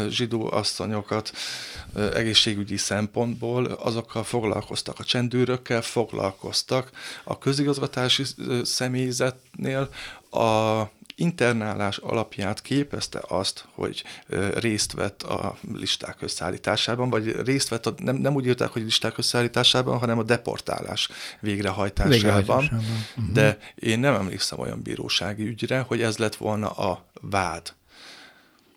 zsidó 0.08 0.50
asszonyokat 0.52 1.32
egészségügyi 2.14 2.76
szempontból, 2.76 3.64
azokkal 3.64 4.22
foglalkoztak, 4.22 4.98
a 4.98 5.04
csendőrökkel 5.04 5.82
foglalkoztak, 5.98 6.90
a 7.24 7.38
közigazgatási 7.38 8.24
személyzetnél 8.62 9.88
a 10.30 10.82
internálás 11.14 11.96
alapját 11.96 12.62
képezte 12.62 13.22
azt, 13.28 13.64
hogy 13.72 14.04
részt 14.54 14.92
vett 14.92 15.22
a 15.22 15.58
listák 15.72 16.16
összeállításában, 16.20 17.10
vagy 17.10 17.40
részt 17.44 17.68
vett, 17.68 17.86
a, 17.86 17.94
nem, 17.96 18.16
nem 18.16 18.34
úgy 18.34 18.46
írták, 18.46 18.68
hogy 18.68 18.82
listák 18.82 19.18
összeállításában, 19.18 19.98
hanem 19.98 20.18
a 20.18 20.22
deportálás 20.22 21.08
végrehajtásában. 21.40 22.16
végrehajtásában. 22.16 22.84
Uh-huh. 23.16 23.32
De 23.32 23.58
én 23.74 23.98
nem 23.98 24.14
emlékszem 24.14 24.58
olyan 24.58 24.82
bírósági 24.82 25.46
ügyre, 25.46 25.80
hogy 25.80 26.02
ez 26.02 26.16
lett 26.16 26.36
volna 26.36 26.70
a 26.70 27.04
vád 27.20 27.72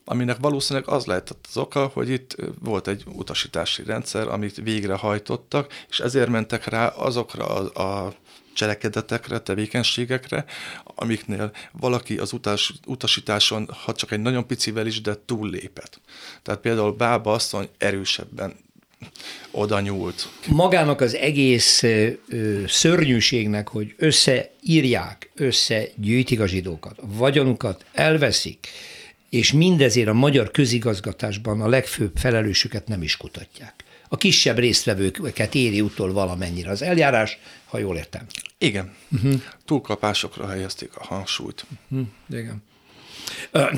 aminek 0.05 0.37
valószínűleg 0.39 0.89
az 0.89 1.05
lehetett 1.05 1.45
az 1.49 1.57
oka, 1.57 1.91
hogy 1.93 2.09
itt 2.09 2.35
volt 2.59 2.87
egy 2.87 3.03
utasítási 3.13 3.83
rendszer, 3.83 4.27
amit 4.27 4.55
végrehajtottak, 4.55 5.73
és 5.89 5.99
ezért 5.99 6.29
mentek 6.29 6.65
rá 6.65 6.87
azokra 6.87 7.45
a, 7.47 8.05
a 8.05 8.13
cselekedetekre, 8.53 9.39
tevékenységekre, 9.39 10.45
amiknél 10.83 11.51
valaki 11.71 12.17
az 12.17 12.33
utas, 12.33 12.73
utasításon, 12.85 13.69
ha 13.83 13.93
csak 13.93 14.11
egy 14.11 14.19
nagyon 14.21 14.47
picivel 14.47 14.87
is, 14.87 15.01
de 15.01 15.15
túllépett. 15.25 16.01
Tehát 16.41 16.61
például 16.61 16.91
Bába 16.91 17.33
asszony 17.33 17.69
erősebben 17.77 18.55
oda 19.51 19.79
nyúlt. 19.79 20.29
Magának 20.47 21.01
az 21.01 21.15
egész 21.15 21.83
ö, 21.83 22.09
szörnyűségnek, 22.67 23.67
hogy 23.67 23.93
összeírják, 23.97 25.31
összegyűjtik 25.35 26.39
a 26.39 26.45
zsidókat, 26.45 26.99
vagyonukat 27.01 27.85
elveszik, 27.91 28.67
és 29.31 29.51
mindezért 29.51 30.07
a 30.07 30.13
magyar 30.13 30.51
közigazgatásban 30.51 31.61
a 31.61 31.67
legfőbb 31.67 32.11
felelősöket 32.15 32.87
nem 32.87 33.01
is 33.01 33.17
kutatják. 33.17 33.73
A 34.07 34.17
kisebb 34.17 34.57
résztvevőket 34.57 35.55
éri 35.55 35.81
utol 35.81 36.13
valamennyire 36.13 36.69
az 36.69 36.81
eljárás, 36.81 37.37
ha 37.65 37.77
jól 37.77 37.97
értem. 37.97 38.25
Igen. 38.57 38.93
Uh-huh. 39.11 39.41
Túlkapásokra 39.65 40.47
helyezték 40.47 40.95
a 40.95 41.03
hangsúlyt. 41.03 41.65
Uh-huh. 41.89 42.07
Igen. 42.29 42.63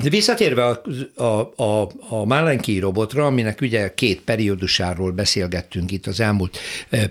Visszatérve 0.04 0.66
a, 0.66 0.82
a, 1.24 1.64
a, 1.64 1.90
a 2.10 2.26
Málenki 2.26 2.80
robotra, 2.80 3.26
aminek 3.26 3.62
ugye 3.62 3.94
két 3.94 4.22
periódusáról 4.22 5.12
beszélgettünk 5.12 5.92
itt 5.92 6.08
az 6.08 6.20
elmúlt 6.20 6.58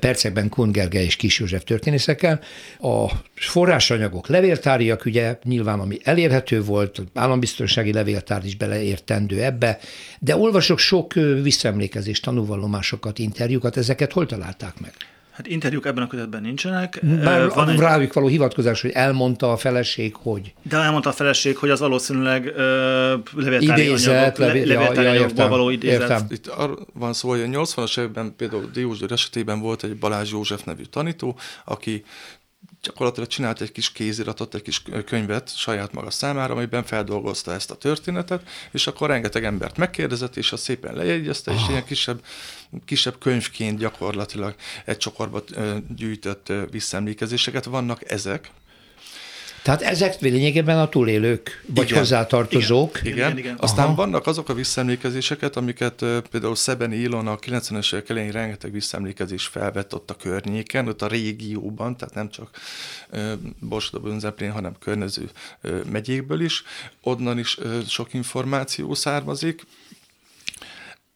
percekben 0.01 0.49
Kun 0.49 0.73
és 0.91 1.17
Kis 1.17 1.39
József 1.39 1.65
történészekkel, 1.65 2.41
a 2.81 3.11
forrásanyagok 3.35 4.29
levéltáriak, 4.29 5.05
ugye 5.05 5.39
nyilván 5.45 5.81
ami 5.81 5.99
elérhető 6.03 6.63
volt, 6.63 7.03
állambiztonsági 7.15 7.93
levéltár 7.93 8.45
is 8.45 8.57
beleértendő 8.57 9.43
ebbe, 9.43 9.79
de 10.19 10.37
olvasok 10.37 10.79
sok 10.79 11.13
visszaemlékezést, 11.43 12.23
tanúvallomásokat, 12.23 13.19
interjúkat, 13.19 13.77
ezeket 13.77 14.13
hol 14.13 14.27
találták 14.27 14.81
meg? 14.81 14.93
Hát 15.33 15.47
interjúk 15.47 15.87
ebben 15.87 16.03
a 16.03 16.07
kötetben 16.07 16.43
nincsenek. 16.43 17.01
Bár 17.03 17.49
van 17.49 17.69
egy... 17.69 17.79
rájuk 17.79 18.13
való 18.13 18.27
hivatkozás, 18.27 18.81
hogy 18.81 18.91
elmondta 18.91 19.53
a 19.53 19.57
feleség, 19.57 20.15
hogy... 20.17 20.55
De 20.63 20.77
elmondta 20.77 21.09
a 21.09 21.13
feleség, 21.13 21.57
hogy 21.57 21.71
az 21.71 21.81
valószínűleg 21.81 22.45
uh, 22.45 22.55
levéltári 23.35 23.83
idézet, 23.83 24.39
anyagok, 24.39 24.39
levé... 24.39 24.67
ja, 24.67 24.93
ja, 25.03 25.11
anyagokból 25.11 25.49
való 25.49 25.71
idézet. 25.71 26.01
Értem. 26.01 26.27
Itt 26.31 26.51
van 26.93 27.13
szó, 27.13 27.29
hogy 27.29 27.41
a 27.41 27.45
80-as 27.45 27.99
években 27.99 28.35
például 28.37 28.71
Diós 28.73 29.01
esetében 29.01 29.61
volt 29.61 29.85
egy 29.85 29.97
Balázs 29.97 30.31
József 30.31 30.65
nevű 30.65 30.83
tanító, 30.83 31.39
aki 31.65 32.05
gyakorlatilag 32.83 33.29
csinált 33.29 33.61
egy 33.61 33.73
kis 33.73 33.93
kéziratot, 33.93 34.55
egy 34.55 34.63
kis 34.63 34.83
könyvet 35.07 35.57
saját 35.57 35.93
maga 35.93 36.11
számára, 36.11 36.55
amiben 36.55 36.85
feldolgozta 36.85 37.53
ezt 37.53 37.71
a 37.71 37.75
történetet, 37.75 38.43
és 38.71 38.87
akkor 38.87 39.09
rengeteg 39.09 39.45
embert 39.45 39.77
megkérdezett, 39.77 40.37
és 40.37 40.53
azt 40.53 40.63
szépen 40.63 40.95
lejegyezte, 40.95 41.53
és 41.53 41.63
ah. 41.63 41.71
ilyen 41.71 41.85
kisebb, 41.85 42.21
kisebb 42.85 43.19
könyvként 43.19 43.79
gyakorlatilag 43.79 44.55
egy 44.85 44.97
csokorba 44.97 45.43
gyűjtött 45.97 46.53
visszaemlékezéseket. 46.71 47.65
Vannak 47.65 48.11
ezek, 48.11 48.51
tehát 49.63 49.83
ezek 49.83 50.21
lényegében 50.21 50.79
a 50.79 50.89
túlélők, 50.89 51.65
vagy 51.67 51.85
igen, 51.85 51.99
hozzátartozók. 51.99 52.99
Igen, 53.03 53.13
igen. 53.13 53.31
igen, 53.31 53.39
igen. 53.39 53.57
Aztán 53.59 53.87
Aha. 53.87 53.95
vannak 53.95 54.27
azok 54.27 54.49
a 54.49 54.55
visszaemlékezéseket, 54.55 55.57
amiket 55.57 56.05
például 56.31 56.55
Szebeni 56.55 56.97
Ilon 56.97 57.27
a 57.27 57.37
90-es 57.37 57.95
évek 57.95 58.09
elején 58.09 58.33
rengeteg 58.33 58.73
visszaemlékezés 58.73 59.47
felvett 59.47 59.95
ott 59.95 60.11
a 60.11 60.15
környéken, 60.15 60.89
ott 60.89 61.03
a 61.03 61.07
régióban, 61.07 61.97
tehát 61.97 62.15
nem 62.15 62.31
csak 62.31 62.51
Borsodabőn 63.59 64.53
hanem 64.53 64.75
környező 64.79 65.31
megyékből 65.91 66.41
is. 66.41 66.63
Onnan 67.03 67.39
is 67.39 67.59
sok 67.89 68.15
információ 68.15 68.95
származik. 68.95 69.67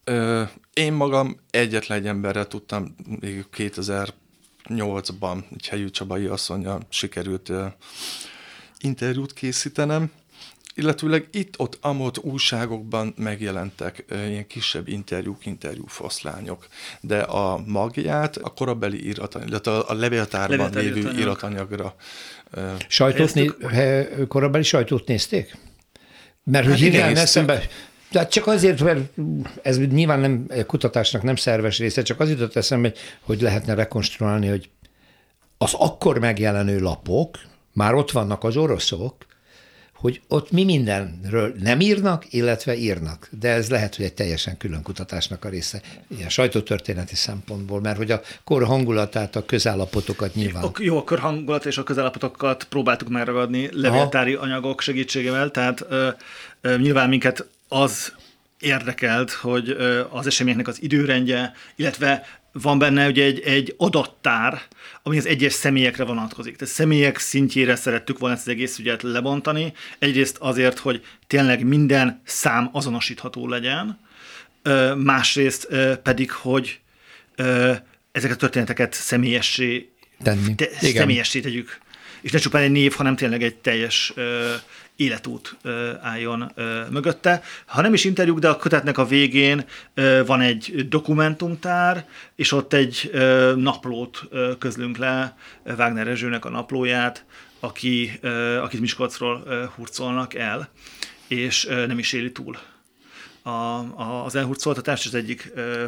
Uh, 0.07 0.49
én 0.73 0.93
magam 0.93 1.39
egyetlen 1.49 1.97
egy 1.97 2.07
emberrel 2.07 2.47
tudtam 2.47 2.95
még 3.19 3.45
2008-ban 3.57 5.43
egy 5.55 5.67
helyű 5.67 5.89
Csabai 5.89 6.25
asszonya 6.25 6.79
sikerült 6.89 7.49
uh, 7.49 7.65
interjút 8.79 9.33
készítenem, 9.33 10.11
illetőleg 10.77 11.27
itt-ott 11.31 11.77
amott 11.81 12.17
újságokban 12.17 13.13
megjelentek 13.17 14.05
ilyen 14.09 14.47
kisebb 14.47 14.87
interjúk, 14.87 15.45
interjúfoszlányok, 15.45 16.67
de 17.01 17.19
a 17.19 17.63
magját 17.65 18.37
a 18.37 18.49
korabeli 18.49 19.07
iratanyag, 19.07 19.49
illetve 19.49 19.77
a 19.77 19.93
levéltárban 19.93 20.71
lévő 20.73 21.19
iratanyagra. 21.19 21.95
Sajtót 22.87 23.33
né- 23.33 23.55
korabeli 24.27 24.63
sajtót 24.63 25.07
nézték? 25.07 25.57
Mert 26.43 26.65
hát 26.65 26.73
hogy 26.73 26.85
igen, 26.85 27.15
eszembe, 27.15 27.67
tehát 28.11 28.31
csak 28.31 28.47
azért, 28.47 28.81
mert 28.81 28.99
ez 29.61 29.77
nyilván 29.77 30.19
nem 30.19 30.47
kutatásnak 30.67 31.23
nem 31.23 31.35
szerves 31.35 31.77
része, 31.77 32.01
csak 32.01 32.19
az 32.19 32.29
jutott 32.29 32.55
eszembe, 32.55 32.91
hogy 33.21 33.41
lehetne 33.41 33.73
rekonstruálni, 33.73 34.47
hogy 34.47 34.69
az 35.57 35.73
akkor 35.73 36.19
megjelenő 36.19 36.79
lapok, 36.79 37.39
már 37.73 37.93
ott 37.93 38.11
vannak 38.11 38.43
az 38.43 38.57
oroszok, 38.57 39.15
hogy 39.93 40.21
ott 40.27 40.51
mi 40.51 40.63
mindenről 40.63 41.53
nem 41.59 41.79
írnak, 41.79 42.33
illetve 42.33 42.75
írnak. 42.75 43.29
De 43.39 43.49
ez 43.49 43.69
lehet, 43.69 43.95
hogy 43.95 44.05
egy 44.05 44.13
teljesen 44.13 44.57
külön 44.57 44.81
kutatásnak 44.81 45.45
a 45.45 45.49
része, 45.49 45.81
ilyen 46.17 46.29
sajtótörténeti 46.29 47.15
szempontból, 47.15 47.81
mert 47.81 47.97
hogy 47.97 48.11
a 48.11 48.21
kor 48.43 48.63
hangulatát, 48.63 49.35
a 49.35 49.45
közállapotokat 49.45 50.35
nyilván. 50.35 50.63
A, 50.63 50.71
jó, 50.79 50.97
a 50.97 51.03
kor 51.03 51.19
hangulat 51.19 51.65
és 51.65 51.77
a 51.77 51.83
közállapotokat 51.83 52.63
próbáltuk 52.63 53.09
megragadni 53.09 53.69
levéltári 53.71 54.33
Aha. 54.33 54.43
anyagok 54.43 54.81
segítségével, 54.81 55.51
tehát 55.51 55.85
ö, 55.89 56.09
ö, 56.61 56.77
nyilván 56.77 57.09
minket 57.09 57.47
az 57.67 58.13
érdekelt, 58.59 59.31
hogy 59.31 59.69
az 60.09 60.27
eseményeknek 60.27 60.67
az 60.67 60.81
időrendje, 60.81 61.53
illetve 61.75 62.25
van 62.51 62.79
benne 62.79 63.07
ugye 63.07 63.23
egy, 63.23 63.39
egy 63.39 63.73
adattár, 63.77 64.61
ami 65.03 65.17
az 65.17 65.25
egyes 65.25 65.53
személyekre 65.53 66.03
vonatkozik. 66.03 66.55
Tehát 66.55 66.73
személyek 66.73 67.17
szintjére 67.17 67.75
szerettük 67.75 68.19
volna 68.19 68.35
ezt 68.35 68.47
az 68.47 68.53
egész 68.53 68.77
ügyet 68.77 69.01
lebontani. 69.01 69.73
Egyrészt 69.99 70.37
azért, 70.37 70.79
hogy 70.79 71.05
tényleg 71.27 71.65
minden 71.65 72.21
szám 72.23 72.69
azonosítható 72.71 73.47
legyen, 73.47 73.99
másrészt 74.95 75.67
pedig, 76.03 76.31
hogy 76.31 76.79
ezeket 78.11 78.35
a 78.35 78.39
történeteket 78.39 78.93
személyessé, 78.93 79.91
Tenni. 80.23 80.55
Te, 80.55 80.67
személyessé 80.79 81.39
tegyük. 81.39 81.77
És 82.21 82.31
ne 82.31 82.39
csupán 82.39 82.61
egy 82.61 82.71
név, 82.71 82.93
hanem 82.93 83.15
tényleg 83.15 83.43
egy 83.43 83.55
teljes 83.55 84.13
életút 84.95 85.57
álljon 86.01 86.51
mögötte. 86.89 87.43
Ha 87.65 87.81
nem 87.81 87.93
is 87.93 88.03
interjúk, 88.03 88.39
de 88.39 88.49
a 88.49 88.57
kötetnek 88.57 88.97
a 88.97 89.05
végén 89.05 89.65
van 90.25 90.41
egy 90.41 90.87
dokumentumtár, 90.89 92.05
és 92.35 92.51
ott 92.51 92.73
egy 92.73 93.11
naplót 93.55 94.23
közlünk 94.59 94.97
le, 94.97 95.37
Wagner 95.65 96.05
Rezsőnek 96.05 96.45
a 96.45 96.49
naplóját, 96.49 97.25
aki, 97.59 98.19
akit 98.61 98.79
Miskolcról 98.79 99.71
hurcolnak 99.75 100.33
el, 100.33 100.69
és 101.27 101.65
nem 101.87 101.99
is 101.99 102.13
éli 102.13 102.31
túl 102.31 102.57
a, 103.47 103.77
a, 104.01 104.25
az 104.25 104.35
elhurcoltatást, 104.35 105.05
az 105.05 105.13
egyik 105.13 105.51
ö, 105.55 105.85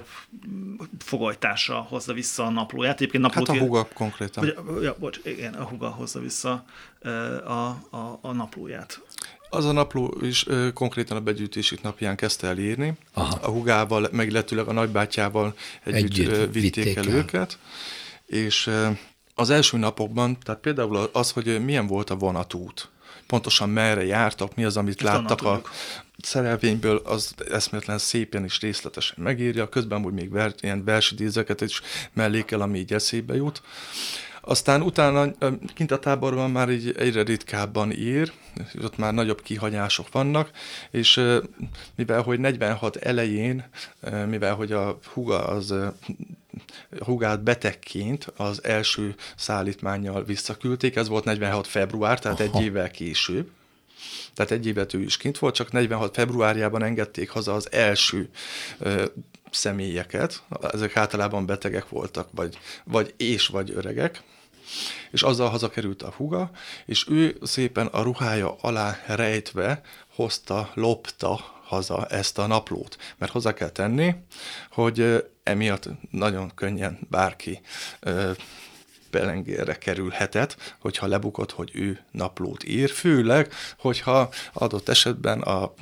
fogolytársa 1.00 1.76
hozza 1.90 2.14
vissza 2.14 2.46
a 2.46 2.50
naplóját. 2.50 2.96
Egyébként 2.96 3.24
naplót 3.24 3.48
hát 3.48 3.58
a 3.58 3.60
huga 3.60 3.88
konkrétan. 3.94 4.54
Vagy, 4.66 4.84
ja, 4.84 4.96
bocs, 5.00 5.20
igen, 5.24 5.54
a 5.54 5.64
huga 5.64 5.90
hozza 5.90 6.20
vissza 6.20 6.66
ö, 7.00 7.10
a, 7.46 7.68
a, 7.90 8.20
a 8.22 8.32
naplóját. 8.32 9.02
Az 9.50 9.66
a 9.66 9.72
napló 9.72 10.18
is 10.22 10.48
ö, 10.48 10.74
konkrétan 10.74 11.18
a 11.18 11.20
begyűjtésük 11.20 11.82
napján 11.82 12.16
kezdte 12.16 12.48
el 12.48 12.58
írni. 12.58 12.94
Aha. 13.14 13.38
A 13.42 13.50
hugával, 13.50 14.08
meg 14.12 14.28
illetőleg 14.28 14.68
a 14.68 14.74
nagybátyával 14.74 15.54
együtt, 15.84 16.04
együtt 16.04 16.32
ö, 16.32 16.52
vitték, 16.52 16.76
vitték 16.76 16.96
el, 16.96 17.04
el 17.04 17.14
őket. 17.14 17.58
És 18.26 18.68
ö, 18.68 18.90
az 19.36 19.50
első 19.50 19.78
napokban, 19.78 20.38
tehát 20.40 20.62
például 20.62 21.10
az, 21.14 21.32
hogy 21.32 21.66
milyen 21.66 21.88
volt 21.88 22.10
a 22.10 22.16
vonatút, 22.16 22.90
pontosan 23.30 23.70
merre 23.70 24.06
jártak, 24.06 24.56
mi 24.56 24.64
az, 24.64 24.78
amit 24.78 25.04
Ezt 25.04 25.14
láttak 25.14 25.42
a, 25.42 25.62
szerelvényből, 26.22 27.02
az 27.04 27.34
eszméletlen 27.52 27.98
szépen 27.98 28.44
és 28.44 28.60
részletesen 28.60 29.18
megírja, 29.24 29.70
közben 29.70 30.06
úgy 30.06 30.14
még 30.14 30.32
ver, 30.32 30.54
ilyen 30.60 30.84
versidízeket 30.84 31.62
is 31.62 31.82
mellékel, 32.14 32.62
ami 32.62 32.80
így 32.80 32.94
eszébe 32.94 33.36
jut. 33.36 33.62
Aztán 34.42 34.82
utána 34.82 35.32
kint 35.74 35.92
a 35.92 36.00
táborban 36.00 36.52
már 36.52 36.70
így 36.70 36.96
egyre 36.98 37.24
ritkábban 37.24 37.92
ír, 37.92 38.32
ott 38.84 38.98
már 38.98 39.14
nagyobb 39.14 39.42
kihagyások 39.42 40.12
vannak, 40.12 40.50
és 40.92 41.22
mivel 41.96 42.22
hogy 42.22 42.40
46 42.40 42.96
elején, 42.96 43.70
mivel 44.28 44.56
hogy 44.56 44.72
a 44.72 45.00
huga 45.14 45.48
az 45.48 45.74
hugát 47.00 47.44
betegként 47.44 48.32
az 48.36 48.64
első 48.64 49.16
szállítmányjal 49.36 50.24
visszaküldték, 50.24 50.96
ez 50.96 51.08
volt 51.08 51.24
46 51.24 51.68
február, 51.68 52.20
tehát 52.20 52.40
Aha. 52.40 52.58
egy 52.58 52.64
évvel 52.66 52.92
később, 52.92 53.50
tehát 54.34 54.52
egy 54.52 54.66
évet 54.66 54.94
ő 54.94 55.02
is 55.02 55.18
kint 55.18 55.38
volt, 55.38 55.56
csak 55.56 55.72
46 55.72 56.14
februárjában 56.14 56.84
engedték 56.84 57.30
haza 57.30 57.54
az 57.54 57.72
első 57.72 58.30
ö, 58.80 59.06
személyeket, 59.52 60.44
ezek 60.72 60.98
általában 60.98 61.46
betegek 61.46 61.90
voltak, 61.90 62.30
vagy, 62.32 62.60
vagy 62.84 63.14
és 63.18 63.48
vagy 63.48 63.72
öregek, 63.72 64.24
és 65.12 65.24
azzal 65.24 65.50
hazakerült 65.50 66.02
a 66.02 66.14
huga, 66.16 66.52
és 66.86 67.06
ő 67.10 67.38
szépen 67.42 67.88
a 67.88 68.02
ruhája 68.02 68.56
alá 68.62 69.00
rejtve 69.06 69.82
hozta, 70.16 70.72
lopta 70.74 71.59
haza 71.70 72.06
ezt 72.06 72.38
a 72.38 72.48
naplót. 72.48 72.98
Mert 73.18 73.32
hozzá 73.32 73.54
kell 73.54 73.70
tenni, 73.70 74.16
hogy 74.72 75.26
emiatt 75.44 75.90
nagyon 76.12 76.52
könnyen 76.56 77.00
bárki 77.10 77.62
pelengére 79.10 79.78
kerülhetett, 79.78 80.76
hogyha 80.80 81.08
lebukott, 81.08 81.52
hogy 81.52 81.72
ő 81.74 82.00
naplót 82.12 82.64
ír, 82.64 82.90
főleg, 82.90 83.54
hogyha 83.78 84.30
adott 84.54 84.90
esetben 84.90 85.42
a, 85.42 85.74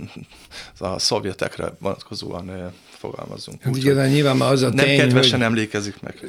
a 0.78 1.00
szovjetekre 1.00 1.76
vonatkozóan 1.80 2.74
fogalmazunk. 2.98 3.62
Hát 3.62 3.76
ugye, 3.76 4.08
nyilván 4.08 4.42
az 4.42 4.62
a 4.62 4.70
nem 4.70 4.86
tény, 4.86 4.98
kedvesen 4.98 5.38
hogy, 5.38 5.48
emlékezik 5.48 6.02
meg. 6.02 6.20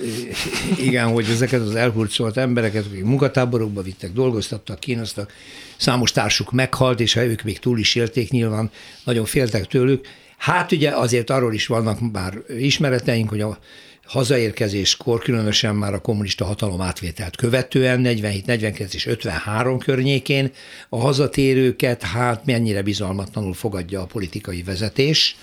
Igen, 0.78 1.08
hogy 1.08 1.26
ezeket 1.30 1.60
az 1.60 1.74
elhurcolt 1.74 2.36
embereket, 2.36 2.86
akik 2.86 3.04
munkatáborokba 3.04 3.82
vittek, 3.82 4.12
dolgoztattak, 4.12 4.80
kínoztak, 4.80 5.32
számos 5.76 6.12
társuk 6.12 6.52
meghalt, 6.52 7.00
és 7.00 7.14
ha 7.14 7.24
ők 7.24 7.42
még 7.42 7.58
túl 7.58 7.78
is 7.78 7.94
élték, 7.94 8.30
nyilván 8.30 8.70
nagyon 9.04 9.24
féltek 9.24 9.66
tőlük. 9.66 10.06
Hát 10.36 10.72
ugye 10.72 10.90
azért 10.90 11.30
arról 11.30 11.54
is 11.54 11.66
vannak 11.66 12.12
már 12.12 12.34
ismereteink, 12.58 13.28
hogy 13.28 13.40
a 13.40 13.58
hazaérkezéskor, 14.08 15.22
különösen 15.22 15.74
már 15.74 15.94
a 15.94 16.00
kommunista 16.00 16.44
hatalom 16.44 16.80
átvételt 16.80 17.36
követően, 17.36 18.00
47, 18.00 18.46
49 18.46 18.94
és 18.94 19.06
53 19.06 19.78
környékén 19.78 20.50
a 20.88 21.00
hazatérőket 21.00 22.02
hát 22.02 22.44
mennyire 22.44 22.82
bizalmatlanul 22.82 23.54
fogadja 23.54 24.00
a 24.00 24.06
politikai 24.06 24.62
vezetés, 24.62 25.36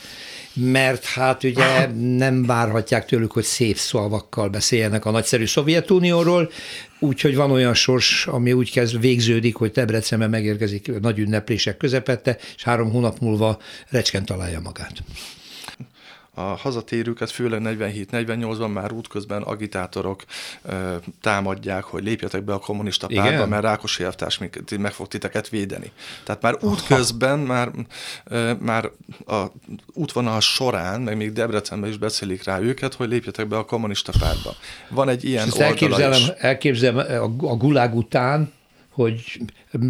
mert 0.53 1.05
hát 1.05 1.43
ugye 1.43 1.88
nem 2.18 2.45
várhatják 2.45 3.05
tőlük, 3.05 3.32
hogy 3.32 3.43
szép 3.43 3.78
szavakkal 3.78 4.49
beszéljenek 4.49 5.05
a 5.05 5.11
nagyszerű 5.11 5.45
Szovjetunióról, 5.45 6.51
úgyhogy 6.99 7.36
van 7.36 7.51
olyan 7.51 7.74
sors, 7.74 8.28
ami 8.28 8.53
úgy 8.53 8.72
kezd 8.72 8.99
végződik, 8.99 9.55
hogy 9.55 9.72
Debrecenben 9.72 10.30
megérkezik 10.30 10.99
nagy 11.01 11.20
ünneplések 11.20 11.78
közepette, 11.78 12.38
és 12.55 12.63
három 12.63 12.91
hónap 12.91 13.20
múlva 13.20 13.59
recskent 13.89 14.26
találja 14.26 14.59
magát 14.59 15.03
a 16.36 16.41
hazatérőket, 16.41 17.31
főleg 17.31 17.61
47-48-ban 17.63 18.73
már 18.73 18.91
útközben 18.91 19.41
agitátorok 19.41 20.23
ö, 20.61 20.95
támadják, 21.21 21.83
hogy 21.83 22.03
lépjetek 22.03 22.43
be 22.43 22.53
a 22.53 22.59
kommunista 22.59 23.07
pártba, 23.07 23.31
Igen? 23.31 23.49
mert 23.49 23.63
Rákosi 23.63 24.03
elvtárs 24.03 24.38
meg 24.77 24.91
fog 24.91 25.07
titeket 25.07 25.49
védeni. 25.49 25.91
Tehát 26.23 26.41
már 26.41 26.57
útközben, 26.61 27.39
már, 27.39 27.71
ö, 28.23 28.53
már 28.59 28.91
a 29.27 29.45
útvonal 29.93 30.39
során, 30.39 31.01
meg 31.01 31.17
még 31.17 31.33
Debrecenben 31.33 31.89
is 31.89 31.97
beszélik 31.97 32.43
rá 32.43 32.59
őket, 32.59 32.93
hogy 32.93 33.09
lépjetek 33.09 33.47
be 33.47 33.57
a 33.57 33.65
kommunista 33.65 34.11
pártba. 34.19 34.55
Van 34.89 35.09
egy 35.09 35.23
ilyen 35.23 35.47
oldala 35.51 35.65
elképzelem, 35.65 36.19
is. 36.19 36.27
elképzelem 36.27 37.23
a 37.39 37.55
gulág 37.55 37.95
után, 37.95 38.53
hogy 38.96 39.39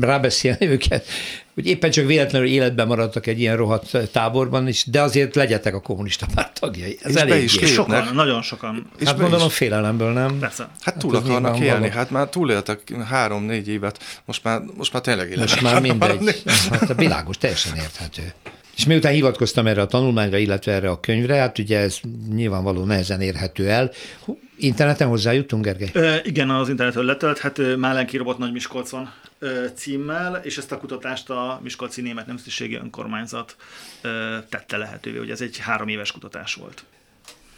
rábeszélni 0.01 0.67
őket, 0.67 1.05
hogy 1.53 1.67
éppen 1.67 1.91
csak 1.91 2.05
véletlenül 2.05 2.47
életben 2.47 2.87
maradtak 2.87 3.27
egy 3.27 3.39
ilyen 3.39 3.57
rohadt 3.57 3.97
táborban, 4.11 4.67
is, 4.67 4.85
de 4.85 5.01
azért 5.01 5.35
legyetek 5.35 5.73
a 5.73 5.79
kommunista 5.79 6.25
párt 6.35 6.59
tagjai. 6.59 6.97
Ez 7.01 7.15
és 7.15 7.21
elég 7.21 7.43
is 7.43 7.51
sokan, 7.51 8.13
nagyon 8.13 8.41
sokan. 8.41 8.89
És 8.97 9.07
hát 9.07 9.19
gondolom 9.19 9.47
is. 9.47 9.53
félelemből, 9.53 10.11
nem? 10.11 10.39
Persze. 10.39 10.69
Hát 10.81 10.97
túl 10.97 11.13
hát 11.13 11.23
akarnak 11.23 11.59
élni, 11.59 11.79
való. 11.79 11.91
hát 11.91 12.09
már 12.09 12.29
túléltek 12.29 12.79
három-négy 13.09 13.67
évet, 13.67 14.03
most 14.25 14.43
már, 14.43 14.61
most 14.77 14.93
már 14.93 15.01
tényleg 15.01 15.29
életben. 15.29 15.47
Most 15.49 15.61
már 15.61 15.81
mindegy. 15.81 16.43
Hát 16.71 16.89
a 16.89 16.93
világos, 16.93 17.37
teljesen 17.37 17.75
érthető. 17.75 18.33
És 18.75 18.85
miután 18.85 19.13
hivatkoztam 19.13 19.67
erre 19.67 19.81
a 19.81 19.85
tanulmányra, 19.85 20.37
illetve 20.37 20.71
erre 20.71 20.89
a 20.89 20.99
könyvre, 20.99 21.35
hát 21.35 21.59
ugye 21.59 21.79
ez 21.79 21.99
nyilvánvaló 22.29 22.83
nehezen 22.83 23.21
érhető 23.21 23.69
el. 23.69 23.91
Interneten 24.57 25.07
hozzájutunk, 25.07 25.63
Gergely? 25.63 25.89
E, 25.93 26.21
igen, 26.23 26.49
az 26.49 26.69
interneten 26.69 27.03
letölt, 27.03 27.39
hát 27.39 27.77
Málenki 27.77 28.17
Robot 28.17 28.37
Nagy 28.37 28.51
Miskolcon 28.51 29.09
címmel, 29.75 30.41
és 30.43 30.57
ezt 30.57 30.71
a 30.71 30.77
kutatást 30.77 31.29
a 31.29 31.59
Miskolci 31.63 32.01
Német 32.01 32.27
Nemzetiségi 32.27 32.75
Önkormányzat 32.75 33.55
tette 34.49 34.77
lehetővé, 34.77 35.17
hogy 35.17 35.29
ez 35.29 35.41
egy 35.41 35.57
három 35.57 35.87
éves 35.87 36.11
kutatás 36.11 36.53
volt. 36.53 36.83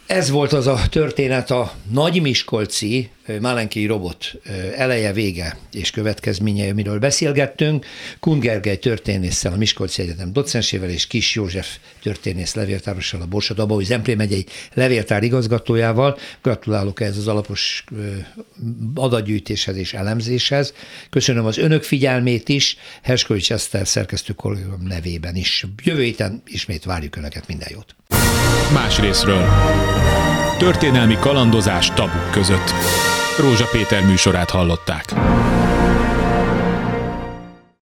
Ez 0.08 0.30
volt 0.30 0.52
az 0.52 0.66
a 0.66 0.80
történet 0.90 1.50
a 1.50 1.72
Nagy 1.90 2.20
Miskolci 2.20 3.10
Málenki 3.40 3.86
robot 3.86 4.32
eleje, 4.76 5.12
vége 5.12 5.58
és 5.72 5.90
következménye, 5.90 6.70
amiről 6.70 6.98
beszélgettünk. 6.98 7.86
Kun 8.20 8.38
Gergely 8.40 8.78
történésszel, 8.78 9.52
a 9.52 9.56
Miskolci 9.56 10.02
Egyetem 10.02 10.32
docensével 10.32 10.88
és 10.90 11.06
Kis 11.06 11.34
József 11.34 11.76
történész 12.02 12.54
levéltárossal, 12.54 13.20
a 13.20 13.26
Borsod 13.26 13.58
Abaúj 13.58 13.84
Zemplé 13.84 14.14
megyei 14.14 14.46
levéltár 14.74 15.22
igazgatójával. 15.22 16.18
Gratulálok 16.42 17.00
ehhez 17.00 17.16
az 17.16 17.28
alapos 17.28 17.84
adatgyűjtéshez 18.94 19.76
és 19.76 19.94
elemzéshez. 19.94 20.72
Köszönöm 21.10 21.44
az 21.44 21.58
önök 21.58 21.82
figyelmét 21.82 22.48
is, 22.48 22.76
Herskovics 23.02 23.52
Eszter 23.52 23.88
szerkesztő 23.88 24.32
kollégám 24.32 24.82
nevében 24.88 25.36
is. 25.36 25.66
Jövő 25.82 26.02
héten 26.02 26.42
ismét 26.46 26.84
várjuk 26.84 27.16
Önöket, 27.16 27.46
minden 27.46 27.68
jót! 27.70 27.96
Más 28.72 28.98
részről. 28.98 29.48
Történelmi 30.58 31.16
kalandozás 31.20 31.90
tabuk 31.90 32.30
között. 32.30 32.72
Rózsa 33.38 33.66
Péter 33.72 34.06
műsorát 34.06 34.50
hallották. 34.50 35.04